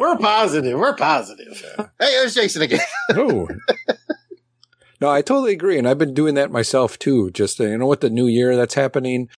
We're 0.00 0.18
positive. 0.18 0.76
We're 0.78 0.96
positive. 0.96 1.62
hey, 1.76 1.84
there's 1.98 2.34
Jason 2.34 2.62
again. 2.62 2.80
no. 3.12 3.46
No, 5.00 5.08
I 5.08 5.22
totally 5.22 5.52
agree, 5.52 5.78
and 5.78 5.88
I've 5.88 5.98
been 5.98 6.14
doing 6.14 6.34
that 6.34 6.50
myself 6.50 6.98
too. 6.98 7.30
Just 7.30 7.60
uh, 7.60 7.64
you 7.64 7.78
know, 7.78 7.86
with 7.86 8.00
the 8.00 8.10
new 8.10 8.26
year 8.26 8.56
that's 8.56 8.74
happening, 8.74 9.28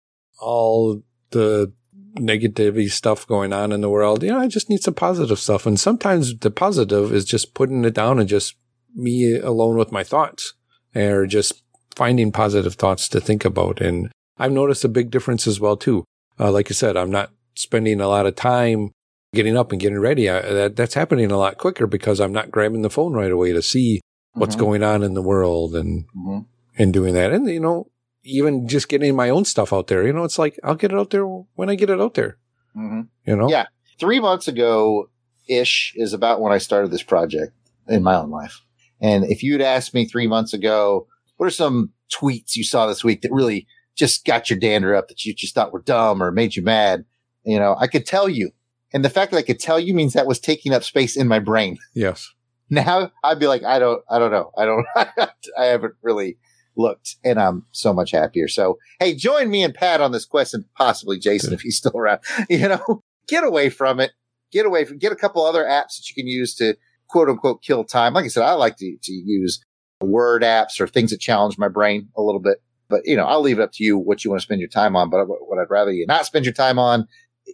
all 0.41 1.03
the 1.31 1.73
negativity 2.17 2.91
stuff 2.91 3.27
going 3.27 3.53
on 3.53 3.71
in 3.71 3.83
the 3.83 3.91
world. 3.91 4.23
You 4.23 4.31
know, 4.31 4.41
I 4.41 4.49
just 4.49 4.71
need 4.71 4.83
some 4.83 4.95
positive 4.95 5.39
stuff, 5.39 5.67
and 5.67 5.79
sometimes 5.79 6.37
the 6.39 6.51
positive 6.51 7.13
is 7.13 7.25
just 7.25 7.55
putting 7.55 7.85
it 7.85 7.95
down 7.95 8.19
and 8.19 8.29
just 8.29 8.57
me 8.95 9.37
alone 9.37 9.77
with 9.77 9.93
my 9.93 10.03
thoughts, 10.03 10.55
or 10.95 11.27
just 11.27 11.63
finding 11.95 12.33
positive 12.33 12.75
thoughts 12.75 13.09
to 13.09 13.21
think 13.21 13.45
about. 13.45 13.81
And 13.81 14.11
I've 14.39 14.53
noticed 14.53 14.85
a 14.85 14.89
big 14.89 15.11
difference 15.11 15.47
as 15.47 15.61
well 15.61 15.77
too. 15.77 16.05
Uh, 16.39 16.51
like 16.51 16.71
I 16.71 16.75
said, 16.75 16.97
I'm 16.97 17.11
not 17.11 17.31
spending 17.55 18.01
a 18.01 18.09
lot 18.09 18.27
of 18.27 18.35
time 18.35 18.93
getting 19.35 19.57
up 19.57 19.71
and 19.73 19.81
getting 19.81 19.99
ready. 19.99 20.31
I, 20.31 20.41
that, 20.41 20.77
that's 20.77 20.95
happening 20.95 21.31
a 21.31 21.37
lot 21.37 21.59
quicker 21.59 21.87
because 21.87 22.21
I'm 22.21 22.33
not 22.33 22.51
grabbing 22.51 22.83
the 22.83 22.91
phone 22.91 23.13
right 23.13 23.31
away 23.31 23.53
to 23.53 23.61
see 23.61 24.01
what's 24.35 24.57
Mhm. 24.57 24.61
going 24.61 24.83
on 24.83 25.03
in 25.03 25.15
the 25.15 25.23
world 25.23 25.75
and 25.75 26.05
Mhm. 26.17 26.47
and 26.79 26.93
doing 26.93 27.15
that. 27.15 27.33
And 27.33 27.49
you 27.49 27.61
know, 27.61 27.91
even 28.23 28.69
just 28.69 28.89
getting 28.89 29.15
my 29.17 29.31
own 29.31 29.45
stuff 29.45 29.73
out 29.73 29.87
there. 29.89 30.07
You 30.07 30.13
know, 30.13 30.25
it's 30.25 30.39
like 30.39 30.59
I'll 30.63 30.75
get 30.75 30.93
it 30.93 30.99
out 30.99 31.11
there 31.11 31.25
when 31.27 31.69
I 31.71 31.75
get 31.75 31.91
it 31.91 32.01
out 32.01 32.15
there. 32.15 32.39
Mhm. 32.77 33.09
You 33.27 33.37
know, 33.37 33.49
Yeah. 33.49 33.67
Three 33.99 34.21
months 34.21 34.49
ago 34.49 35.11
ish 35.49 35.93
is 35.97 36.13
about 36.13 36.41
when 36.41 36.53
I 36.53 36.59
started 36.59 36.91
this 36.91 37.03
project 37.03 37.53
in 37.89 38.03
my 38.03 38.15
own 38.17 38.31
life. 38.31 38.61
And 39.01 39.25
if 39.25 39.43
you'd 39.43 39.61
asked 39.63 39.95
me 39.95 40.05
three 40.05 40.27
months 40.27 40.53
ago, 40.55 41.07
what 41.37 41.47
are 41.47 41.51
some 41.51 41.93
tweets 42.13 42.55
you 42.57 42.65
saw 42.65 42.87
this 42.87 43.03
week 43.03 43.23
that 43.23 43.33
really 43.33 43.67
just 43.97 44.25
got 44.25 44.49
your 44.51 44.59
dander 44.59 44.95
up 44.95 45.09
that 45.09 45.25
you 45.25 45.35
just 45.35 45.55
thought 45.55 45.73
were 45.73 45.83
dumb 45.83 46.23
or 46.23 46.31
made 46.31 46.55
you 46.57 46.63
mad? 46.63 47.05
You 47.45 47.59
know, 47.59 47.75
I 47.79 47.87
could 47.87 48.07
tell 48.07 48.29
you. 48.29 48.51
And 48.93 49.05
the 49.05 49.11
fact 49.11 49.33
that 49.33 49.39
I 49.39 49.43
could 49.43 49.59
tell 49.61 49.81
you 49.81 49.95
means 49.95 50.13
that 50.13 50.27
was 50.27 50.39
taking 50.39 50.73
up 50.73 50.85
space 50.85 51.17
in 51.17 51.27
my 51.29 51.39
brain. 51.39 51.79
Yes. 51.95 52.29
Now 52.71 53.11
I'd 53.25 53.39
be 53.39 53.47
like, 53.47 53.65
I 53.65 53.79
don't, 53.79 54.03
I 54.09 54.19
don't 54.19 54.31
know. 54.31 54.53
I 54.57 54.65
don't, 54.65 54.87
I 55.59 55.65
haven't 55.65 55.95
really 56.03 56.39
looked 56.77 57.17
and 57.25 57.39
I'm 57.41 57.67
so 57.73 57.93
much 57.93 58.13
happier. 58.13 58.49
So, 58.49 58.79
hey, 58.99 59.15
join 59.15 59.51
me 59.51 59.63
and 59.63 59.75
Pat 59.75 60.01
on 60.01 60.13
this 60.13 60.25
quest 60.25 60.55
and 60.55 60.65
possibly 60.75 61.19
Jason 61.19 61.53
if 61.53 61.61
he's 61.61 61.77
still 61.77 61.97
around, 61.97 62.21
you 62.51 62.69
know, 62.69 63.03
get 63.29 63.45
away 63.45 63.71
from 63.71 64.01
it. 64.01 64.13
Get 64.53 64.67
away 64.67 64.85
from, 64.85 64.99
get 64.99 65.13
a 65.13 65.17
couple 65.17 65.45
other 65.45 65.63
apps 65.63 65.97
that 65.97 66.09
you 66.09 66.15
can 66.15 66.27
use 66.27 66.57
to 66.57 66.77
quote 67.09 67.29
unquote 67.29 67.63
kill 67.63 67.85
time. 67.85 68.15
Like 68.15 68.25
I 68.25 68.29
said, 68.29 68.43
I 68.43 68.55
like 68.55 68.77
to, 68.79 68.97
to 69.01 69.13
use 69.13 69.65
word 70.01 70.43
apps 70.43 70.81
or 70.81 70.89
things 70.89 71.11
that 71.11 71.21
challenge 71.21 71.57
my 71.57 71.69
brain 71.69 72.09
a 72.17 72.23
little 72.23 72.41
bit, 72.41 72.59
but 72.89 73.03
you 73.05 73.17
know, 73.17 73.27
I'll 73.27 73.43
leave 73.43 73.61
it 73.61 73.63
up 73.63 73.73
to 73.75 73.85
you 73.85 73.97
what 73.97 74.25
you 74.25 74.31
want 74.31 74.41
to 74.41 74.45
spend 74.45 74.61
your 74.61 74.69
time 74.69 74.97
on. 74.97 75.09
But 75.09 75.27
what 75.27 75.59
I'd 75.61 75.71
rather 75.71 75.93
you 75.93 76.05
not 76.07 76.27
spend 76.27 76.45
your 76.45 76.55
time 76.55 76.81
on 76.81 77.07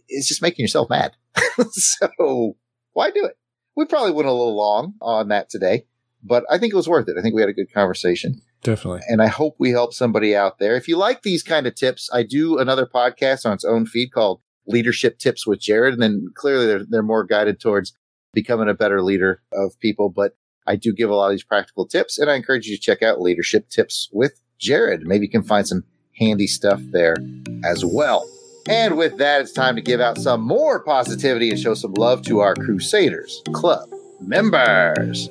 is 0.09 0.27
just 0.27 0.41
making 0.41 0.63
yourself 0.63 0.89
mad. 0.89 1.13
so 1.71 2.57
why 2.95 3.11
do 3.11 3.25
it? 3.27 3.37
We 3.77 3.85
probably 3.85 4.13
went 4.13 4.29
a 4.29 4.33
little 4.33 4.57
long 4.57 4.95
on 5.01 5.29
that 5.29 5.51
today, 5.51 5.87
but 6.23 6.45
I 6.51 6.59
think 6.59 6.73
it 6.73 6.77
was 6.77 6.89
worth 6.89 7.09
it. 7.09 7.17
I 7.19 7.23
think 7.23 7.35
we 7.35 7.43
had 7.43 7.51
a 7.51 7.55
good 7.55 7.73
conversation 7.73 8.41
Definitely. 8.63 9.03
and 9.09 9.23
I 9.23 9.29
hope 9.29 9.57
we 9.59 9.71
help 9.71 9.93
somebody 9.93 10.35
out 10.35 10.59
there. 10.59 10.77
If 10.77 10.89
you 10.89 10.97
like 10.97 11.23
these 11.23 11.43
kind 11.43 11.67
of 11.67 11.75
tips, 11.75 12.09
I 12.13 12.23
do 12.23 12.59
another 12.59 12.87
podcast 12.87 13.45
on 13.45 13.53
its 13.53 13.65
own 13.65 13.87
feed 13.87 14.13
called 14.13 14.41
Leadership 14.67 15.19
Tips 15.19 15.47
with 15.47 15.61
Jared. 15.61 15.95
And 15.95 16.03
then 16.03 16.27
clearly 16.35 16.67
they're, 16.67 16.85
they're 16.89 17.03
more 17.03 17.25
guided 17.25 17.61
towards 17.61 17.93
becoming 18.33 18.69
a 18.69 18.75
better 18.75 19.03
leader 19.03 19.43
of 19.53 19.79
people. 19.79 20.09
But 20.09 20.37
I 20.67 20.77
do 20.77 20.93
give 20.93 21.11
a 21.11 21.15
lot 21.15 21.27
of 21.27 21.33
these 21.33 21.45
practical 21.45 21.87
tips 21.87 22.19
and 22.19 22.31
I 22.31 22.35
encourage 22.35 22.67
you 22.67 22.77
to 22.77 22.83
check 22.83 23.03
out 23.03 23.21
Leadership 23.21 23.69
Tips 23.69 24.09
with 24.13 24.41
Jared. 24.59 25.07
Maybe 25.07 25.27
you 25.27 25.31
can 25.31 25.43
find 25.43 25.67
some 25.67 25.85
handy 26.19 26.47
stuff 26.47 26.81
there 26.91 27.17
as 27.65 27.85
well. 27.85 28.29
And 28.69 28.97
with 28.97 29.19
that, 29.19 29.41
it's 29.41 29.53
time 29.53 29.77
to 29.77 29.83
give 29.83 30.01
out 30.01 30.19
some 30.19 30.41
more 30.41 30.81
positivity 30.81 31.51
and 31.51 31.59
show 31.59 31.75
some 31.75 31.95
love 31.95 32.23
to 32.23 32.41
our 32.41 32.55
Crusaders 32.55 33.43
Club 33.53 33.89
members. 34.21 35.31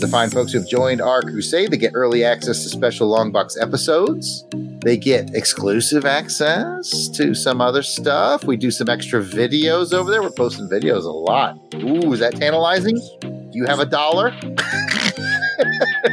The 0.00 0.08
fine 0.08 0.30
folks 0.30 0.50
who 0.50 0.58
have 0.58 0.68
joined 0.68 1.00
our 1.00 1.22
crusade. 1.22 1.70
They 1.70 1.76
get 1.76 1.92
early 1.94 2.24
access 2.24 2.64
to 2.64 2.68
special 2.68 3.06
long 3.06 3.30
box 3.30 3.56
episodes. 3.56 4.44
They 4.82 4.96
get 4.96 5.32
exclusive 5.32 6.04
access 6.04 7.08
to 7.10 7.36
some 7.36 7.60
other 7.60 7.84
stuff. 7.84 8.42
We 8.42 8.56
do 8.56 8.72
some 8.72 8.88
extra 8.88 9.22
videos 9.22 9.94
over 9.94 10.10
there. 10.10 10.20
We're 10.20 10.30
posting 10.30 10.68
videos 10.68 11.04
a 11.04 11.08
lot. 11.08 11.56
Ooh, 11.74 12.12
is 12.12 12.20
that 12.20 12.34
tantalizing? 12.36 12.96
Do 13.20 13.50
you 13.58 13.64
have 13.66 13.78
a 13.80 13.86
dollar? 13.86 14.28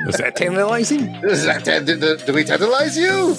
Is 0.07 0.15
that 0.17 0.33
tantalizing? 0.35 1.07
Is 1.23 1.45
that 1.45 1.63
do, 1.63 1.99
do- 1.99 2.17
do 2.17 2.33
we 2.33 2.43
tantalize 2.43 2.97
you? 2.97 3.35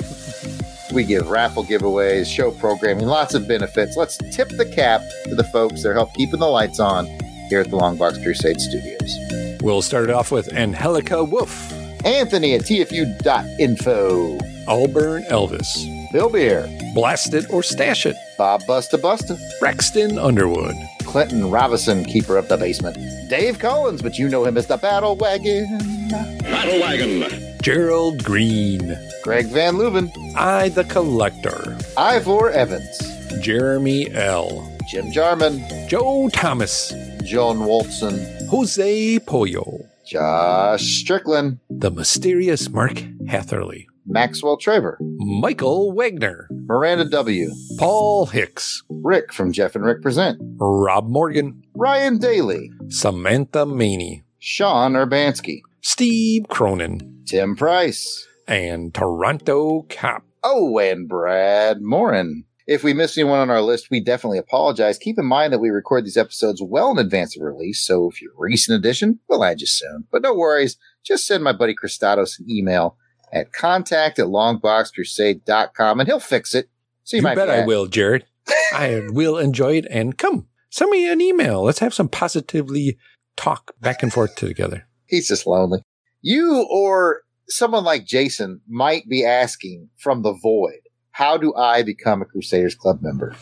We 0.92 1.04
give 1.04 1.28
raffle 1.28 1.64
giveaways, 1.64 2.26
show 2.26 2.50
programming, 2.50 3.06
lots 3.06 3.34
of 3.34 3.46
benefits. 3.46 3.96
Let's 3.96 4.18
tip 4.34 4.48
the 4.48 4.66
cap 4.66 5.02
to 5.26 5.34
the 5.34 5.44
folks 5.44 5.82
that 5.82 5.90
are 5.90 5.94
help 5.94 6.12
keeping 6.14 6.40
the 6.40 6.46
lights 6.48 6.80
on 6.80 7.06
here 7.48 7.60
at 7.60 7.70
the 7.70 7.76
Longbox 7.76 8.22
Crusade 8.24 8.60
Studios. 8.60 9.60
We'll 9.62 9.82
start 9.82 10.04
it 10.08 10.10
off 10.10 10.32
with 10.32 10.52
Angelica 10.52 11.22
Wolf, 11.22 11.72
Anthony 12.04 12.54
at 12.54 12.62
TFU.info. 12.62 14.38
Auburn 14.68 15.24
Elvis, 15.24 16.12
Bill 16.12 16.28
Beer, 16.28 16.68
Blast 16.94 17.34
It 17.34 17.50
or 17.50 17.62
Stash 17.62 18.06
It, 18.06 18.14
Bob 18.38 18.62
Busta 18.62 19.00
Busta, 19.00 19.36
Braxton 19.58 20.16
Underwood, 20.18 20.76
Clinton 21.04 21.50
Robinson, 21.50 22.04
keeper 22.04 22.36
of 22.36 22.48
the 22.48 22.56
basement, 22.56 22.96
Dave 23.28 23.58
Collins, 23.58 24.02
but 24.02 24.18
you 24.18 24.28
know 24.28 24.44
him 24.44 24.56
as 24.56 24.66
the 24.66 24.76
Battle 24.76 25.16
Wagon, 25.16 26.08
Battle 26.08 26.80
Wagon. 26.80 27.56
Gerald 27.62 28.24
Green, 28.24 28.96
Greg 29.22 29.46
Van 29.46 29.74
Leuven, 29.74 30.10
I 30.36 30.70
the 30.70 30.84
Collector, 30.84 31.76
Ivor 31.96 32.50
Evans, 32.50 32.98
Jeremy 33.40 34.10
L., 34.12 34.66
Jim 34.88 35.12
Jarman, 35.12 35.62
Joe 35.88 36.30
Thomas, 36.32 36.92
John 37.22 37.64
Walton, 37.66 38.48
Jose 38.48 39.18
Pollo, 39.20 39.80
Josh 40.06 41.00
Strickland, 41.00 41.58
the 41.68 41.90
mysterious 41.90 42.70
Mark 42.70 43.04
Hatherley, 43.28 43.88
Maxwell 44.10 44.56
Trevor, 44.56 44.98
Michael 45.00 45.92
Wagner, 45.92 46.48
Miranda 46.50 47.04
W., 47.04 47.48
Paul 47.78 48.26
Hicks, 48.26 48.82
Rick 48.88 49.32
from 49.32 49.52
Jeff 49.52 49.76
and 49.76 49.84
Rick 49.84 50.02
Present, 50.02 50.36
Rob 50.58 51.08
Morgan, 51.08 51.62
Ryan 51.74 52.18
Daly, 52.18 52.72
Samantha 52.88 53.64
Maney, 53.64 54.24
Sean 54.40 54.94
Urbanski, 54.94 55.60
Steve 55.80 56.48
Cronin, 56.48 57.22
Tim 57.24 57.54
Price, 57.54 58.26
and 58.48 58.92
Toronto 58.92 59.86
Cop. 59.88 60.24
Oh, 60.42 60.76
and 60.78 61.08
Brad 61.08 61.80
Morin. 61.80 62.44
If 62.66 62.82
we 62.82 62.92
miss 62.92 63.16
anyone 63.16 63.38
on 63.38 63.50
our 63.50 63.62
list, 63.62 63.92
we 63.92 64.00
definitely 64.00 64.38
apologize. 64.38 64.98
Keep 64.98 65.20
in 65.20 65.26
mind 65.26 65.52
that 65.52 65.60
we 65.60 65.70
record 65.70 66.04
these 66.04 66.16
episodes 66.16 66.60
well 66.60 66.90
in 66.90 66.98
advance 66.98 67.36
of 67.36 67.42
release, 67.42 67.80
so 67.80 68.10
if 68.10 68.20
you're 68.20 68.32
a 68.32 68.38
recent 68.38 68.76
addition, 68.76 69.20
we'll 69.28 69.44
add 69.44 69.60
you 69.60 69.68
soon. 69.68 70.06
But 70.10 70.22
no 70.22 70.34
worries, 70.34 70.76
just 71.04 71.26
send 71.26 71.44
my 71.44 71.52
buddy 71.52 71.76
Christados 71.76 72.40
an 72.40 72.50
email 72.50 72.96
at 73.32 73.52
contact 73.52 74.18
at 74.18 74.26
longboxcrusade.com 74.26 76.00
and 76.00 76.08
he'll 76.08 76.20
fix 76.20 76.54
it. 76.54 76.68
So 77.04 77.16
you, 77.16 77.20
You 77.20 77.22
might 77.22 77.34
bet 77.36 77.48
be 77.48 77.54
I 77.54 77.66
will, 77.66 77.86
Jared. 77.86 78.26
I 78.72 79.02
will 79.08 79.38
enjoy 79.38 79.76
it 79.76 79.86
and 79.90 80.16
come. 80.16 80.46
Send 80.70 80.90
me 80.90 81.10
an 81.10 81.20
email. 81.20 81.62
Let's 81.62 81.80
have 81.80 81.94
some 81.94 82.08
positively 82.08 82.98
talk 83.36 83.72
back 83.80 84.02
and 84.02 84.12
forth 84.12 84.36
together. 84.36 84.86
He's 85.06 85.28
just 85.28 85.46
lonely. 85.46 85.82
You 86.22 86.66
or 86.70 87.22
someone 87.48 87.84
like 87.84 88.04
Jason 88.04 88.60
might 88.68 89.08
be 89.08 89.24
asking 89.24 89.88
from 89.98 90.22
the 90.22 90.32
void, 90.32 90.80
how 91.12 91.36
do 91.36 91.54
I 91.54 91.82
become 91.82 92.22
a 92.22 92.24
Crusaders 92.24 92.74
Club 92.74 93.00
member? 93.02 93.34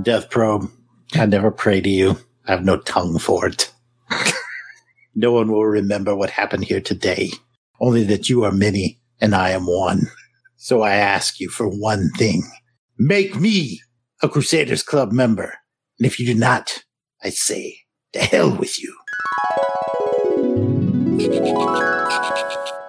Death 0.00 0.30
Probe, 0.30 0.70
I 1.14 1.26
never 1.26 1.50
pray 1.50 1.80
to 1.80 1.88
you. 1.88 2.18
I 2.46 2.52
have 2.52 2.64
no 2.64 2.78
tongue 2.78 3.18
for 3.18 3.46
it. 3.46 3.72
no 5.18 5.32
one 5.32 5.50
will 5.50 5.64
remember 5.64 6.14
what 6.14 6.28
happened 6.28 6.64
here 6.64 6.82
today, 6.82 7.30
only 7.80 8.04
that 8.04 8.28
you 8.28 8.44
are 8.44 8.52
many 8.52 9.00
and 9.18 9.34
I 9.34 9.50
am 9.50 9.66
one. 9.66 10.02
So 10.56 10.82
I 10.82 10.92
ask 10.92 11.40
you 11.40 11.48
for 11.48 11.66
one 11.66 12.10
thing. 12.18 12.42
Make 12.98 13.34
me 13.34 13.80
a 14.22 14.28
Crusaders 14.28 14.82
Club 14.82 15.12
member. 15.12 15.54
And 15.98 16.06
if 16.06 16.20
you 16.20 16.26
do 16.26 16.34
not, 16.34 16.84
I 17.24 17.30
say, 17.30 17.78
to 18.12 18.18
hell 18.18 18.54
with 18.54 18.78
you. 18.78 18.94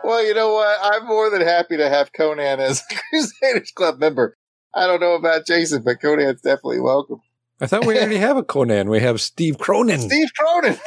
Well, 0.03 0.25
you 0.25 0.33
know 0.33 0.53
what? 0.53 0.79
I'm 0.81 1.07
more 1.07 1.29
than 1.29 1.41
happy 1.41 1.77
to 1.77 1.87
have 1.87 2.11
Conan 2.11 2.59
as 2.59 2.83
a 2.91 2.95
Crusaders 3.09 3.71
Club 3.71 3.99
member. 3.99 4.35
I 4.75 4.85
don't 4.85 4.99
know 4.99 5.15
about 5.15 5.45
Jason, 5.47 5.81
but 5.83 6.01
Conan's 6.01 6.41
definitely 6.41 6.81
welcome. 6.81 7.21
I 7.61 7.67
thought 7.67 7.85
we 7.85 7.97
already 7.97 8.17
have 8.17 8.37
a 8.37 8.43
Conan. 8.43 8.89
We 8.89 8.99
have 8.99 9.19
Steve 9.19 9.57
Cronin. 9.57 10.01
Steve 10.01 10.27
Cronin. 10.37 10.77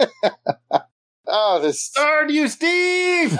oh, 1.26 1.60
this 1.60 1.90
darn 1.90 2.28
you, 2.30 2.48
Steve. 2.48 3.32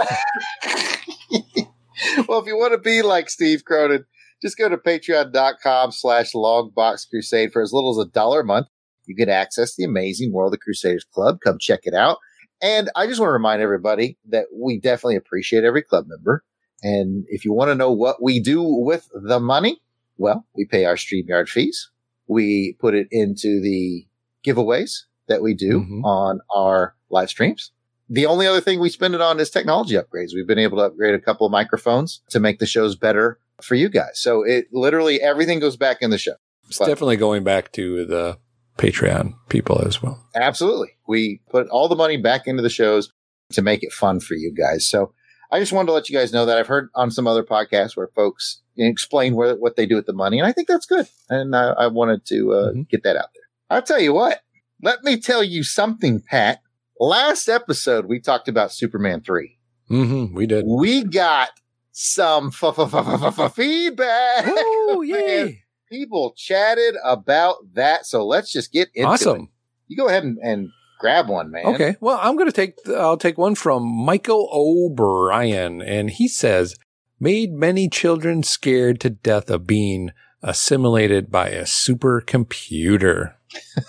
well, 2.28 2.40
if 2.40 2.46
you 2.46 2.56
want 2.56 2.72
to 2.72 2.78
be 2.78 3.02
like 3.02 3.30
Steve 3.30 3.64
Cronin, 3.64 4.04
just 4.42 4.58
go 4.58 4.68
to 4.68 4.76
patreon.com 4.76 5.92
slash 5.92 6.32
longboxcrusade 6.32 7.52
for 7.52 7.62
as 7.62 7.72
little 7.72 7.98
as 7.98 8.06
a 8.06 8.10
dollar 8.10 8.40
a 8.40 8.44
month. 8.44 8.66
You 9.06 9.14
get 9.14 9.28
access 9.28 9.74
to 9.74 9.82
the 9.82 9.88
amazing 9.88 10.32
World 10.32 10.54
of 10.54 10.60
Crusaders 10.60 11.04
Club. 11.04 11.38
Come 11.42 11.58
check 11.58 11.80
it 11.84 11.94
out. 11.94 12.18
And 12.62 12.90
I 12.96 13.06
just 13.06 13.20
want 13.20 13.28
to 13.28 13.34
remind 13.34 13.60
everybody 13.60 14.16
that 14.28 14.46
we 14.54 14.78
definitely 14.78 15.16
appreciate 15.16 15.64
every 15.64 15.82
club 15.82 16.06
member. 16.08 16.42
And 16.82 17.24
if 17.28 17.44
you 17.44 17.52
want 17.52 17.70
to 17.70 17.74
know 17.74 17.92
what 17.92 18.22
we 18.22 18.40
do 18.40 18.62
with 18.62 19.08
the 19.14 19.40
money, 19.40 19.80
well, 20.16 20.46
we 20.54 20.64
pay 20.64 20.84
our 20.84 20.94
StreamYard 20.96 21.48
fees. 21.48 21.90
We 22.26 22.76
put 22.80 22.94
it 22.94 23.08
into 23.10 23.60
the 23.60 24.06
giveaways 24.46 25.02
that 25.28 25.42
we 25.42 25.54
do 25.54 25.80
Mhm. 25.80 26.04
on 26.04 26.40
our 26.54 26.94
live 27.14 27.30
streams. 27.30 27.70
The 28.10 28.26
only 28.26 28.46
other 28.46 28.60
thing 28.60 28.80
we 28.80 28.90
spend 28.90 29.14
it 29.14 29.22
on 29.22 29.40
is 29.40 29.48
technology 29.50 29.94
upgrades. 29.94 30.34
We've 30.34 30.46
been 30.46 30.58
able 30.58 30.76
to 30.78 30.84
upgrade 30.84 31.14
a 31.14 31.18
couple 31.18 31.46
of 31.46 31.50
microphones 31.50 32.20
to 32.30 32.38
make 32.40 32.58
the 32.58 32.66
shows 32.66 32.96
better 32.96 33.38
for 33.62 33.76
you 33.76 33.88
guys. 33.88 34.20
So 34.20 34.42
it 34.42 34.66
literally 34.72 35.22
everything 35.22 35.58
goes 35.58 35.76
back 35.78 35.98
in 36.02 36.10
the 36.10 36.18
show. 36.18 36.34
It's 36.68 36.78
But- 36.78 36.86
definitely 36.88 37.16
going 37.16 37.44
back 37.44 37.72
to 37.72 38.04
the 38.04 38.36
Patreon 38.76 39.34
people 39.48 39.80
as 39.86 40.02
well. 40.02 40.22
Absolutely. 40.34 40.90
We 41.08 41.40
put 41.50 41.68
all 41.68 41.88
the 41.88 41.96
money 41.96 42.16
back 42.18 42.46
into 42.46 42.62
the 42.62 42.68
shows 42.68 43.10
to 43.52 43.62
make 43.62 43.82
it 43.82 43.92
fun 43.92 44.20
for 44.20 44.34
you 44.34 44.52
guys. 44.52 44.86
So 44.88 45.12
I 45.52 45.60
just 45.60 45.72
wanted 45.72 45.86
to 45.86 45.92
let 45.92 46.08
you 46.08 46.18
guys 46.18 46.32
know 46.32 46.44
that 46.44 46.58
I've 46.58 46.66
heard 46.66 46.88
on 46.94 47.10
some 47.10 47.26
other 47.26 47.44
podcasts 47.44 47.96
where 47.96 48.08
folks 48.08 48.60
explain 48.76 49.36
where, 49.36 49.54
what 49.54 49.76
they 49.76 49.86
do 49.86 49.94
with 49.94 50.06
the 50.06 50.12
money. 50.12 50.38
And 50.40 50.46
I 50.46 50.52
think 50.52 50.66
that's 50.68 50.86
good. 50.86 51.06
And 51.30 51.54
I, 51.54 51.68
I 51.70 51.86
wanted 51.86 52.26
to 52.26 52.52
uh, 52.52 52.72
Mhm. 52.72 52.88
get 52.88 53.04
that 53.04 53.16
out 53.16 53.28
there. 53.34 53.44
I'll 53.70 53.82
tell 53.82 54.00
you 54.00 54.12
what, 54.12 54.40
let 54.82 55.04
me 55.04 55.18
tell 55.20 55.44
you 55.44 55.62
something, 55.62 56.20
Pat. 56.20 56.60
Last 56.98 57.48
episode, 57.48 58.06
we 58.06 58.20
talked 58.20 58.48
about 58.48 58.72
Superman 58.72 59.20
3. 59.20 59.58
Mm-hmm. 59.90 60.34
We 60.34 60.46
did. 60.46 60.64
We 60.66 61.04
got 61.04 61.50
some 61.92 62.48
f- 62.48 62.78
f- 62.78 62.94
f- 62.94 63.38
f- 63.38 63.54
feedback. 63.54 64.44
Oh, 64.46 65.02
yay. 65.06 65.62
People 65.90 66.34
chatted 66.36 66.96
about 67.04 67.56
that. 67.74 68.06
So 68.06 68.26
let's 68.26 68.50
just 68.52 68.72
get 68.72 68.88
into 68.94 69.08
it. 69.08 69.12
Awesome. 69.12 69.48
You 69.88 69.96
go 69.96 70.08
ahead 70.08 70.24
and, 70.24 70.38
and 70.42 70.70
grab 70.98 71.28
one, 71.28 71.50
man. 71.50 71.66
Okay. 71.66 71.96
Well, 72.00 72.18
I'm 72.22 72.36
going 72.36 72.48
to 72.48 72.52
take, 72.52 72.74
I'll 72.88 73.16
take 73.16 73.38
one 73.38 73.54
from 73.54 73.84
Michael 73.84 74.48
O'Brien. 74.52 75.82
And 75.82 76.10
he 76.10 76.28
says, 76.28 76.76
made 77.20 77.52
many 77.52 77.88
children 77.88 78.42
scared 78.42 79.00
to 79.00 79.10
death 79.10 79.50
of 79.50 79.66
being 79.66 80.10
assimilated 80.42 81.30
by 81.30 81.48
a 81.48 81.62
supercomputer. 81.64 83.34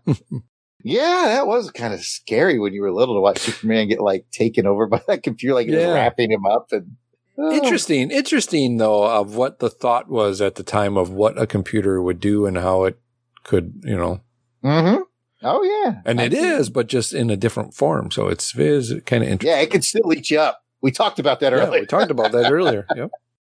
Yeah, 0.83 1.23
that 1.27 1.47
was 1.47 1.71
kind 1.71 1.93
of 1.93 2.01
scary 2.01 2.59
when 2.59 2.73
you 2.73 2.81
were 2.81 2.91
little 2.91 3.15
to 3.15 3.21
watch 3.21 3.39
Superman 3.39 3.87
get 3.89 4.01
like 4.01 4.25
taken 4.31 4.65
over 4.67 4.87
by 4.87 5.01
that 5.07 5.23
computer, 5.23 5.53
like 5.55 5.67
it 5.67 5.73
Yeah. 5.73 5.93
wrapping 5.93 6.31
him 6.31 6.45
up. 6.45 6.71
And 6.71 6.95
oh. 7.37 7.51
Interesting. 7.53 8.11
Interesting, 8.11 8.77
though, 8.77 9.03
of 9.03 9.35
what 9.35 9.59
the 9.59 9.69
thought 9.69 10.09
was 10.09 10.41
at 10.41 10.55
the 10.55 10.63
time 10.63 10.97
of 10.97 11.09
what 11.09 11.39
a 11.41 11.47
computer 11.47 12.01
would 12.01 12.19
do 12.19 12.45
and 12.45 12.57
how 12.57 12.83
it 12.85 12.99
could, 13.43 13.81
you 13.83 13.97
know, 13.97 14.21
Mm-hmm. 14.63 15.01
Oh 15.43 15.63
yeah, 15.63 16.01
and 16.05 16.19
it 16.21 16.33
Absolutely. 16.33 16.49
is, 16.59 16.69
but 16.69 16.85
just 16.87 17.13
in 17.15 17.31
a 17.31 17.35
different 17.35 17.73
form. 17.73 18.11
So 18.11 18.27
it's, 18.27 18.53
it 18.55 18.63
is 18.63 18.93
kind 19.07 19.23
of 19.23 19.29
interesting. 19.29 19.57
Yeah, 19.57 19.63
it 19.63 19.71
could 19.71 19.83
still 19.83 20.13
eat 20.13 20.29
you 20.29 20.39
up. 20.39 20.61
We 20.83 20.91
talked 20.91 21.17
about 21.17 21.39
that 21.39 21.51
Yeah, 21.51 21.65
earlier. 21.65 21.79
we 21.81 21.87
talked 21.87 22.11
about 22.11 22.31
that 22.33 22.51
earlier. 22.51 22.85
Yep. 22.95 23.09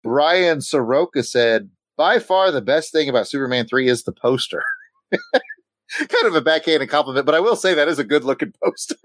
Ryan 0.05 0.61
Soroka 0.61 1.22
said, 1.22 1.70
"By 1.97 2.18
far, 2.18 2.51
the 2.51 2.61
best 2.61 2.91
thing 2.91 3.09
about 3.09 3.29
Superman 3.29 3.68
three 3.68 3.89
is 3.89 4.03
the 4.03 4.11
poster." 4.12 4.64
kind 5.99 6.26
of 6.26 6.34
a 6.34 6.41
backhanded 6.41 6.89
compliment, 6.89 7.26
but 7.26 7.34
I 7.34 7.41
will 7.41 7.57
say 7.57 7.74
that 7.74 7.89
is 7.89 7.99
a 7.99 8.05
good 8.05 8.24
looking 8.24 8.53
poster. 8.64 8.97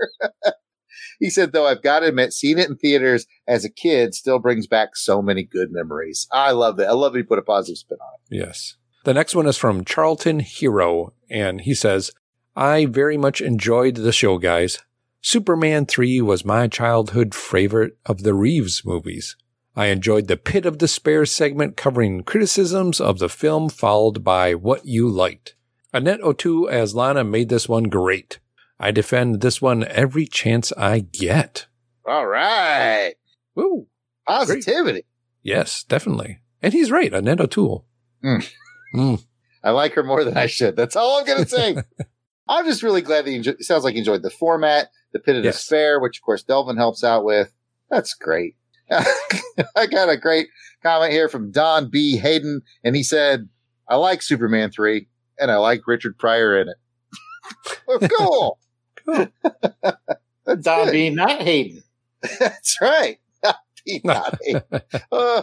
he 1.19 1.29
said, 1.29 1.53
though, 1.53 1.67
I've 1.67 1.81
got 1.81 1.99
to 1.99 2.07
admit, 2.07 2.33
seeing 2.33 2.59
it 2.59 2.69
in 2.69 2.75
theaters 2.75 3.27
as 3.47 3.65
a 3.65 3.69
kid 3.69 4.13
still 4.13 4.39
brings 4.39 4.67
back 4.67 4.95
so 4.95 5.21
many 5.21 5.43
good 5.43 5.71
memories. 5.71 6.27
I 6.31 6.51
love 6.51 6.77
that. 6.77 6.89
I 6.89 6.93
love 6.93 7.13
that 7.13 7.19
he 7.19 7.23
put 7.23 7.39
a 7.39 7.43
positive 7.43 7.77
spin 7.77 7.97
on 8.01 8.13
it. 8.29 8.37
Yes. 8.37 8.75
The 9.03 9.13
next 9.13 9.35
one 9.35 9.47
is 9.47 9.57
from 9.57 9.83
Charlton 9.83 10.41
Hero, 10.41 11.13
and 11.29 11.61
he 11.61 11.73
says, 11.73 12.11
I 12.55 12.85
very 12.85 13.17
much 13.17 13.41
enjoyed 13.41 13.95
the 13.95 14.11
show, 14.11 14.37
guys. 14.37 14.79
Superman 15.21 15.85
3 15.85 16.21
was 16.21 16.43
my 16.45 16.67
childhood 16.67 17.33
favorite 17.33 17.97
of 18.05 18.23
the 18.23 18.33
Reeves 18.33 18.83
movies. 18.83 19.35
I 19.75 19.87
enjoyed 19.87 20.27
the 20.27 20.35
Pit 20.35 20.65
of 20.65 20.77
Despair 20.77 21.25
segment 21.25 21.77
covering 21.77 22.23
criticisms 22.23 22.99
of 22.99 23.19
the 23.19 23.29
film, 23.29 23.69
followed 23.69 24.23
by 24.23 24.53
what 24.53 24.85
you 24.85 25.07
liked. 25.07 25.55
Annette 25.93 26.21
O'Toole 26.21 26.69
as 26.69 26.95
Lana 26.95 27.23
made 27.23 27.49
this 27.49 27.67
one 27.67 27.83
great. 27.85 28.39
I 28.79 28.91
defend 28.91 29.41
this 29.41 29.61
one 29.61 29.83
every 29.85 30.25
chance 30.25 30.71
I 30.77 30.99
get. 30.99 31.67
All 32.07 32.25
right. 32.25 33.13
Woo. 33.55 33.87
Positivity. 34.27 35.03
Yes, 35.43 35.83
definitely. 35.83 36.39
And 36.61 36.73
he's 36.73 36.91
right, 36.91 37.13
Annette 37.13 37.41
O'Toole. 37.41 37.85
Mm. 38.23 38.49
Mm. 38.95 39.23
I 39.63 39.71
like 39.71 39.93
her 39.93 40.03
more 40.03 40.23
than 40.23 40.37
I 40.37 40.47
should. 40.47 40.75
That's 40.75 40.95
all 40.95 41.19
I'm 41.19 41.25
going 41.25 41.43
to 41.43 41.49
say. 41.49 41.75
I'm 42.47 42.65
just 42.65 42.83
really 42.83 43.01
glad 43.01 43.25
that 43.25 43.31
you 43.31 43.37
enjoy, 43.37 43.51
it 43.51 43.63
sounds 43.63 43.83
like 43.83 43.93
you 43.93 43.99
enjoyed 43.99 44.23
the 44.23 44.29
format, 44.29 44.89
the 45.13 45.19
pit 45.19 45.35
of 45.35 45.43
Yes. 45.43 45.57
despair, 45.57 45.99
which 45.99 46.17
of 46.17 46.23
course 46.23 46.43
Delvin 46.43 46.77
helps 46.77 47.03
out 47.03 47.23
with. 47.23 47.53
That's 47.89 48.13
great. 48.13 48.55
I 48.91 49.85
got 49.89 50.09
a 50.09 50.17
great 50.17 50.47
comment 50.83 51.11
here 51.13 51.29
from 51.29 51.51
Don 51.51 51.89
B. 51.89 52.17
Hayden, 52.17 52.61
and 52.83 52.95
he 52.95 53.03
said, 53.03 53.47
I 53.87 53.95
like 53.95 54.21
Superman 54.21 54.71
3, 54.71 55.07
and 55.41 55.51
I 55.51 55.57
like 55.57 55.87
Richard 55.87 56.17
Pryor 56.17 56.61
in 56.61 56.69
it. 56.69 56.77
well, 57.87 57.99
cool. 57.99 58.59
Cool. 59.05 59.27
That's 60.45 60.63
Don 60.63 60.85
good. 60.85 60.91
B. 60.91 61.09
Not 61.09 61.41
Hayden. 61.41 61.83
That's 62.39 62.77
right. 62.81 63.19
Not 63.43 63.57
B. 63.85 64.01
Not 64.03 64.37
Hayden. 64.41 64.63
Uh, 65.11 65.41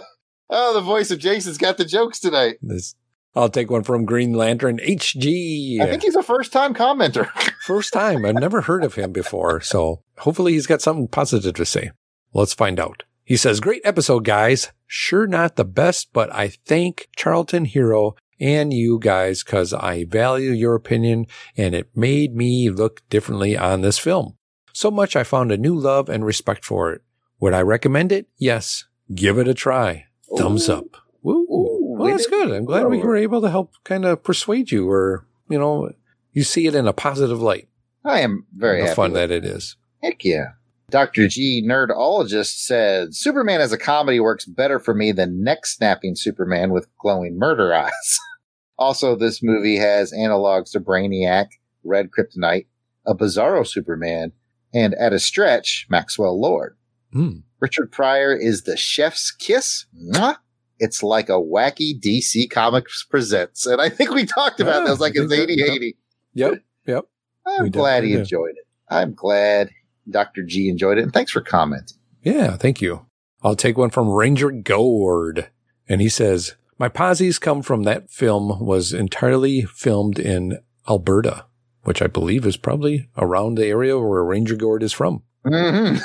oh, 0.48 0.74
the 0.74 0.80
voice 0.80 1.10
of 1.10 1.18
Jason's 1.18 1.58
got 1.58 1.76
the 1.76 1.84
jokes 1.84 2.20
tonight. 2.20 2.58
This, 2.62 2.94
I'll 3.34 3.48
take 3.48 3.70
one 3.70 3.82
from 3.82 4.04
Green 4.04 4.32
Lantern 4.32 4.78
HG. 4.78 5.80
I 5.80 5.86
think 5.86 6.02
he's 6.02 6.16
a 6.16 6.22
first 6.22 6.52
time 6.52 6.74
commenter. 6.74 7.28
First 7.62 7.92
time. 7.92 8.24
I've 8.24 8.34
never 8.36 8.62
heard 8.62 8.84
of 8.84 8.94
him 8.94 9.12
before. 9.12 9.60
So 9.60 10.02
hopefully 10.18 10.52
he's 10.52 10.66
got 10.66 10.82
something 10.82 11.08
positive 11.08 11.54
to 11.54 11.66
say. 11.66 11.90
Let's 12.32 12.54
find 12.54 12.80
out. 12.80 13.04
He 13.24 13.36
says, 13.36 13.60
great 13.60 13.82
episode, 13.84 14.24
guys. 14.24 14.72
Sure 14.86 15.26
not 15.26 15.56
the 15.56 15.64
best, 15.64 16.08
but 16.14 16.34
I 16.34 16.48
thank 16.48 17.08
Charlton 17.14 17.66
Hero 17.66 18.14
and 18.40 18.72
you 18.72 18.98
guys 18.98 19.42
because 19.42 19.72
I 19.72 20.04
value 20.04 20.50
your 20.50 20.74
opinion 20.74 21.26
and 21.56 21.74
it 21.74 21.96
made 21.96 22.34
me 22.34 22.70
look 22.70 23.08
differently 23.08 23.56
on 23.56 23.80
this 23.80 23.98
film. 23.98 24.36
So 24.72 24.90
much 24.90 25.16
I 25.16 25.24
found 25.24 25.50
a 25.50 25.56
new 25.56 25.74
love 25.74 26.08
and 26.08 26.24
respect 26.24 26.64
for 26.64 26.92
it. 26.92 27.02
Would 27.40 27.54
I 27.54 27.62
recommend 27.62 28.12
it? 28.12 28.26
Yes. 28.36 28.84
Give 29.14 29.38
it 29.38 29.48
a 29.48 29.54
try. 29.54 30.06
Thumbs 30.36 30.68
Ooh. 30.68 30.74
up. 30.74 30.84
Woo. 31.22 31.46
Ooh, 31.50 31.96
well, 31.98 32.10
that's 32.10 32.26
good. 32.26 32.52
I'm 32.52 32.64
glad 32.64 32.86
we 32.88 32.98
were 32.98 33.16
able 33.16 33.40
to 33.40 33.50
help 33.50 33.72
kind 33.84 34.04
of 34.04 34.22
persuade 34.22 34.70
you 34.70 34.88
or, 34.88 35.26
you 35.48 35.58
know, 35.58 35.90
you 36.32 36.44
see 36.44 36.66
it 36.66 36.74
in 36.74 36.86
a 36.86 36.92
positive 36.92 37.40
light. 37.42 37.68
I 38.04 38.20
am 38.20 38.46
very 38.56 38.82
happy. 38.82 38.94
fun 38.94 39.12
that 39.14 39.30
it 39.30 39.44
is. 39.44 39.76
Heck 40.02 40.24
yeah. 40.24 40.52
Dr. 40.90 41.28
G 41.28 41.62
Nerdologist 41.66 42.60
said 42.64 43.14
Superman 43.14 43.60
as 43.60 43.72
a 43.72 43.78
comedy 43.78 44.20
works 44.20 44.46
better 44.46 44.78
for 44.80 44.94
me 44.94 45.12
than 45.12 45.42
neck 45.44 45.66
snapping 45.66 46.14
Superman 46.16 46.70
with 46.70 46.88
glowing 46.98 47.38
murder 47.38 47.74
eyes. 47.74 48.18
also, 48.78 49.14
this 49.14 49.42
movie 49.42 49.76
has 49.76 50.12
analogs 50.12 50.70
to 50.72 50.80
Brainiac, 50.80 51.48
Red 51.84 52.08
Kryptonite, 52.10 52.66
a 53.06 53.14
Bizarro 53.14 53.66
Superman, 53.66 54.32
and 54.72 54.94
at 54.94 55.12
a 55.12 55.18
stretch, 55.18 55.86
Maxwell 55.90 56.40
Lord. 56.40 56.76
Hmm. 57.12 57.40
Richard 57.60 57.92
Pryor 57.92 58.34
is 58.34 58.62
the 58.62 58.76
chef's 58.76 59.30
kiss. 59.30 59.86
Mwah. 60.12 60.36
It's 60.78 61.02
like 61.02 61.28
a 61.28 61.32
wacky 61.32 61.98
DC 62.00 62.48
Comics 62.50 63.04
presents. 63.04 63.66
And 63.66 63.80
I 63.80 63.88
think 63.88 64.10
we 64.10 64.24
talked 64.24 64.60
about 64.60 64.74
Yeah, 64.76 64.80
that. 64.82 64.86
It 64.86 64.90
was 64.90 65.00
like 65.00 65.12
it's 65.16 65.20
his 65.22 65.30
think 65.30 65.50
80 65.50 65.56
that- 65.62 65.72
80. 65.72 65.96
Yep. 66.34 66.52
Yep. 66.86 67.04
I'm 67.46 67.62
We 67.64 67.70
glad 67.70 68.04
he 68.04 68.10
did. 68.10 68.20
enjoyed 68.20 68.50
it. 68.50 68.66
I'm 68.88 69.12
glad 69.12 69.70
Dr. 70.10 70.42
G 70.42 70.68
enjoyed 70.68 70.98
it. 70.98 71.02
And 71.02 71.12
thanks 71.12 71.32
for 71.32 71.40
commenting. 71.40 71.98
Yeah, 72.22 72.56
thank 72.56 72.80
you. 72.80 73.06
I'll 73.42 73.56
take 73.56 73.78
one 73.78 73.90
from 73.90 74.10
Ranger 74.10 74.50
Gord. 74.50 75.48
And 75.88 76.00
he 76.00 76.08
says, 76.08 76.56
My 76.78 76.88
posies 76.88 77.38
come 77.38 77.62
from 77.62 77.84
that 77.84 78.10
film 78.10 78.60
was 78.60 78.92
entirely 78.92 79.62
filmed 79.62 80.18
in 80.18 80.58
Alberta, 80.88 81.46
which 81.82 82.02
I 82.02 82.06
believe 82.06 82.44
is 82.44 82.56
probably 82.56 83.08
around 83.16 83.54
the 83.54 83.66
area 83.66 83.98
where 83.98 84.24
Ranger 84.24 84.56
Gord 84.56 84.82
is 84.82 84.92
from. 84.92 85.22
Mm-hmm. 85.46 85.98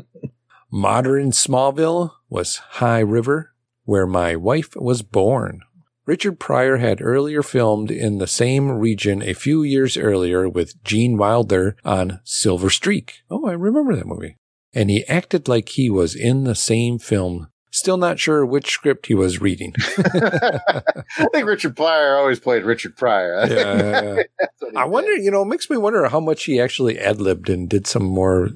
Modern 0.70 1.32
Smallville 1.32 2.12
was 2.28 2.56
High 2.56 3.00
River, 3.00 3.52
where 3.84 4.06
my 4.06 4.36
wife 4.36 4.74
was 4.76 5.02
born. 5.02 5.60
Richard 6.06 6.40
Pryor 6.40 6.78
had 6.78 7.02
earlier 7.02 7.42
filmed 7.42 7.90
in 7.90 8.18
the 8.18 8.26
same 8.26 8.70
region 8.70 9.22
a 9.22 9.34
few 9.34 9.62
years 9.62 9.96
earlier 9.96 10.48
with 10.48 10.82
Gene 10.82 11.16
Wilder 11.16 11.76
on 11.84 12.20
Silver 12.24 12.70
Streak. 12.70 13.18
Oh, 13.30 13.46
I 13.46 13.52
remember 13.52 13.94
that 13.94 14.06
movie. 14.06 14.36
And 14.72 14.90
he 14.90 15.04
acted 15.06 15.48
like 15.48 15.68
he 15.70 15.90
was 15.90 16.14
in 16.14 16.44
the 16.44 16.54
same 16.54 16.98
film. 16.98 17.48
Still 17.72 17.96
not 17.96 18.18
sure 18.18 18.44
which 18.44 18.70
script 18.70 19.06
he 19.06 19.14
was 19.14 19.40
reading. 19.40 19.74
I 19.98 21.26
think 21.32 21.46
Richard 21.46 21.76
Pryor 21.76 22.16
always 22.16 22.40
played 22.40 22.64
Richard 22.64 22.96
Pryor. 22.96 23.46
Yeah. 23.46 24.22
That's 24.40 24.60
what 24.60 24.72
he 24.72 24.76
I 24.76 24.84
did. 24.84 24.90
wonder, 24.90 25.16
you 25.16 25.30
know, 25.30 25.42
it 25.42 25.48
makes 25.48 25.70
me 25.70 25.76
wonder 25.76 26.08
how 26.08 26.20
much 26.20 26.44
he 26.44 26.60
actually 26.60 26.98
ad 26.98 27.20
libbed 27.20 27.48
and 27.48 27.68
did 27.68 27.86
some 27.86 28.04
more. 28.04 28.48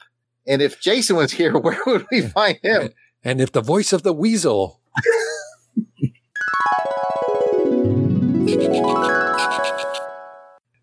And 0.46 0.62
if 0.62 0.80
Jason 0.80 1.16
was 1.16 1.32
here, 1.32 1.58
where 1.58 1.82
would 1.86 2.06
we 2.10 2.22
find 2.22 2.58
him? 2.62 2.90
And 3.24 3.40
if 3.40 3.50
the 3.50 3.60
voice 3.60 3.92
of 3.92 4.04
the 4.04 4.12
weasel 4.12 4.80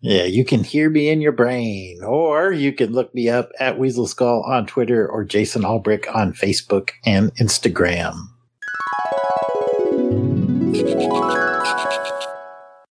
Yeah, 0.06 0.24
you 0.24 0.44
can 0.44 0.64
hear 0.64 0.90
me 0.90 1.08
in 1.08 1.22
your 1.22 1.32
brain, 1.32 2.04
or 2.04 2.52
you 2.52 2.74
can 2.74 2.92
look 2.92 3.14
me 3.14 3.30
up 3.30 3.52
at 3.58 3.78
Weasel 3.78 4.06
Skull 4.06 4.42
on 4.42 4.66
Twitter 4.66 5.08
or 5.08 5.24
Jason 5.24 5.62
Albrick 5.62 6.14
on 6.14 6.34
Facebook 6.34 6.90
and 7.06 7.34
Instagram. 7.36 8.12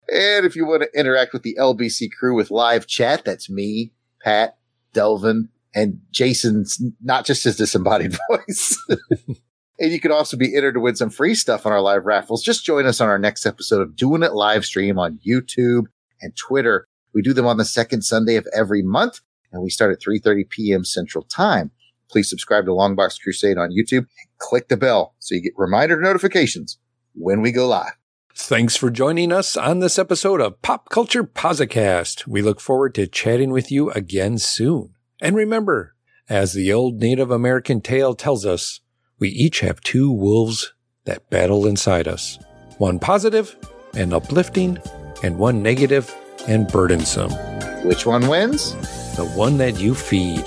And 0.09 0.47
if 0.47 0.55
you 0.55 0.65
want 0.65 0.81
to 0.81 0.99
interact 0.99 1.31
with 1.31 1.43
the 1.43 1.55
LBC 1.59 2.09
crew 2.11 2.35
with 2.35 2.49
live 2.49 2.87
chat, 2.87 3.23
that's 3.23 3.51
me, 3.51 3.91
Pat, 4.23 4.57
Delvin, 4.91 5.49
and 5.75 5.99
Jason's 6.09 6.81
not 7.03 7.23
just 7.23 7.43
his 7.43 7.55
disembodied 7.55 8.17
voice. 8.31 8.83
and 9.79 9.91
you 9.91 9.99
can 9.99 10.11
also 10.11 10.37
be 10.37 10.55
entered 10.55 10.73
to 10.73 10.79
win 10.79 10.95
some 10.95 11.11
free 11.11 11.35
stuff 11.35 11.67
on 11.67 11.71
our 11.71 11.81
live 11.81 12.07
raffles. 12.07 12.41
Just 12.41 12.65
join 12.65 12.87
us 12.87 12.99
on 12.99 13.09
our 13.09 13.19
next 13.19 13.45
episode 13.45 13.81
of 13.81 13.95
Doing 13.95 14.23
It 14.23 14.33
live 14.33 14.65
stream 14.65 14.97
on 14.97 15.19
YouTube 15.23 15.83
and 16.19 16.35
Twitter. 16.35 16.87
We 17.15 17.21
do 17.21 17.33
them 17.33 17.47
on 17.47 17.57
the 17.57 17.65
second 17.65 18.03
Sunday 18.03 18.35
of 18.35 18.45
every 18.53 18.83
month, 18.83 19.21
and 19.51 19.63
we 19.63 19.69
start 19.69 19.93
at 19.93 20.01
3.30 20.01 20.49
p.m. 20.49 20.83
Central 20.85 21.23
Time. 21.23 21.71
Please 22.11 22.29
subscribe 22.29 22.65
to 22.65 22.71
Longbox 22.71 23.19
Crusade 23.19 23.57
on 23.57 23.71
YouTube 23.71 24.05
click 24.37 24.67
the 24.67 24.77
bell 24.77 25.15
so 25.19 25.35
you 25.35 25.41
get 25.41 25.53
reminder 25.57 25.99
notifications 25.99 26.77
when 27.13 27.41
we 27.41 27.51
go 27.51 27.67
live. 27.67 27.93
Thanks 28.35 28.75
for 28.75 28.89
joining 28.89 29.31
us 29.31 29.55
on 29.55 29.79
this 29.79 29.97
episode 29.97 30.41
of 30.41 30.61
Pop 30.61 30.89
Culture 30.89 31.23
Posicast. 31.23 32.27
We 32.27 32.41
look 32.41 32.59
forward 32.59 32.93
to 32.95 33.07
chatting 33.07 33.51
with 33.51 33.71
you 33.71 33.91
again 33.91 34.37
soon. 34.37 34.93
And 35.21 35.35
remember, 35.35 35.95
as 36.27 36.53
the 36.53 36.73
old 36.73 36.99
Native 36.99 37.31
American 37.31 37.79
tale 37.79 38.13
tells 38.13 38.45
us, 38.45 38.81
we 39.19 39.29
each 39.29 39.61
have 39.61 39.79
two 39.79 40.11
wolves 40.11 40.73
that 41.05 41.29
battle 41.29 41.65
inside 41.65 42.07
us. 42.07 42.37
One 42.77 42.99
positive 42.99 43.55
and 43.93 44.13
uplifting, 44.13 44.77
and 45.23 45.37
one 45.37 45.63
negative 45.63 46.13
and 46.47 46.67
burdensome. 46.67 47.31
Which 47.83 48.05
one 48.05 48.27
wins? 48.27 48.73
The 49.15 49.25
one 49.25 49.57
that 49.57 49.79
you 49.79 49.95
feed. 49.95 50.45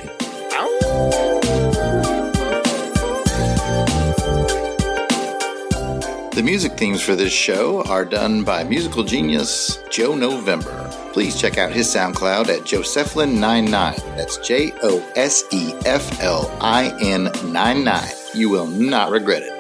The 6.39 6.45
music 6.45 6.79
themes 6.79 7.03
for 7.03 7.17
this 7.17 7.33
show 7.33 7.83
are 7.87 8.05
done 8.05 8.45
by 8.45 8.63
musical 8.63 9.03
genius 9.03 9.83
Joe 9.91 10.15
November. 10.15 10.89
Please 11.13 11.37
check 11.37 11.59
out 11.59 11.73
his 11.73 11.89
SoundCloud 11.89 12.49
at 12.49 12.61
Joseflin99. 12.61 14.17
That's 14.17 14.39
J 14.39 14.73
O 14.85 15.05
S 15.17 15.43
E 15.51 15.75
F 15.85 16.21
L 16.23 16.49
I 16.61 16.97
N 17.03 17.25
99. 17.45 18.05
You 18.35 18.51
will 18.51 18.69
not 18.69 19.11
regret 19.11 19.43
it. 19.43 19.58